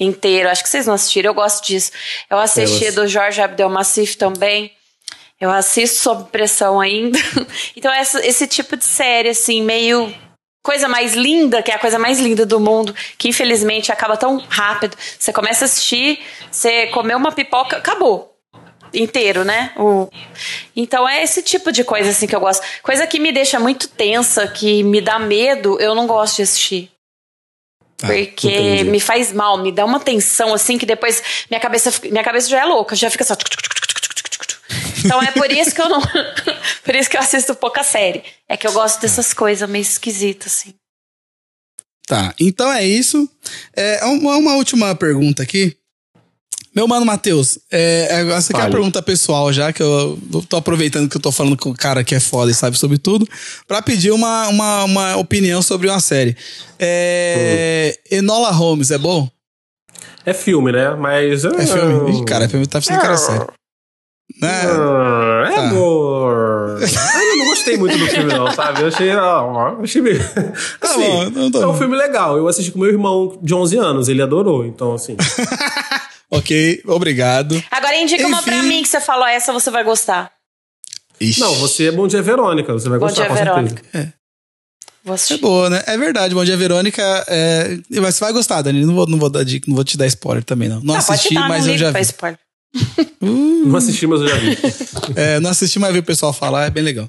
inteiro. 0.00 0.48
Acho 0.48 0.62
que 0.62 0.68
vocês 0.68 0.86
não 0.86 0.94
assistiram, 0.94 1.30
eu 1.30 1.34
gosto 1.34 1.66
disso. 1.66 1.90
Eu 2.30 2.38
assisti 2.38 2.84
Eu 2.86 2.94
do 2.94 3.06
Jorge 3.08 3.40
Abdelmassif 3.42 4.16
também. 4.16 4.72
Eu 5.40 5.50
assisto 5.50 5.98
sob 6.00 6.30
pressão 6.30 6.80
ainda. 6.80 7.18
então, 7.76 7.92
essa- 7.92 8.24
esse 8.24 8.46
tipo 8.46 8.76
de 8.76 8.84
série, 8.84 9.30
assim, 9.30 9.60
meio 9.62 10.14
coisa 10.62 10.88
mais 10.88 11.14
linda, 11.14 11.62
que 11.62 11.70
é 11.70 11.74
a 11.74 11.78
coisa 11.78 11.98
mais 11.98 12.18
linda 12.20 12.46
do 12.46 12.60
mundo, 12.60 12.94
que 13.18 13.28
infelizmente 13.28 13.90
acaba 13.90 14.16
tão 14.16 14.38
rápido. 14.48 14.96
Você 15.18 15.32
começa 15.32 15.64
a 15.64 15.66
assistir, 15.66 16.20
você 16.50 16.86
comeu 16.88 17.18
uma 17.18 17.32
pipoca, 17.32 17.76
acabou. 17.78 18.30
Inteiro, 18.94 19.42
né? 19.42 19.72
O- 19.76 20.08
Então 20.76 21.08
é 21.08 21.22
esse 21.22 21.42
tipo 21.42 21.72
de 21.72 21.82
coisa 21.82 22.10
assim 22.10 22.26
que 22.26 22.36
eu 22.36 22.40
gosto. 22.40 22.62
Coisa 22.82 23.06
que 23.06 23.18
me 23.18 23.32
deixa 23.32 23.58
muito 23.58 23.88
tensa, 23.88 24.46
que 24.46 24.82
me 24.82 25.00
dá 25.00 25.18
medo, 25.18 25.80
eu 25.80 25.94
não 25.94 26.06
gosto 26.06 26.36
de 26.36 26.42
assistir. 26.42 26.90
Porque 27.98 28.48
entendi. 28.48 28.90
me 28.90 28.98
faz 29.00 29.32
mal, 29.32 29.56
me 29.58 29.70
dá 29.72 29.84
uma 29.84 30.00
tensão 30.00 30.52
assim 30.52 30.76
que 30.76 30.84
depois 30.84 31.22
minha 31.48 31.60
cabeça, 31.60 31.92
minha 32.10 32.22
cabeça 32.24 32.48
já 32.50 32.60
é 32.60 32.64
louca, 32.64 32.94
já 32.96 33.08
fica 33.08 33.24
só. 33.24 33.34
Então 35.04 35.22
é 35.22 35.30
por 35.32 35.50
isso 35.50 35.74
que 35.74 35.80
eu 35.80 35.88
não. 35.88 36.00
por 36.84 36.94
isso 36.94 37.10
que 37.10 37.16
eu 37.16 37.20
assisto 37.20 37.54
pouca 37.54 37.82
série. 37.82 38.22
É 38.48 38.56
que 38.56 38.66
eu 38.66 38.72
gosto 38.72 39.00
dessas 39.00 39.32
coisas 39.32 39.68
meio 39.68 39.82
esquisitas, 39.82 40.52
assim. 40.52 40.74
Tá, 42.06 42.34
então 42.38 42.70
é 42.70 42.84
isso. 42.84 43.28
É, 43.74 44.04
uma, 44.04 44.36
uma 44.36 44.54
última 44.54 44.94
pergunta 44.94 45.42
aqui. 45.42 45.76
Meu 46.74 46.88
mano 46.88 47.04
Matheus, 47.04 47.58
é, 47.70 48.08
é, 48.10 48.32
essa 48.32 48.50
aqui 48.50 48.60
é 48.60 48.64
uma 48.64 48.70
pergunta 48.70 49.02
pessoal, 49.02 49.52
já 49.52 49.74
que 49.74 49.82
eu 49.82 50.18
tô 50.48 50.56
aproveitando 50.56 51.06
que 51.06 51.16
eu 51.16 51.20
tô 51.20 51.30
falando 51.30 51.54
com 51.54 51.68
o 51.68 51.74
cara 51.74 52.02
que 52.02 52.14
é 52.14 52.20
foda 52.20 52.50
e 52.50 52.54
sabe 52.54 52.78
sobre 52.78 52.96
tudo, 52.96 53.28
pra 53.68 53.82
pedir 53.82 54.10
uma, 54.10 54.48
uma, 54.48 54.84
uma 54.84 55.16
opinião 55.16 55.60
sobre 55.60 55.88
uma 55.88 56.00
série. 56.00 56.34
É, 56.78 57.98
Enola 58.10 58.50
Holmes, 58.50 58.90
é 58.90 58.96
bom? 58.96 59.28
É 60.24 60.32
filme, 60.32 60.72
né? 60.72 60.94
Mas. 60.94 61.44
É 61.44 61.66
filme? 61.66 62.20
Ih, 62.20 62.24
cara, 62.24 62.46
é 62.46 62.48
filme 62.48 62.66
tá 62.66 62.78
precisando 62.78 63.02
cara 63.02 63.18
sério. 63.18 63.46
Né? 64.42 64.62
Ah, 64.66 65.48
É 65.48 65.54
Tá. 65.54 65.60
amor. 65.68 66.78
eu 66.82 67.36
não 67.38 67.46
gostei 67.46 67.76
muito 67.76 67.96
do 67.96 68.06
filme, 68.06 68.32
não, 68.34 68.50
sabe? 68.52 68.82
Eu 68.82 68.88
achei. 68.88 69.10
ah, 69.12 69.76
achei 69.82 70.02
meio. 70.02 70.20
Assim, 70.80 70.98
bom, 71.00 71.24
então 71.24 71.50
tá 71.50 71.58
é 71.60 71.66
um 71.66 71.74
filme 71.78 71.96
legal. 71.96 72.36
Eu 72.36 72.48
assisti 72.48 72.70
com 72.72 72.78
meu 72.80 72.88
irmão 72.90 73.38
de 73.42 73.54
11 73.54 73.76
anos, 73.76 74.08
ele 74.08 74.20
adorou. 74.22 74.66
Então, 74.66 74.94
assim. 74.94 75.16
Ok, 76.34 76.82
obrigado. 76.86 77.62
Agora 77.70 77.94
indica 77.98 78.26
uma 78.26 78.38
Enfim. 78.38 78.50
pra 78.50 78.62
mim 78.62 78.82
que 78.82 78.88
você 78.88 79.02
falou, 79.02 79.26
essa 79.26 79.52
você 79.52 79.70
vai 79.70 79.84
gostar. 79.84 80.32
Ixi, 81.20 81.38
Não, 81.40 81.54
você 81.56 81.88
é 81.88 81.92
Bom 81.92 82.08
Dia 82.08 82.22
Verônica, 82.22 82.72
você 82.72 82.88
vai 82.88 82.98
Bom 82.98 83.04
gostar 83.04 83.20
Dia 83.24 83.28
com 83.28 83.34
Verônica. 83.34 83.82
certeza. 83.92 84.14
É 85.06 85.10
assistir. 85.12 85.36
boa, 85.42 85.68
né? 85.68 85.82
É 85.86 85.98
verdade, 85.98 86.34
Bom 86.34 86.42
Dia 86.42 86.56
Verônica. 86.56 87.02
É... 87.28 87.76
Mas 88.00 88.14
você 88.14 88.24
vai 88.24 88.32
gostar, 88.32 88.62
Dani. 88.62 88.82
Não 88.86 88.94
vou, 88.94 89.06
não 89.06 89.18
vou 89.18 89.28
dar 89.28 89.44
dica, 89.44 89.66
não 89.68 89.74
vou 89.74 89.84
te 89.84 89.98
dar 89.98 90.06
spoiler 90.06 90.42
também, 90.42 90.70
não. 90.70 90.80
Não 90.80 90.94
Ah, 90.94 91.02
pode 91.02 91.18
assisti, 91.18 91.34
mas 91.34 91.66
não 91.66 91.74
eu 91.74 91.78
já 91.78 91.90
vi. 91.90 92.00
spoiler. 92.00 92.38
Hum. 93.20 93.64
Não 93.66 93.76
assisti, 93.76 94.06
mas 94.06 94.20
eu 94.20 94.28
já 94.28 94.36
vi. 94.36 94.58
é, 95.14 95.40
não 95.40 95.50
assisti, 95.50 95.78
mas 95.78 95.92
vi 95.92 96.00
o 96.00 96.02
pessoal 96.02 96.32
falar, 96.32 96.66
é 96.66 96.70
bem 96.70 96.82
legal. 96.82 97.08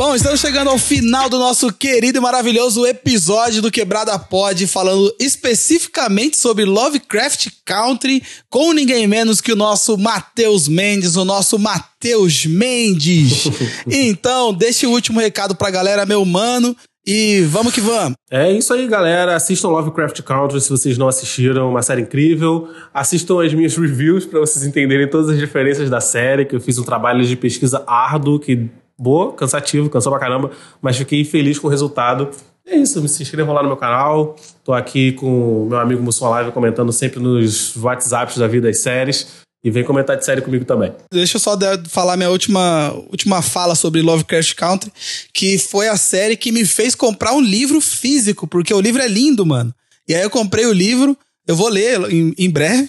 Bom, 0.00 0.14
estamos 0.14 0.40
chegando 0.40 0.70
ao 0.70 0.78
final 0.78 1.28
do 1.28 1.38
nosso 1.38 1.70
querido 1.70 2.16
e 2.16 2.20
maravilhoso 2.22 2.86
episódio 2.86 3.60
do 3.60 3.70
Quebrada 3.70 4.18
Pod, 4.18 4.66
falando 4.66 5.14
especificamente 5.20 6.38
sobre 6.38 6.64
Lovecraft 6.64 7.48
Country, 7.66 8.22
com 8.48 8.72
ninguém 8.72 9.06
menos 9.06 9.42
que 9.42 9.52
o 9.52 9.56
nosso 9.56 9.98
Matheus 9.98 10.68
Mendes, 10.68 11.16
o 11.16 11.24
nosso 11.26 11.58
Matheus 11.58 12.46
Mendes. 12.46 13.44
então, 13.86 14.54
deixe 14.54 14.86
o 14.86 14.90
último 14.90 15.20
recado 15.20 15.54
pra 15.54 15.70
galera, 15.70 16.06
meu 16.06 16.24
mano 16.24 16.74
e 17.12 17.42
vamos 17.42 17.74
que 17.74 17.80
vamos. 17.80 18.14
É 18.30 18.52
isso 18.52 18.72
aí, 18.72 18.86
galera. 18.86 19.34
Assistam 19.34 19.66
Lovecraft 19.70 20.22
Country 20.22 20.60
se 20.60 20.70
vocês 20.70 20.96
não 20.96 21.08
assistiram, 21.08 21.68
uma 21.68 21.82
série 21.82 22.02
incrível. 22.02 22.68
Assistam 22.94 23.44
as 23.44 23.52
minhas 23.52 23.76
reviews 23.76 24.24
para 24.24 24.38
vocês 24.38 24.64
entenderem 24.64 25.10
todas 25.10 25.28
as 25.28 25.36
diferenças 25.36 25.90
da 25.90 26.00
série, 26.00 26.44
que 26.44 26.54
eu 26.54 26.60
fiz 26.60 26.78
um 26.78 26.84
trabalho 26.84 27.24
de 27.24 27.34
pesquisa 27.34 27.82
árduo 27.84 28.38
que 28.38 28.70
boa, 28.96 29.32
cansativo, 29.32 29.90
cansou 29.90 30.12
pra 30.12 30.20
caramba, 30.20 30.52
mas 30.80 30.96
fiquei 30.96 31.24
feliz 31.24 31.58
com 31.58 31.66
o 31.66 31.70
resultado. 31.70 32.28
É 32.64 32.76
isso, 32.76 33.08
se 33.08 33.22
inscrevam 33.24 33.52
lá 33.52 33.62
no 33.62 33.68
meu 33.68 33.76
canal. 33.76 34.36
Tô 34.62 34.72
aqui 34.72 35.10
com 35.10 35.66
meu 35.68 35.80
amigo 35.80 36.00
Mussum 36.00 36.28
Live 36.28 36.52
comentando 36.52 36.92
sempre 36.92 37.18
nos 37.18 37.76
WhatsApps 37.76 38.38
da 38.38 38.46
vida 38.46 38.68
das 38.68 38.78
séries. 38.78 39.42
E 39.62 39.70
vem 39.70 39.84
comentar 39.84 40.16
de 40.16 40.24
série 40.24 40.40
comigo 40.40 40.64
também. 40.64 40.92
Deixa 41.12 41.36
eu 41.36 41.40
só 41.40 41.56
falar 41.88 42.16
minha 42.16 42.30
última, 42.30 42.92
última 43.10 43.42
fala 43.42 43.74
sobre 43.74 44.00
Lovecraft 44.00 44.54
Country, 44.54 44.90
que 45.34 45.58
foi 45.58 45.88
a 45.88 45.96
série 45.96 46.36
que 46.36 46.50
me 46.50 46.64
fez 46.64 46.94
comprar 46.94 47.34
um 47.34 47.40
livro 47.40 47.80
físico, 47.80 48.46
porque 48.46 48.72
o 48.72 48.80
livro 48.80 49.02
é 49.02 49.08
lindo, 49.08 49.44
mano. 49.44 49.74
E 50.08 50.14
aí 50.14 50.22
eu 50.22 50.30
comprei 50.30 50.64
o 50.64 50.72
livro, 50.72 51.16
eu 51.46 51.54
vou 51.54 51.68
ler 51.68 52.00
em, 52.10 52.34
em 52.38 52.48
breve, 52.48 52.88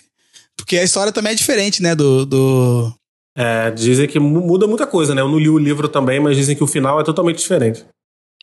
porque 0.56 0.78
a 0.78 0.84
história 0.84 1.12
também 1.12 1.34
é 1.34 1.36
diferente, 1.36 1.84
né, 1.84 1.94
do, 1.94 2.26
do, 2.26 2.94
é, 3.36 3.72
dizem 3.72 4.08
que 4.08 4.20
muda 4.20 4.68
muita 4.68 4.86
coisa, 4.86 5.16
né? 5.16 5.22
Eu 5.22 5.28
não 5.28 5.40
li 5.40 5.50
o 5.50 5.58
livro 5.58 5.88
também, 5.88 6.20
mas 6.20 6.36
dizem 6.36 6.56
que 6.56 6.64
o 6.64 6.68
final 6.68 7.00
é 7.00 7.04
totalmente 7.04 7.38
diferente. 7.38 7.86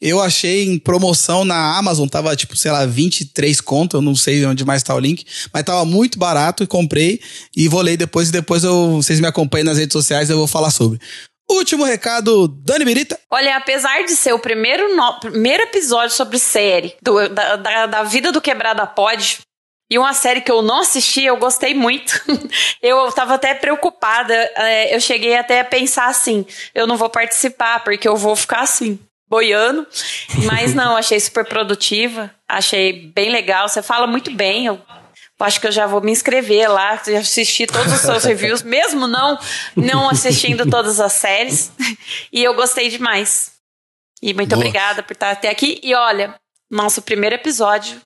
Eu 0.00 0.20
achei 0.20 0.64
em 0.64 0.78
promoção 0.78 1.44
na 1.44 1.76
Amazon, 1.76 2.08
tava 2.08 2.34
tipo, 2.36 2.56
sei 2.56 2.70
lá, 2.70 2.86
23 2.86 3.60
conto, 3.60 3.96
eu 3.96 4.02
não 4.02 4.14
sei 4.14 4.44
onde 4.46 4.64
mais 4.64 4.82
tá 4.82 4.94
o 4.94 5.00
link, 5.00 5.24
mas 5.52 5.64
tava 5.64 5.84
muito 5.84 6.18
barato 6.18 6.62
e 6.62 6.66
comprei 6.66 7.20
e 7.56 7.68
vou 7.68 7.80
ler 7.80 7.96
depois 7.96 8.28
e 8.28 8.32
depois 8.32 8.62
eu, 8.62 8.96
vocês 8.96 9.18
me 9.18 9.26
acompanhem 9.26 9.64
nas 9.64 9.78
redes 9.78 9.92
sociais, 9.92 10.30
eu 10.30 10.38
vou 10.38 10.46
falar 10.46 10.70
sobre. 10.70 11.00
Último 11.50 11.82
recado, 11.82 12.46
Dani 12.46 12.84
Birita. 12.84 13.18
Olha, 13.30 13.56
apesar 13.56 14.04
de 14.04 14.10
ser 14.10 14.34
o 14.34 14.38
primeiro, 14.38 14.94
no, 14.94 15.18
primeiro 15.18 15.62
episódio 15.62 16.14
sobre 16.14 16.38
série 16.38 16.94
do, 17.02 17.28
da, 17.30 17.56
da, 17.56 17.86
da 17.86 18.02
vida 18.02 18.30
do 18.30 18.40
Quebrada 18.40 18.86
Pod, 18.86 19.38
e 19.90 19.98
uma 19.98 20.12
série 20.12 20.42
que 20.42 20.52
eu 20.52 20.60
não 20.60 20.80
assisti, 20.80 21.24
eu 21.24 21.38
gostei 21.38 21.74
muito. 21.74 22.20
eu 22.82 23.10
tava 23.12 23.34
até 23.34 23.54
preocupada. 23.54 24.34
É, 24.34 24.94
eu 24.94 25.00
cheguei 25.00 25.34
até 25.34 25.60
a 25.60 25.64
pensar 25.64 26.08
assim: 26.08 26.44
eu 26.74 26.86
não 26.86 26.96
vou 26.96 27.08
participar, 27.08 27.82
porque 27.82 28.06
eu 28.06 28.14
vou 28.14 28.36
ficar 28.36 28.60
assim, 28.60 28.98
boiando. 29.28 29.86
Mas 30.44 30.74
não, 30.74 30.96
achei 30.96 31.18
super 31.20 31.44
produtiva. 31.44 32.30
Achei 32.48 33.08
bem 33.08 33.30
legal. 33.30 33.68
Você 33.68 33.82
fala 33.82 34.06
muito 34.06 34.30
bem. 34.30 34.66
Eu 34.66 34.80
acho 35.40 35.60
que 35.60 35.66
eu 35.66 35.72
já 35.72 35.86
vou 35.86 36.00
me 36.00 36.10
inscrever 36.10 36.70
lá, 36.70 36.92
assistir 37.18 37.66
todos 37.66 37.92
os 37.92 38.00
seus 38.00 38.24
reviews, 38.24 38.62
mesmo 38.64 39.06
não, 39.06 39.38
não 39.76 40.08
assistindo 40.08 40.68
todas 40.68 40.98
as 40.98 41.12
séries. 41.12 41.70
E 42.32 42.42
eu 42.42 42.54
gostei 42.54 42.88
demais. 42.88 43.52
E 44.20 44.34
muito 44.34 44.50
Boa. 44.50 44.58
obrigada 44.58 45.02
por 45.02 45.12
estar 45.12 45.30
até 45.30 45.48
aqui. 45.48 45.80
E 45.82 45.94
olha, 45.94 46.34
nosso 46.70 47.02
primeiro 47.02 47.36
episódio 47.36 48.00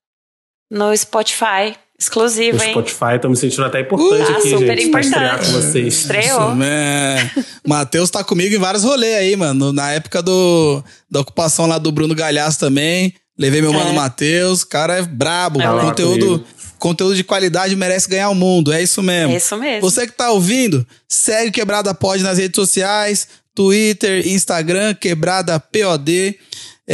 no 0.70 0.96
Spotify. 0.96 1.76
Exclusivo, 2.02 2.60
hein? 2.60 2.72
Spotify, 2.72 3.20
tô 3.20 3.28
me 3.28 3.36
sentindo 3.36 3.64
até 3.64 3.80
importante 3.80 4.28
uh, 4.28 4.36
aqui, 4.36 4.50
super 4.50 4.76
gente. 4.76 4.88
Importante. 4.88 4.90
Pra 4.90 5.00
estrear 5.00 5.38
com 5.38 5.52
vocês. 5.52 5.94
Estreou. 5.94 6.50
Matheus 7.64 8.10
tá 8.10 8.24
comigo 8.24 8.52
em 8.52 8.58
vários 8.58 8.82
rolês 8.82 9.14
aí, 9.14 9.36
mano. 9.36 9.72
Na 9.72 9.92
época 9.92 10.20
do, 10.20 10.82
da 11.08 11.20
ocupação 11.20 11.66
lá 11.66 11.78
do 11.78 11.92
Bruno 11.92 12.12
Galhaço 12.12 12.58
também. 12.58 13.14
Levei 13.38 13.62
meu 13.62 13.72
é. 13.72 13.76
mano 13.76 13.94
Matheus. 13.94 14.64
cara 14.64 14.98
é 14.98 15.02
brabo. 15.02 15.62
É 15.62 15.80
conteúdo, 15.80 16.44
conteúdo 16.76 17.14
de 17.14 17.22
qualidade 17.22 17.76
merece 17.76 18.08
ganhar 18.08 18.30
o 18.30 18.34
mundo. 18.34 18.72
É 18.72 18.82
isso 18.82 19.00
mesmo. 19.00 19.32
É 19.32 19.36
isso 19.36 19.56
mesmo. 19.56 19.88
Você 19.88 20.04
que 20.04 20.12
tá 20.12 20.32
ouvindo, 20.32 20.84
segue 21.08 21.52
Quebrada 21.52 21.94
Pod 21.94 22.20
nas 22.20 22.36
redes 22.36 22.56
sociais. 22.56 23.28
Twitter, 23.54 24.26
Instagram, 24.26 24.92
Quebrada 24.94 25.60
POD. 25.60 26.36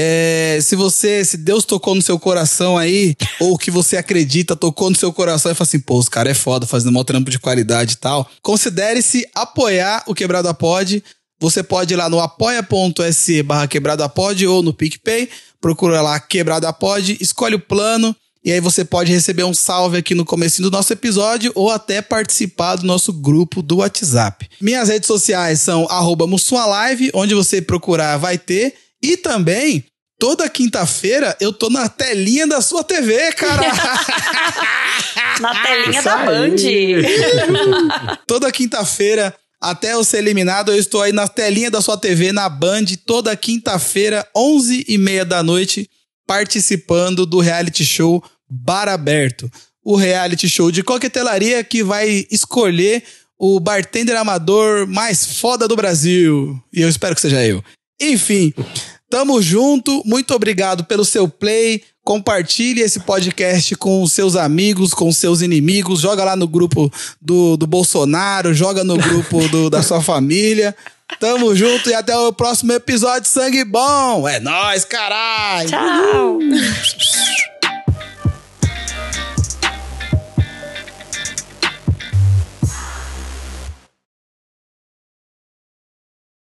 É, 0.01 0.61
se 0.63 0.77
você, 0.77 1.25
se 1.25 1.37
Deus 1.37 1.65
tocou 1.65 1.93
no 1.93 2.01
seu 2.01 2.21
coração 2.21 2.79
aí, 2.79 3.17
ou 3.41 3.59
que 3.59 3.69
você 3.69 3.97
acredita 3.97 4.55
tocou 4.55 4.89
no 4.91 4.97
seu 4.97 5.13
coração 5.13 5.51
e 5.51 5.57
fala 5.57 5.67
assim, 5.67 5.81
pô, 5.81 5.99
os 5.99 6.09
caras 6.09 6.31
é 6.31 6.35
foda 6.35 6.69
fazendo 6.69 6.97
um 6.97 7.03
trampo 7.03 7.29
de 7.29 7.39
qualidade 7.41 7.95
e 7.95 7.97
tal, 7.97 8.31
considere-se 8.41 9.29
apoiar 9.35 10.05
o 10.07 10.15
Quebrada 10.15 10.55
Pod. 10.55 11.03
Você 11.41 11.65
pode 11.65 11.95
ir 11.95 11.97
lá 11.97 12.09
no 12.09 12.21
apoia.se 12.21 13.43
barra 13.43 13.67
quebrada 13.67 14.09
pod 14.09 14.47
ou 14.47 14.63
no 14.63 14.73
PicPay, 14.73 15.29
procura 15.61 16.01
lá 16.01 16.21
quebrada 16.21 16.73
pod, 16.73 17.19
escolhe 17.21 17.57
o 17.57 17.61
plano 17.61 18.15
e 18.45 18.53
aí 18.53 18.61
você 18.61 18.85
pode 18.85 19.13
receber 19.13 19.43
um 19.43 19.53
salve 19.53 19.99
aqui 19.99 20.15
no 20.15 20.25
começo 20.25 20.63
do 20.63 20.71
nosso 20.71 20.93
episódio 20.93 21.51
ou 21.57 21.73
até 21.73 22.01
participar 22.01 22.77
do 22.77 22.87
nosso 22.87 23.13
grupo 23.13 23.63
do 23.63 23.79
WhatsApp. 23.79 24.49
Minhas 24.61 24.89
redes 24.89 25.09
sociais 25.09 25.61
são 25.61 25.87
arroba 25.91 26.25
Live, 26.51 27.11
onde 27.15 27.35
você 27.35 27.61
procurar 27.61 28.17
vai 28.17 28.39
ter. 28.39 28.75
E 29.03 29.17
também, 29.17 29.85
toda 30.19 30.49
quinta-feira, 30.49 31.37
eu 31.41 31.53
tô 31.53 31.71
na 31.71 31.89
telinha 31.89 32.47
da 32.47 32.61
sua 32.61 32.83
TV, 32.83 33.33
cara. 33.33 33.63
na 35.41 35.63
telinha 35.63 36.03
da 36.03 36.17
Band. 36.19 36.57
toda 38.27 38.53
quinta-feira, 38.53 39.35
até 39.61 39.95
eu 39.95 40.05
ser 40.05 40.19
eliminado, 40.19 40.73
eu 40.73 40.79
estou 40.79 41.03
aí 41.03 41.13
na 41.13 41.29
telinha 41.29 41.71
da 41.71 41.81
sua 41.81 41.97
TV, 41.97 42.33
na 42.33 42.49
Band, 42.49 42.85
toda 43.07 43.37
quinta-feira, 43.37 44.27
11 44.37 44.85
e 44.89 44.99
meia 44.99 45.25
da 45.25 45.43
noite, 45.43 45.89
participando 46.27 47.25
do 47.25 47.41
reality 47.41 47.85
show 47.85 48.23
Bar 48.49 48.89
Aberto. 48.89 49.51
O 49.85 49.97
reality 49.97 50.49
show 50.49 50.71
de 50.71 50.83
coquetelaria 50.83 51.63
que 51.65 51.83
vai 51.83 52.27
escolher 52.31 53.03
o 53.39 53.61
bartender 53.61 54.17
amador 54.17 54.87
mais 54.87 55.39
foda 55.39 55.69
do 55.69 55.77
Brasil. 55.77 56.61
E 56.73 56.83
eu 56.83 56.89
espero 56.89 57.15
que 57.15 57.21
seja 57.21 57.45
eu. 57.47 57.63
Enfim, 58.01 58.53
tamo 59.11 59.41
junto. 59.43 60.03
Muito 60.05 60.35
obrigado 60.35 60.85
pelo 60.85 61.05
seu 61.05 61.29
play. 61.29 61.83
Compartilhe 62.05 62.81
esse 62.81 63.01
podcast 63.01 63.75
com 63.77 64.07
seus 64.07 64.35
amigos, 64.35 64.95
com 64.95 65.13
seus 65.13 65.43
inimigos. 65.43 66.01
Joga 66.01 66.25
lá 66.25 66.37
no 66.37 66.49
grupo 66.49 66.91
do, 67.21 67.57
do 67.57 67.67
Bolsonaro, 67.67 68.55
joga 68.55 68.83
no 68.83 68.97
grupo 68.97 69.47
do, 69.49 69.69
da 69.69 69.83
sua 69.83 70.01
família. 70.01 70.75
Tamo 71.21 71.55
junto 71.55 71.91
e 71.91 71.95
até 71.95 72.17
o 72.17 72.33
próximo 72.33 72.73
episódio. 72.73 73.29
Sangue 73.29 73.65
bom! 73.65 74.29
É 74.29 74.39
nóis, 74.41 74.85
caralho! 74.85 75.69
Tchau! 75.71 76.39